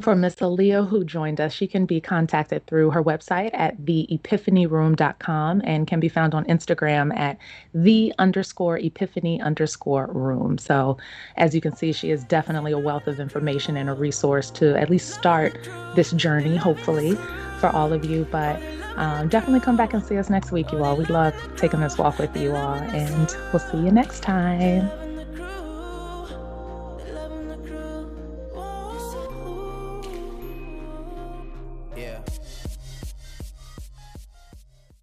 for 0.00 0.14
Miss 0.14 0.36
Aaliyah, 0.36 0.88
who 0.88 1.04
joined 1.04 1.40
us, 1.40 1.52
she 1.52 1.66
can 1.66 1.84
be 1.84 2.00
contacted 2.00 2.66
through 2.66 2.90
her 2.90 3.02
website 3.02 3.50
at 3.52 3.84
theepiphanyroom.com 3.84 5.62
and 5.64 5.86
can 5.86 6.00
be 6.00 6.08
found 6.08 6.34
on 6.34 6.44
Instagram 6.46 7.14
at 7.16 7.36
the 7.74 8.14
underscore 8.18 8.78
epiphany 8.78 9.40
underscore 9.42 10.06
room. 10.12 10.56
So, 10.56 10.96
as 11.36 11.54
you 11.54 11.60
can 11.60 11.76
see, 11.76 11.92
she 11.92 12.10
is 12.10 12.24
definitely 12.24 12.72
a 12.72 12.78
wealth 12.78 13.06
of 13.06 13.20
information 13.20 13.76
and 13.76 13.90
a 13.90 13.94
resource 13.94 14.50
to 14.52 14.78
at 14.80 14.88
least 14.88 15.10
start 15.10 15.68
this 15.94 16.12
journey, 16.12 16.56
hopefully, 16.56 17.16
for 17.60 17.68
all 17.68 17.92
of 17.92 18.04
you. 18.04 18.26
But 18.30 18.60
um, 18.96 19.28
definitely 19.28 19.60
come 19.60 19.76
back 19.76 19.92
and 19.92 20.02
see 20.02 20.16
us 20.16 20.30
next 20.30 20.52
week, 20.52 20.72
you 20.72 20.82
all. 20.82 20.96
We 20.96 21.04
love 21.06 21.34
taking 21.56 21.80
this 21.80 21.98
walk 21.98 22.18
with 22.18 22.34
you 22.36 22.54
all, 22.54 22.74
and 22.74 23.36
we'll 23.52 23.60
see 23.60 23.78
you 23.78 23.90
next 23.90 24.20
time. 24.20 25.01